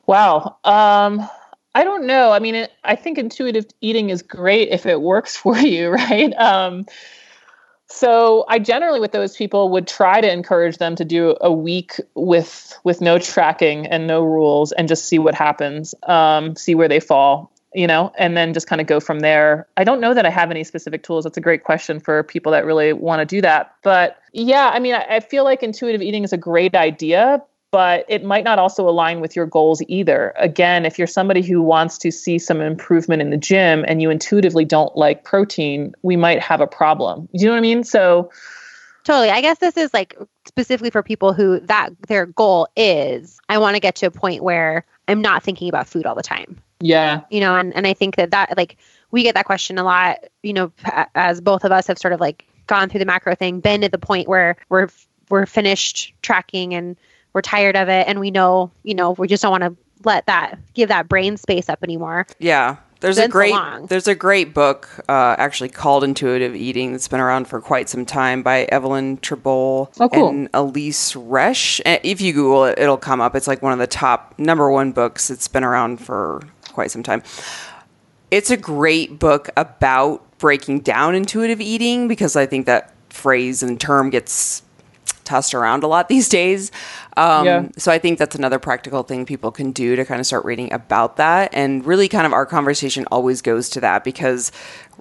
Wow. 0.06 0.56
Um, 0.64 1.28
I 1.74 1.84
don't 1.84 2.06
know. 2.06 2.32
I 2.32 2.38
mean, 2.38 2.54
it, 2.54 2.72
I 2.84 2.96
think 2.96 3.18
intuitive 3.18 3.66
eating 3.80 4.08
is 4.10 4.22
great 4.22 4.70
if 4.70 4.86
it 4.86 5.02
works 5.02 5.36
for 5.36 5.56
you, 5.58 5.90
right? 5.90 6.32
Um, 6.34 6.86
so 7.88 8.44
I 8.48 8.58
generally, 8.58 8.98
with 8.98 9.12
those 9.12 9.36
people, 9.36 9.68
would 9.70 9.86
try 9.86 10.20
to 10.20 10.32
encourage 10.32 10.78
them 10.78 10.96
to 10.96 11.04
do 11.04 11.36
a 11.40 11.52
week 11.52 12.00
with 12.14 12.76
with 12.82 13.00
no 13.00 13.18
tracking 13.18 13.86
and 13.86 14.08
no 14.08 14.24
rules, 14.24 14.72
and 14.72 14.88
just 14.88 15.04
see 15.04 15.20
what 15.20 15.34
happens, 15.34 15.94
um, 16.02 16.56
see 16.56 16.74
where 16.74 16.88
they 16.88 16.98
fall, 16.98 17.52
you 17.76 17.86
know, 17.86 18.10
and 18.16 18.36
then 18.38 18.54
just 18.54 18.66
kind 18.66 18.80
of 18.80 18.86
go 18.86 19.00
from 19.00 19.20
there. 19.20 19.68
I 19.76 19.84
don't 19.84 20.00
know 20.00 20.14
that 20.14 20.24
I 20.24 20.30
have 20.30 20.50
any 20.50 20.64
specific 20.64 21.02
tools. 21.02 21.24
That's 21.24 21.36
a 21.36 21.42
great 21.42 21.62
question 21.62 22.00
for 22.00 22.22
people 22.22 22.50
that 22.52 22.64
really 22.64 22.94
want 22.94 23.20
to 23.20 23.26
do 23.26 23.42
that. 23.42 23.74
But 23.82 24.16
yeah, 24.32 24.70
I 24.72 24.78
mean, 24.78 24.94
I, 24.94 25.20
feel 25.20 25.44
like 25.44 25.62
intuitive 25.62 26.00
eating 26.00 26.24
is 26.24 26.32
a 26.32 26.38
great 26.38 26.74
idea, 26.74 27.42
but 27.70 28.06
it 28.08 28.24
might 28.24 28.44
not 28.44 28.58
also 28.58 28.88
align 28.88 29.20
with 29.20 29.36
your 29.36 29.44
goals 29.44 29.82
either. 29.88 30.32
Again, 30.36 30.86
if 30.86 30.96
you're 30.96 31.06
somebody 31.06 31.42
who 31.42 31.60
wants 31.60 31.98
to 31.98 32.10
see 32.10 32.38
some 32.38 32.62
improvement 32.62 33.20
in 33.20 33.28
the 33.28 33.36
gym 33.36 33.84
and 33.86 34.00
you 34.00 34.08
intuitively 34.08 34.64
don't 34.64 34.96
like 34.96 35.24
protein, 35.24 35.94
we 36.00 36.16
might 36.16 36.40
have 36.40 36.62
a 36.62 36.66
problem. 36.66 37.28
You 37.32 37.44
know 37.44 37.52
what 37.52 37.58
I 37.58 37.60
mean? 37.60 37.84
So, 37.84 38.30
Totally. 39.04 39.30
I 39.30 39.40
guess 39.42 39.58
this 39.58 39.76
is 39.76 39.92
like 39.92 40.16
specifically 40.48 40.90
for 40.90 41.02
people 41.02 41.32
who 41.32 41.60
that 41.60 41.90
their 42.08 42.26
goal 42.26 42.66
is 42.74 43.38
I 43.48 43.58
want 43.58 43.76
to 43.76 43.80
get 43.80 43.94
to 43.96 44.06
a 44.06 44.10
point 44.10 44.42
where 44.42 44.84
I'm 45.06 45.20
not 45.20 45.44
thinking 45.44 45.68
about 45.68 45.86
food 45.86 46.06
all 46.06 46.16
the 46.16 46.24
time. 46.24 46.60
Yeah. 46.80 47.22
You 47.30 47.40
know, 47.40 47.56
and, 47.56 47.74
and 47.74 47.86
I 47.86 47.94
think 47.94 48.16
that 48.16 48.30
that 48.32 48.56
like 48.56 48.76
we 49.10 49.22
get 49.22 49.34
that 49.34 49.46
question 49.46 49.78
a 49.78 49.84
lot, 49.84 50.18
you 50.42 50.52
know, 50.52 50.72
as 51.14 51.40
both 51.40 51.64
of 51.64 51.72
us 51.72 51.86
have 51.86 51.98
sort 51.98 52.12
of 52.12 52.20
like 52.20 52.44
gone 52.66 52.88
through 52.88 53.00
the 53.00 53.06
macro 53.06 53.34
thing, 53.34 53.60
been 53.60 53.84
at 53.84 53.92
the 53.92 53.98
point 53.98 54.28
where 54.28 54.56
we're 54.68 54.88
we're 55.30 55.46
finished 55.46 56.12
tracking 56.22 56.74
and 56.74 56.96
we're 57.32 57.42
tired 57.42 57.76
of 57.76 57.88
it 57.88 58.06
and 58.08 58.20
we 58.20 58.30
know, 58.30 58.70
you 58.82 58.94
know, 58.94 59.12
we 59.12 59.28
just 59.28 59.42
don't 59.42 59.50
want 59.52 59.62
to 59.64 59.76
let 60.04 60.26
that 60.26 60.58
give 60.74 60.88
that 60.88 61.08
brain 61.08 61.36
space 61.36 61.68
up 61.68 61.78
anymore. 61.82 62.26
Yeah. 62.38 62.76
There's 63.00 63.18
a 63.18 63.22
Been 63.22 63.30
so 63.30 63.32
great 63.32 63.52
long. 63.52 63.86
there's 63.88 64.08
a 64.08 64.14
great 64.14 64.54
book 64.54 64.88
uh, 65.06 65.36
actually 65.38 65.68
called 65.68 66.02
Intuitive 66.02 66.56
Eating 66.56 66.92
that's 66.92 67.08
been 67.08 67.20
around 67.20 67.46
for 67.46 67.60
quite 67.60 67.90
some 67.90 68.06
time 68.06 68.42
by 68.42 68.64
Evelyn 68.72 69.18
Tribole 69.18 69.92
Oh, 70.00 70.08
cool. 70.08 70.30
and 70.30 70.48
Elise 70.54 71.12
Resch. 71.12 71.80
Uh, 71.84 71.98
If 72.02 72.22
you 72.22 72.32
Google 72.32 72.64
it, 72.64 72.78
it'll 72.78 72.96
come 72.96 73.20
up. 73.20 73.36
It's 73.36 73.46
like 73.46 73.60
one 73.60 73.74
of 73.74 73.78
the 73.78 73.86
top 73.86 74.34
number 74.38 74.70
one 74.70 74.92
books. 74.92 75.28
It's 75.28 75.46
been 75.46 75.62
around 75.62 75.98
for 76.00 76.40
quite 76.76 76.92
some 76.92 77.02
time. 77.02 77.22
It's 78.30 78.50
a 78.50 78.56
great 78.56 79.18
book 79.18 79.48
about 79.56 80.38
breaking 80.38 80.80
down 80.80 81.14
intuitive 81.14 81.60
eating 81.60 82.06
because 82.06 82.36
I 82.36 82.46
think 82.46 82.66
that 82.66 82.92
phrase 83.08 83.62
and 83.62 83.80
term 83.80 84.10
gets 84.10 84.62
tossed 85.24 85.54
around 85.54 85.82
a 85.82 85.86
lot 85.88 86.08
these 86.14 86.28
days. 86.28 86.70
Um, 87.16 87.46
Yeah. 87.46 87.68
So 87.78 87.90
I 87.90 87.98
think 87.98 88.18
that's 88.18 88.36
another 88.36 88.58
practical 88.58 89.02
thing 89.02 89.24
people 89.26 89.50
can 89.50 89.72
do 89.72 89.96
to 89.96 90.04
kind 90.04 90.20
of 90.20 90.26
start 90.26 90.44
reading 90.44 90.72
about 90.72 91.16
that. 91.16 91.50
And 91.52 91.84
really, 91.84 92.08
kind 92.08 92.26
of 92.26 92.32
our 92.32 92.46
conversation 92.46 93.06
always 93.10 93.42
goes 93.42 93.70
to 93.70 93.80
that 93.80 94.04
because 94.04 94.52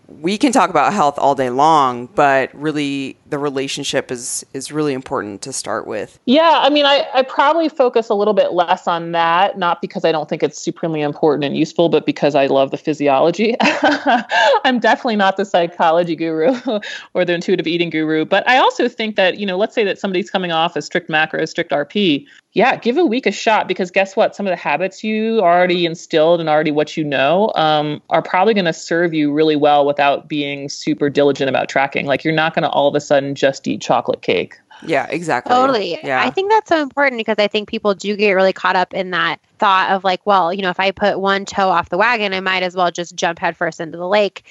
we 0.07 0.37
can 0.37 0.51
talk 0.51 0.69
about 0.69 0.93
health 0.93 1.17
all 1.17 1.35
day 1.35 1.49
long, 1.49 2.07
but 2.07 2.53
really 2.53 3.17
the 3.27 3.39
relationship 3.39 4.11
is 4.11 4.45
is 4.53 4.71
really 4.71 4.93
important 4.93 5.41
to 5.41 5.53
start 5.53 5.87
with. 5.87 6.19
Yeah, 6.25 6.59
I 6.61 6.69
mean, 6.69 6.85
I, 6.85 7.07
I 7.13 7.23
probably 7.23 7.69
focus 7.69 8.09
a 8.09 8.13
little 8.13 8.33
bit 8.33 8.53
less 8.53 8.87
on 8.87 9.11
that, 9.13 9.57
not 9.57 9.81
because 9.81 10.05
I 10.05 10.11
don't 10.11 10.29
think 10.29 10.43
it's 10.43 10.61
supremely 10.61 11.01
important 11.01 11.43
and 11.43 11.57
useful, 11.57 11.89
but 11.89 12.05
because 12.05 12.35
I 12.35 12.45
love 12.47 12.71
the 12.71 12.77
physiology. 12.77 13.55
I'm 14.63 14.79
definitely 14.79 15.15
not 15.15 15.37
the 15.37 15.45
psychology 15.45 16.15
guru 16.15 16.55
or 17.13 17.25
the 17.25 17.33
intuitive 17.33 17.67
eating 17.67 17.89
guru, 17.89 18.25
but 18.25 18.47
I 18.47 18.57
also 18.57 18.87
think 18.87 19.15
that, 19.15 19.39
you 19.39 19.45
know, 19.45 19.57
let's 19.57 19.73
say 19.73 19.83
that 19.83 19.99
somebody's 19.99 20.29
coming 20.29 20.51
off 20.51 20.75
a 20.75 20.81
strict 20.81 21.09
macro, 21.09 21.45
strict 21.45 21.71
RP. 21.71 22.27
Yeah, 22.53 22.77
give 22.77 22.95
a 22.95 23.05
week 23.05 23.25
a 23.25 23.33
shot 23.33 23.67
because 23.67 23.91
guess 23.91 24.15
what? 24.15 24.33
Some 24.33 24.47
of 24.47 24.51
the 24.51 24.55
habits 24.55 25.03
you 25.03 25.41
already 25.41 25.85
instilled 25.85 26.39
and 26.39 26.47
already 26.47 26.71
what 26.71 26.95
you 26.95 27.03
know 27.03 27.51
um, 27.55 28.01
are 28.09 28.21
probably 28.21 28.53
going 28.53 28.65
to 28.65 28.71
serve 28.71 29.13
you 29.13 29.33
really 29.33 29.57
well 29.57 29.85
without 29.85 30.29
being 30.29 30.69
super 30.69 31.09
diligent 31.09 31.49
about 31.49 31.67
tracking. 31.67 32.05
Like, 32.05 32.23
you're 32.23 32.33
not 32.33 32.55
going 32.55 32.63
to 32.63 32.69
all 32.69 32.87
of 32.87 32.95
a 32.95 33.01
sudden 33.01 33.24
just 33.33 33.67
eat 33.67 33.81
chocolate 33.81 34.21
cake. 34.21 34.57
Yeah, 34.85 35.07
exactly. 35.09 35.53
Totally. 35.53 35.97
Yeah. 36.03 36.21
I 36.21 36.29
think 36.29 36.51
that's 36.51 36.69
so 36.69 36.81
important 36.81 37.19
because 37.19 37.37
I 37.37 37.47
think 37.47 37.69
people 37.69 37.93
do 37.93 38.15
get 38.15 38.33
really 38.33 38.53
caught 38.53 38.75
up 38.75 38.93
in 38.93 39.11
that 39.11 39.39
thought 39.57 39.89
of 39.91 40.03
like, 40.03 40.25
well, 40.25 40.53
you 40.53 40.61
know, 40.61 40.69
if 40.69 40.79
I 40.79 40.91
put 40.91 41.19
one 41.19 41.45
toe 41.45 41.69
off 41.69 41.89
the 41.89 41.97
wagon, 41.97 42.33
I 42.33 42.41
might 42.41 42.63
as 42.63 42.75
well 42.75 42.91
just 42.91 43.15
jump 43.15 43.39
headfirst 43.39 43.79
into 43.79 43.97
the 43.97 44.07
lake. 44.07 44.43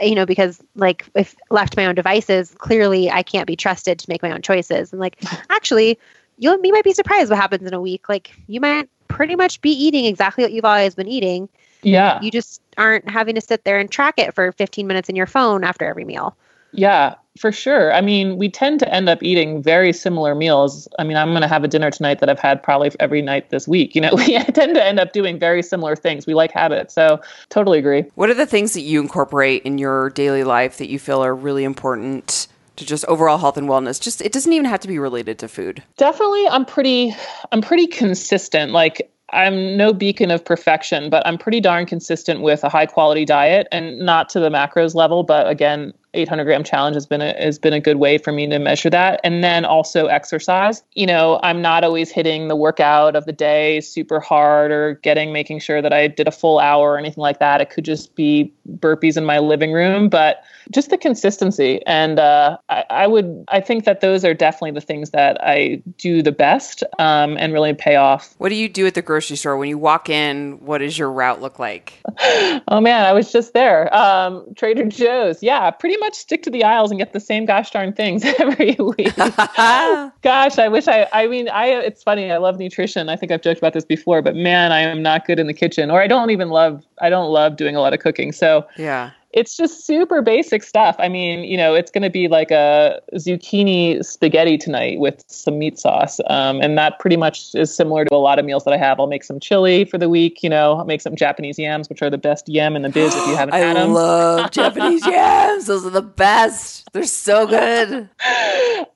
You 0.00 0.14
know, 0.14 0.24
because 0.24 0.62
like 0.74 1.06
if 1.14 1.34
left 1.50 1.72
to 1.72 1.78
my 1.78 1.86
own 1.86 1.94
devices, 1.94 2.54
clearly 2.58 3.10
I 3.10 3.22
can't 3.22 3.46
be 3.46 3.56
trusted 3.56 3.98
to 3.98 4.08
make 4.08 4.22
my 4.22 4.30
own 4.30 4.42
choices. 4.42 4.92
And 4.92 5.00
like, 5.00 5.22
actually, 5.50 5.98
you 6.38 6.58
you 6.62 6.72
might 6.72 6.84
be 6.84 6.92
surprised 6.92 7.30
what 7.30 7.38
happens 7.38 7.66
in 7.66 7.74
a 7.74 7.80
week. 7.80 8.08
Like, 8.08 8.32
you 8.46 8.60
might 8.60 8.88
pretty 9.08 9.36
much 9.36 9.60
be 9.60 9.70
eating 9.70 10.06
exactly 10.06 10.44
what 10.44 10.52
you've 10.52 10.64
always 10.64 10.94
been 10.94 11.08
eating. 11.08 11.48
Yeah. 11.82 12.20
You 12.22 12.30
just 12.30 12.62
aren't 12.78 13.08
having 13.10 13.34
to 13.34 13.40
sit 13.40 13.64
there 13.64 13.78
and 13.78 13.90
track 13.90 14.14
it 14.18 14.34
for 14.34 14.52
15 14.52 14.86
minutes 14.86 15.08
in 15.08 15.16
your 15.16 15.26
phone 15.26 15.64
after 15.64 15.84
every 15.84 16.04
meal. 16.04 16.36
Yeah, 16.72 17.14
for 17.38 17.50
sure. 17.50 17.92
I 17.92 18.00
mean, 18.00 18.36
we 18.36 18.48
tend 18.48 18.80
to 18.80 18.94
end 18.94 19.08
up 19.08 19.22
eating 19.22 19.62
very 19.62 19.92
similar 19.92 20.34
meals. 20.34 20.86
I 20.98 21.04
mean, 21.04 21.16
I'm 21.16 21.30
going 21.30 21.42
to 21.42 21.48
have 21.48 21.64
a 21.64 21.68
dinner 21.68 21.90
tonight 21.90 22.20
that 22.20 22.28
I've 22.28 22.38
had 22.38 22.62
probably 22.62 22.90
every 23.00 23.22
night 23.22 23.50
this 23.50 23.66
week. 23.66 23.94
You 23.94 24.00
know, 24.00 24.12
we 24.16 24.38
tend 24.44 24.74
to 24.74 24.84
end 24.84 25.00
up 25.00 25.12
doing 25.12 25.38
very 25.38 25.62
similar 25.62 25.96
things. 25.96 26.26
We 26.26 26.34
like 26.34 26.52
habits. 26.52 26.94
So, 26.94 27.20
totally 27.48 27.78
agree. 27.78 28.04
What 28.14 28.30
are 28.30 28.34
the 28.34 28.46
things 28.46 28.74
that 28.74 28.82
you 28.82 29.00
incorporate 29.00 29.62
in 29.62 29.78
your 29.78 30.10
daily 30.10 30.44
life 30.44 30.78
that 30.78 30.88
you 30.88 30.98
feel 30.98 31.24
are 31.24 31.34
really 31.34 31.64
important 31.64 32.48
to 32.76 32.86
just 32.86 33.04
overall 33.06 33.38
health 33.38 33.56
and 33.56 33.68
wellness? 33.68 34.00
Just 34.00 34.20
it 34.20 34.32
doesn't 34.32 34.52
even 34.52 34.66
have 34.66 34.80
to 34.80 34.88
be 34.88 34.98
related 34.98 35.38
to 35.40 35.48
food. 35.48 35.82
Definitely, 35.96 36.46
I'm 36.48 36.66
pretty 36.66 37.14
I'm 37.50 37.62
pretty 37.62 37.86
consistent. 37.86 38.72
Like 38.72 39.10
I'm 39.32 39.76
no 39.78 39.94
beacon 39.94 40.30
of 40.30 40.44
perfection, 40.44 41.08
but 41.08 41.26
I'm 41.26 41.38
pretty 41.38 41.60
darn 41.60 41.86
consistent 41.86 42.42
with 42.42 42.62
a 42.64 42.68
high 42.68 42.86
quality 42.86 43.24
diet 43.24 43.66
and 43.72 43.98
not 43.98 44.28
to 44.30 44.40
the 44.40 44.50
macros 44.50 44.94
level, 44.94 45.22
but 45.22 45.48
again, 45.48 45.94
800 46.14 46.44
gram 46.44 46.64
challenge 46.64 46.94
has 46.94 47.06
been 47.06 47.20
a 47.20 47.32
has 47.42 47.58
been 47.58 47.72
a 47.72 47.80
good 47.80 47.96
way 47.96 48.18
for 48.18 48.32
me 48.32 48.46
to 48.48 48.58
measure 48.58 48.90
that. 48.90 49.20
And 49.24 49.42
then 49.42 49.64
also 49.64 50.06
exercise. 50.06 50.82
You 50.94 51.06
know 51.06 51.40
i'm 51.42 51.62
not 51.62 51.84
always 51.84 52.10
hitting 52.10 52.48
the 52.48 52.56
workout 52.56 53.16
of 53.16 53.24
the 53.24 53.32
day 53.32 53.80
super 53.80 54.20
hard 54.20 54.70
or 54.70 54.94
getting 55.02 55.32
making 55.32 55.58
sure 55.60 55.80
that 55.82 55.92
i 55.92 56.06
did 56.06 56.28
a 56.28 56.30
full 56.30 56.58
hour 56.58 56.92
or 56.92 56.98
anything 56.98 57.22
like 57.22 57.38
that. 57.38 57.60
It 57.60 57.70
could 57.70 57.84
just 57.84 58.14
be 58.14 58.52
burpees 58.78 59.16
in 59.16 59.24
my 59.24 59.38
living 59.38 59.72
room 59.72 60.08
but 60.08 60.44
just 60.70 60.90
the 60.90 60.98
consistency. 60.98 61.80
And 61.86 62.18
uh, 62.18 62.58
I, 62.68 62.84
I 62.90 63.06
would 63.06 63.44
i 63.48 63.60
think 63.60 63.84
that 63.84 64.00
those 64.00 64.24
are 64.24 64.34
definitely 64.34 64.72
the 64.72 64.80
things 64.80 65.10
that 65.10 65.42
i 65.42 65.82
do 65.98 66.22
the 66.22 66.32
best 66.32 66.84
um, 66.98 67.36
and 67.38 67.52
really 67.52 67.74
pay 67.74 67.96
off. 67.96 68.34
What 68.38 68.50
do 68.50 68.54
you 68.54 68.68
do 68.68 68.86
at 68.86 68.94
the 68.94 69.02
grocery 69.02 69.36
store? 69.36 69.56
When 69.56 69.68
you 69.68 69.78
walk 69.78 70.08
in? 70.08 70.58
What 70.60 70.78
does 70.78 70.98
your 70.98 71.10
route 71.10 71.40
look 71.40 71.58
like? 71.58 72.00
oh 72.68 72.80
man 72.80 73.04
i 73.04 73.12
was 73.12 73.32
just 73.32 73.54
there. 73.54 73.94
Um, 73.94 74.54
trader 74.54 74.84
joe's. 74.86 75.42
Yeah 75.42 75.70
pretty 75.70 75.96
much 76.02 76.14
stick 76.14 76.42
to 76.42 76.50
the 76.50 76.64
aisles 76.64 76.90
and 76.90 76.98
get 76.98 77.12
the 77.12 77.20
same 77.20 77.46
gosh 77.46 77.70
darn 77.70 77.92
things 77.92 78.24
every 78.38 78.76
week. 78.78 79.14
Gosh 80.22 80.58
i 80.58 80.68
wish 80.68 80.86
i 80.88 81.08
i 81.12 81.26
mean 81.26 81.48
i 81.48 81.66
it's 81.66 82.02
funny 82.02 82.30
i 82.30 82.36
love 82.36 82.58
nutrition. 82.58 83.08
I 83.08 83.16
think 83.16 83.32
i've 83.32 83.42
joked 83.42 83.58
about 83.58 83.72
this 83.72 83.84
before 83.84 84.22
but 84.22 84.36
man 84.36 84.72
i 84.72 84.80
am 84.80 85.02
not 85.02 85.26
good 85.26 85.38
in 85.38 85.46
the 85.46 85.54
kitchen 85.54 85.90
or 85.90 86.00
i 86.00 86.06
don't 86.06 86.30
even 86.30 86.48
love 86.48 86.84
i 87.00 87.08
don't 87.08 87.30
love 87.30 87.56
doing 87.56 87.76
a 87.76 87.80
lot 87.80 87.94
of 87.94 88.00
cooking. 88.00 88.32
So 88.32 88.66
yeah. 88.76 89.10
It's 89.32 89.56
just 89.56 89.86
super 89.86 90.22
basic 90.22 90.62
stuff. 90.62 90.96
I 90.98 91.08
mean, 91.08 91.44
you 91.44 91.56
know, 91.56 91.74
it's 91.74 91.90
going 91.90 92.02
to 92.02 92.10
be 92.10 92.28
like 92.28 92.50
a 92.50 93.00
zucchini 93.14 94.04
spaghetti 94.04 94.58
tonight 94.58 94.98
with 94.98 95.24
some 95.28 95.58
meat 95.58 95.78
sauce. 95.78 96.20
Um, 96.28 96.60
and 96.60 96.76
that 96.78 96.98
pretty 96.98 97.16
much 97.16 97.54
is 97.54 97.74
similar 97.74 98.04
to 98.04 98.14
a 98.14 98.16
lot 98.16 98.38
of 98.38 98.44
meals 98.44 98.64
that 98.64 98.74
I 98.74 98.76
have. 98.76 99.00
I'll 99.00 99.06
make 99.06 99.24
some 99.24 99.40
chili 99.40 99.84
for 99.84 99.98
the 99.98 100.08
week, 100.08 100.42
you 100.42 100.50
know, 100.50 100.76
I'll 100.76 100.84
make 100.84 101.00
some 101.00 101.16
Japanese 101.16 101.58
yams, 101.58 101.88
which 101.88 102.02
are 102.02 102.10
the 102.10 102.18
best 102.18 102.48
yam 102.48 102.76
in 102.76 102.82
the 102.82 102.90
biz 102.90 103.14
if 103.14 103.26
you 103.26 103.36
haven't 103.36 103.54
had 103.56 103.76
I 103.76 103.80
them. 103.80 103.92
love 103.92 104.50
Japanese 104.50 105.06
yams. 105.06 105.66
Those 105.66 105.86
are 105.86 105.90
the 105.90 106.02
best. 106.02 106.88
They're 106.92 107.04
so 107.04 107.46
good. 107.46 108.08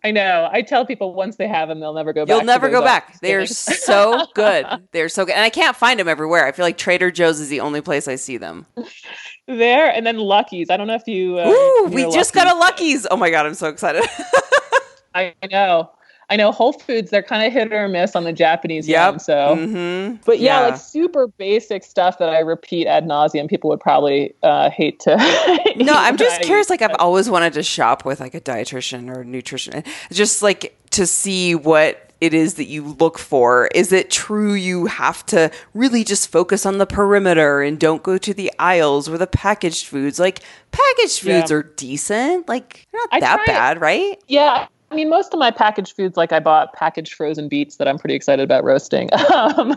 I 0.05 0.11
know. 0.13 0.49
I 0.53 0.63
tell 0.63 0.85
people 0.85 1.15
once 1.15 1.37
they 1.37 1.49
have 1.49 1.69
them, 1.69 1.81
they'll 1.81 1.95
never 1.95 2.13
go 2.13 2.27
back. 2.27 2.37
You'll 2.37 2.45
never 2.45 2.69
go 2.69 2.83
back. 2.83 3.05
office 3.09 3.21
They're 3.21 3.47
so 3.47 4.27
good. 4.35 4.67
They're 4.93 5.09
so 5.09 5.25
good. 5.25 5.35
And 5.35 5.43
I 5.43 5.51
can't 5.51 5.77
find 5.77 5.99
them 5.99 6.09
everywhere. 6.09 6.47
I 6.47 6.53
feel 6.53 6.65
like 6.65 6.79
Trader 6.79 7.11
Joe's 7.11 7.41
is 7.41 7.49
the 7.49 7.61
only 7.61 7.81
place 7.81 8.09
I 8.09 8.17
see 8.17 8.37
them. 8.37 8.67
There. 9.47 9.91
And 9.91 10.07
then 10.07 10.19
Lucky's. 10.19 10.71
I 10.71 10.77
don't 10.77 10.87
know 10.87 10.95
if 10.95 11.07
you. 11.07 11.39
Uh, 11.39 11.49
Ooh, 11.49 11.91
we 11.93 12.03
just 12.13 12.35
got 12.35 12.47
a 12.55 12.59
Lucky's. 12.59 13.07
Oh 13.11 13.17
my 13.17 13.31
God, 13.31 13.47
I'm 13.47 13.55
so 13.55 13.69
excited. 13.69 14.05
I 15.15 15.35
know. 15.51 15.91
I 16.29 16.35
know 16.35 16.51
Whole 16.51 16.73
Foods, 16.73 17.13
they're 17.13 17.23
kind 17.23 17.47
of 17.47 17.53
hit 17.53 17.73
or 17.73 17.87
miss 17.87 18.17
on 18.17 18.25
the 18.25 18.33
Japanese 18.33 18.89
Yep. 18.89 19.13
yam. 19.13 19.19
So, 19.21 19.55
hmm 19.57 20.17
but 20.27 20.41
yeah, 20.41 20.59
Yeah. 20.63 20.67
like 20.71 20.81
super 20.81 21.29
basic 21.29 21.85
stuff 21.85 22.19
that 22.19 22.29
I 22.29 22.41
repeat 22.41 22.89
ad 22.89 23.05
nauseum. 23.07 23.49
People 23.49 23.71
would 23.71 23.79
probably 23.79 24.35
uh, 24.43 24.69
hate 24.71 24.99
to. 25.01 25.17
No, 25.77 25.95
I'm 25.95 26.17
just 26.17 26.41
curious. 26.43 26.69
Like, 26.69 26.83
I've 26.83 26.97
always 26.99 27.31
wanted 27.31 27.53
to 27.53 27.63
shop 27.63 28.05
with 28.05 28.19
like 28.19 28.35
a 28.35 28.41
dietitian 28.41 29.15
or 29.15 29.21
a 29.21 29.25
nutrition, 29.25 29.85
just 30.11 30.43
like 30.43 30.77
to 30.91 31.07
see 31.07 31.55
what 31.55 32.06
it 32.21 32.33
is 32.33 32.55
that 32.55 32.65
you 32.65 32.83
look 32.85 33.19
for. 33.19 33.69
Is 33.75 33.93
it 33.93 34.11
true 34.11 34.55
you 34.55 34.87
have 34.87 35.25
to 35.27 35.51
really 35.75 36.03
just 36.05 36.29
focus 36.31 36.65
on 36.65 36.79
the 36.79 36.87
perimeter 36.87 37.61
and 37.63 37.79
don't 37.79 38.03
go 38.03 38.17
to 38.19 38.33
the 38.33 38.51
aisles 38.59 39.09
or 39.09 39.19
the 39.19 39.27
packaged 39.27 39.87
foods? 39.87 40.19
Like, 40.19 40.41
packaged 40.71 41.21
foods 41.21 41.51
Yeah. 41.51 41.57
are 41.57 41.63
decent. 41.63 42.49
Like, 42.49 42.87
they're 42.93 43.01
not 43.03 43.09
I 43.13 43.21
that 43.21 43.47
bad, 43.47 43.81
right? 43.81 44.19
Yeah. 44.27 44.67
I 44.91 44.95
mean, 44.95 45.11
most 45.11 45.35
of 45.35 45.41
my 45.41 45.51
packaged 45.51 45.97
foods, 45.97 46.17
like 46.17 46.33
I 46.33 46.39
bought 46.39 46.73
packaged 46.73 47.15
frozen 47.15 47.49
beets 47.49 47.77
that 47.77 47.89
I'm 47.89 47.99
pretty 47.99 48.15
excited 48.15 48.43
about 48.43 48.65
roasting. 48.65 49.11
Um, 49.37 49.77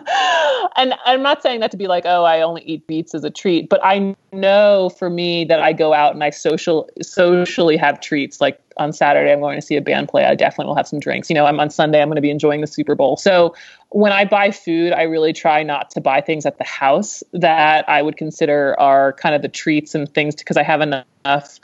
and 0.78 0.93
I'm 1.05 1.22
not 1.22 1.41
saying 1.41 1.60
that 1.60 1.72
to 1.72 1.78
be 1.78 1.88
like, 1.88 2.05
oh, 2.05 2.24
I 2.24 2.41
only 2.41 2.62
eat 2.62 2.88
beets 2.88 3.14
as 3.14 3.24
a 3.24 3.30
treat, 3.30 3.68
but 3.68 3.80
I 3.84 4.16
know 4.32 4.89
for 4.89 5.10
me 5.10 5.43
that 5.45 5.60
I 5.60 5.74
go 5.74 5.93
out 5.93 6.14
and 6.14 6.24
I 6.24 6.30
social 6.30 6.89
socially 7.01 7.76
have 7.76 7.99
treats. 7.99 8.39
Like 8.39 8.60
on 8.78 8.93
Saturday, 8.93 9.32
I'm 9.32 9.41
going 9.41 9.60
to 9.60 9.66
see 9.66 9.76
a 9.76 9.82
band 9.82 10.07
play. 10.07 10.26
I 10.26 10.36
definitely 10.36 10.68
will 10.68 10.76
have 10.76 10.88
some 10.88 10.99
drinks. 10.99 11.30
You 11.30 11.34
know, 11.34 11.45
I'm 11.45 11.60
on 11.60 11.70
Sunday, 11.70 12.01
I'm 12.01 12.07
going 12.07 12.16
to 12.16 12.22
be 12.22 12.30
enjoying 12.30 12.62
the 12.62 12.68
Super 12.68 12.95
Bowl. 12.95 13.18
So 13.18 13.53
when 13.89 14.12
I 14.12 14.26
buy 14.26 14.51
food, 14.51 14.93
I 14.93 15.03
really 15.03 15.34
try 15.34 15.64
not 15.64 15.89
to 15.91 16.01
buy 16.01 16.22
things 16.22 16.45
at 16.45 16.57
the 16.57 16.64
house 16.64 17.24
that 17.34 17.88
I 17.89 18.01
would 18.01 18.18
consider 18.18 18.80
are 18.80 19.14
kind 19.14 19.36
of 19.36 19.41
the 19.41 19.49
treats 19.49 19.93
and 19.93 20.12
things 20.14 20.36
because 20.36 20.57
I 20.57 20.64
have 20.64 20.82
enough 20.82 21.60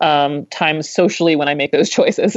um, 0.00 0.46
time 0.46 0.82
socially 0.82 1.36
when 1.36 1.48
I 1.48 1.54
make 1.54 1.72
those 1.72 1.88
choices. 1.98 2.36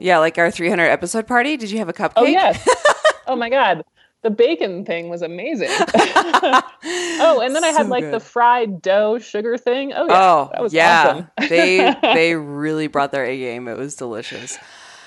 Yeah, 0.00 0.18
like 0.18 0.38
our 0.38 0.50
300 0.50 0.84
episode 0.84 1.26
party. 1.26 1.56
Did 1.56 1.70
you 1.70 1.78
have 1.78 1.88
a 1.88 1.92
cupcake? 1.92 2.12
oh 2.16 2.24
yes, 2.24 2.66
oh 3.26 3.36
my 3.36 3.50
god, 3.50 3.84
the 4.22 4.30
bacon 4.30 4.84
thing 4.84 5.08
was 5.08 5.22
amazing. 5.22 5.68
oh, 5.72 7.42
and 7.44 7.54
then 7.54 7.64
I 7.64 7.68
had 7.68 7.88
like 7.88 8.04
good. 8.04 8.14
the 8.14 8.20
fried 8.20 8.80
dough 8.82 9.18
sugar 9.18 9.56
thing. 9.58 9.92
Oh 9.92 10.06
yeah, 10.06 10.32
Oh, 10.32 10.50
that 10.52 10.62
was 10.62 10.72
yeah. 10.72 11.04
awesome. 11.38 11.48
they 11.48 11.94
they 12.02 12.34
really 12.34 12.86
brought 12.86 13.12
their 13.12 13.24
A 13.24 13.36
game. 13.38 13.68
It 13.68 13.76
was 13.76 13.94
delicious. 13.94 14.58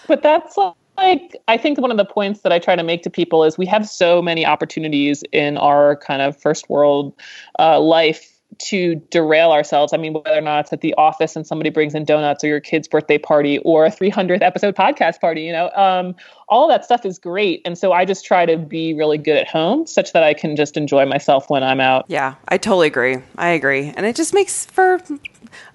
But 0.07 0.21
that's 0.23 0.57
like 0.97 1.35
I 1.47 1.57
think 1.57 1.79
one 1.79 1.91
of 1.91 1.97
the 1.97 2.05
points 2.05 2.41
that 2.41 2.51
I 2.51 2.59
try 2.59 2.75
to 2.75 2.83
make 2.83 3.03
to 3.03 3.09
people 3.09 3.43
is 3.43 3.57
we 3.57 3.65
have 3.65 3.87
so 3.87 4.21
many 4.21 4.45
opportunities 4.45 5.23
in 5.31 5.57
our 5.57 5.97
kind 5.97 6.21
of 6.21 6.39
first 6.39 6.69
world 6.69 7.13
uh, 7.59 7.79
life 7.79 8.36
to 8.59 8.95
derail 9.11 9.51
ourselves. 9.51 9.93
I 9.93 9.97
mean, 9.97 10.13
whether 10.13 10.37
or 10.37 10.41
not 10.41 10.61
it's 10.61 10.73
at 10.73 10.81
the 10.81 10.93
office 10.95 11.35
and 11.35 11.45
somebody 11.45 11.69
brings 11.69 11.93
in 11.93 12.05
donuts 12.05 12.43
or 12.43 12.47
your 12.47 12.59
kid's 12.59 12.87
birthday 12.87 13.17
party 13.17 13.59
or 13.59 13.85
a 13.85 13.91
300th 13.91 14.41
episode 14.41 14.75
podcast 14.75 15.19
party, 15.19 15.41
you 15.41 15.51
know, 15.51 15.69
um, 15.71 16.15
all 16.49 16.67
that 16.69 16.85
stuff 16.85 17.05
is 17.05 17.19
great. 17.19 17.61
And 17.65 17.77
so 17.77 17.91
I 17.91 18.05
just 18.05 18.25
try 18.25 18.45
to 18.45 18.57
be 18.57 18.93
really 18.93 19.17
good 19.17 19.37
at 19.37 19.47
home 19.47 19.85
such 19.85 20.13
that 20.13 20.23
I 20.23 20.33
can 20.33 20.55
just 20.55 20.77
enjoy 20.77 21.05
myself 21.05 21.49
when 21.49 21.63
I'm 21.63 21.81
out. 21.81 22.05
Yeah, 22.07 22.35
I 22.47 22.57
totally 22.57 22.87
agree. 22.87 23.17
I 23.37 23.49
agree. 23.49 23.93
And 23.95 24.05
it 24.05 24.15
just 24.15 24.33
makes 24.33 24.65
for 24.65 24.99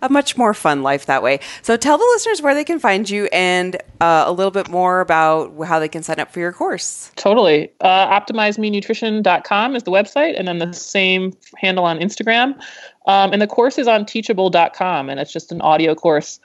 a 0.00 0.08
much 0.08 0.36
more 0.36 0.54
fun 0.54 0.82
life 0.82 1.06
that 1.06 1.22
way. 1.22 1.40
So 1.62 1.76
tell 1.76 1.98
the 1.98 2.04
listeners 2.14 2.40
where 2.42 2.54
they 2.54 2.64
can 2.64 2.78
find 2.78 3.08
you 3.08 3.28
and 3.32 3.76
uh, 4.00 4.24
a 4.26 4.32
little 4.32 4.50
bit 4.50 4.68
more 4.68 5.00
about 5.00 5.52
how 5.64 5.78
they 5.78 5.88
can 5.88 6.02
sign 6.02 6.18
up 6.20 6.32
for 6.32 6.40
your 6.40 6.52
course. 6.52 7.10
Totally. 7.16 7.70
Uh, 7.80 8.20
OptimizeMeNutrition.com 8.20 9.76
is 9.76 9.82
the 9.82 9.90
website, 9.90 10.38
and 10.38 10.48
then 10.48 10.58
the 10.58 10.72
same 10.72 11.36
handle 11.58 11.84
on 11.84 11.98
Instagram. 11.98 12.60
Um, 13.06 13.32
and 13.32 13.42
the 13.42 13.46
course 13.46 13.78
is 13.78 13.88
on 13.88 14.06
Teachable.com, 14.06 15.08
and 15.08 15.20
it's 15.20 15.32
just 15.32 15.52
an 15.52 15.60
audio 15.60 15.94
course. 15.94 16.40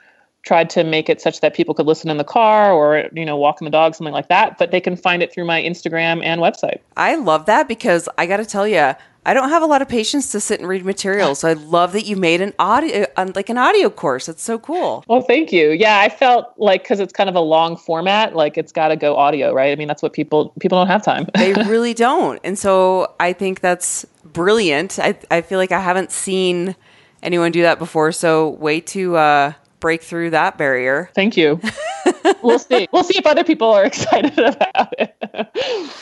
Tried 0.48 0.70
to 0.70 0.82
make 0.82 1.10
it 1.10 1.20
such 1.20 1.42
that 1.42 1.52
people 1.52 1.74
could 1.74 1.84
listen 1.84 2.08
in 2.08 2.16
the 2.16 2.24
car 2.24 2.72
or 2.72 3.04
you 3.12 3.26
know 3.26 3.36
walking 3.36 3.66
the 3.66 3.70
dog, 3.70 3.94
something 3.94 4.14
like 4.14 4.28
that. 4.28 4.56
But 4.56 4.70
they 4.70 4.80
can 4.80 4.96
find 4.96 5.22
it 5.22 5.30
through 5.30 5.44
my 5.44 5.60
Instagram 5.62 6.24
and 6.24 6.40
website. 6.40 6.78
I 6.96 7.16
love 7.16 7.44
that 7.44 7.68
because 7.68 8.08
I 8.16 8.24
got 8.24 8.38
to 8.38 8.46
tell 8.46 8.66
you, 8.66 8.94
I 9.26 9.34
don't 9.34 9.50
have 9.50 9.62
a 9.62 9.66
lot 9.66 9.82
of 9.82 9.90
patience 9.90 10.32
to 10.32 10.40
sit 10.40 10.58
and 10.58 10.66
read 10.66 10.86
material. 10.86 11.34
So 11.34 11.48
I 11.48 11.52
love 11.52 11.92
that 11.92 12.06
you 12.06 12.16
made 12.16 12.40
an 12.40 12.54
audio, 12.58 13.04
like 13.34 13.50
an 13.50 13.58
audio 13.58 13.90
course. 13.90 14.26
It's 14.26 14.42
so 14.42 14.58
cool. 14.58 15.04
Well, 15.06 15.20
thank 15.20 15.52
you. 15.52 15.72
Yeah, 15.72 16.00
I 16.00 16.08
felt 16.08 16.54
like 16.56 16.82
because 16.82 16.98
it's 16.98 17.12
kind 17.12 17.28
of 17.28 17.36
a 17.36 17.40
long 17.40 17.76
format, 17.76 18.34
like 18.34 18.56
it's 18.56 18.72
got 18.72 18.88
to 18.88 18.96
go 18.96 19.16
audio, 19.16 19.52
right? 19.52 19.70
I 19.70 19.76
mean, 19.76 19.86
that's 19.86 20.02
what 20.02 20.14
people 20.14 20.54
people 20.60 20.78
don't 20.78 20.86
have 20.86 21.04
time. 21.04 21.26
They 21.34 21.52
really 21.66 21.92
don't. 21.92 22.40
And 22.42 22.58
so 22.58 23.14
I 23.20 23.34
think 23.34 23.60
that's 23.60 24.06
brilliant. 24.24 24.98
I, 24.98 25.18
I 25.30 25.42
feel 25.42 25.58
like 25.58 25.72
I 25.72 25.80
haven't 25.80 26.10
seen 26.10 26.74
anyone 27.22 27.52
do 27.52 27.60
that 27.62 27.78
before. 27.78 28.12
So 28.12 28.48
way 28.48 28.80
to 28.80 29.16
uh, 29.16 29.52
break 29.80 30.02
through 30.02 30.30
that 30.30 30.58
barrier. 30.58 31.10
Thank 31.14 31.36
you. 31.36 31.60
we'll 32.42 32.58
see. 32.58 32.88
We'll 32.92 33.04
see 33.04 33.18
if 33.18 33.26
other 33.26 33.44
people 33.44 33.68
are 33.68 33.84
excited 33.92 34.38
about 34.38 34.94
it. 34.98 35.14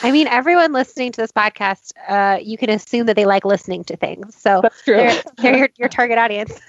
I 0.03 0.11
mean, 0.11 0.27
everyone 0.29 0.73
listening 0.73 1.13
to 1.13 1.21
this 1.21 1.33
podcast, 1.33 1.93
uh, 2.09 2.39
you 2.43 2.59
can 2.59 2.71
assume 2.71 3.07
that 3.07 3.17
they 3.17 3.25
like 3.25 3.45
listening 3.45 3.85
to 3.85 3.97
things. 3.97 4.35
So 4.35 4.61
That's 4.63 4.83
true. 4.83 4.97
they're, 4.97 5.23
they're 5.39 5.57
your, 5.57 5.69
your 5.77 5.89
target 5.89 6.19
audience. 6.19 6.61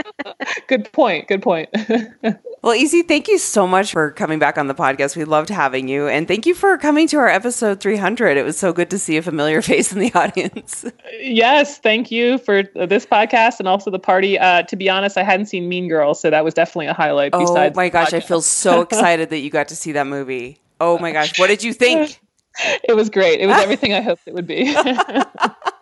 Good 0.68 0.90
point. 0.92 1.28
Good 1.28 1.42
point. 1.42 1.68
Well, 2.62 2.74
EC, 2.74 3.06
thank 3.06 3.28
you 3.28 3.38
so 3.38 3.64
much 3.64 3.92
for 3.92 4.10
coming 4.10 4.40
back 4.40 4.58
on 4.58 4.66
the 4.66 4.74
podcast. 4.74 5.14
We 5.14 5.24
loved 5.24 5.50
having 5.50 5.86
you. 5.86 6.08
And 6.08 6.26
thank 6.26 6.46
you 6.46 6.54
for 6.54 6.76
coming 6.78 7.06
to 7.08 7.18
our 7.18 7.28
episode 7.28 7.78
300. 7.78 8.36
It 8.36 8.44
was 8.44 8.58
so 8.58 8.72
good 8.72 8.90
to 8.90 8.98
see 8.98 9.16
a 9.16 9.22
familiar 9.22 9.62
face 9.62 9.92
in 9.92 10.00
the 10.00 10.12
audience. 10.14 10.84
yes, 11.20 11.78
thank 11.78 12.10
you 12.10 12.38
for 12.38 12.64
this 12.74 13.06
podcast 13.06 13.60
and 13.60 13.68
also 13.68 13.92
the 13.92 14.00
party. 14.00 14.36
Uh, 14.36 14.62
to 14.62 14.74
be 14.74 14.88
honest, 14.88 15.16
I 15.16 15.22
hadn't 15.22 15.46
seen 15.46 15.68
Mean 15.68 15.86
Girls, 15.86 16.18
so 16.18 16.28
that 16.28 16.44
was 16.44 16.54
definitely 16.54 16.86
a 16.86 16.92
highlight. 16.92 17.30
Oh 17.34 17.54
my 17.76 17.86
the 17.86 17.90
gosh, 17.90 18.12
I 18.12 18.18
feel 18.18 18.42
so 18.42 18.80
excited 18.80 18.95
that 19.00 19.38
you 19.38 19.50
got 19.50 19.68
to 19.68 19.76
see 19.76 19.92
that 19.92 20.06
movie. 20.06 20.60
Oh 20.80 20.98
my 20.98 21.12
gosh, 21.12 21.38
what 21.38 21.48
did 21.48 21.62
you 21.62 21.72
think? 21.72 22.20
it 22.84 22.94
was 22.94 23.10
great. 23.10 23.40
It 23.40 23.46
was 23.46 23.56
everything 23.62 23.92
I 23.92 24.00
hoped 24.00 24.22
it 24.26 24.34
would 24.34 24.46
be. 24.46 24.74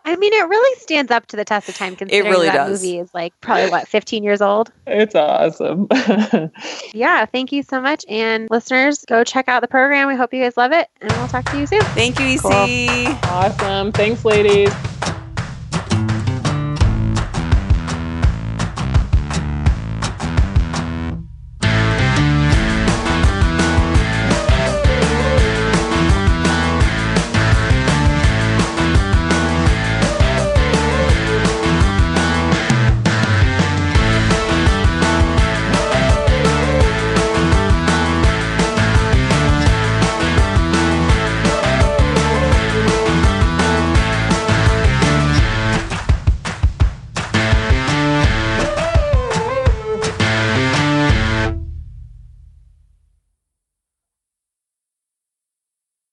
I 0.06 0.16
mean, 0.16 0.34
it 0.34 0.48
really 0.48 0.80
stands 0.80 1.10
up 1.10 1.26
to 1.28 1.36
the 1.36 1.44
test 1.46 1.68
of 1.68 1.76
time 1.76 1.96
considering 1.96 2.30
really 2.30 2.46
that 2.46 2.68
does. 2.68 2.82
movie 2.82 2.98
is 2.98 3.12
like 3.14 3.32
probably 3.40 3.70
what, 3.70 3.88
15 3.88 4.22
years 4.22 4.42
old? 4.42 4.70
it's 4.86 5.14
awesome. 5.14 5.88
Yeah, 6.92 7.26
thank 7.26 7.52
you 7.52 7.62
so 7.62 7.80
much. 7.80 8.04
And 8.08 8.48
listeners, 8.50 9.04
go 9.06 9.24
check 9.24 9.48
out 9.48 9.62
the 9.62 9.68
program. 9.68 10.06
We 10.08 10.14
hope 10.14 10.32
you 10.32 10.42
guys 10.42 10.56
love 10.56 10.72
it, 10.72 10.88
and 11.00 11.10
we'll 11.12 11.28
talk 11.28 11.44
to 11.50 11.58
you 11.58 11.66
soon. 11.66 11.80
Thank 11.80 12.20
you, 12.20 12.26
EC. 12.26 12.40
Cool. 12.40 13.18
awesome. 13.30 13.92
Thanks, 13.92 14.24
ladies. 14.24 14.72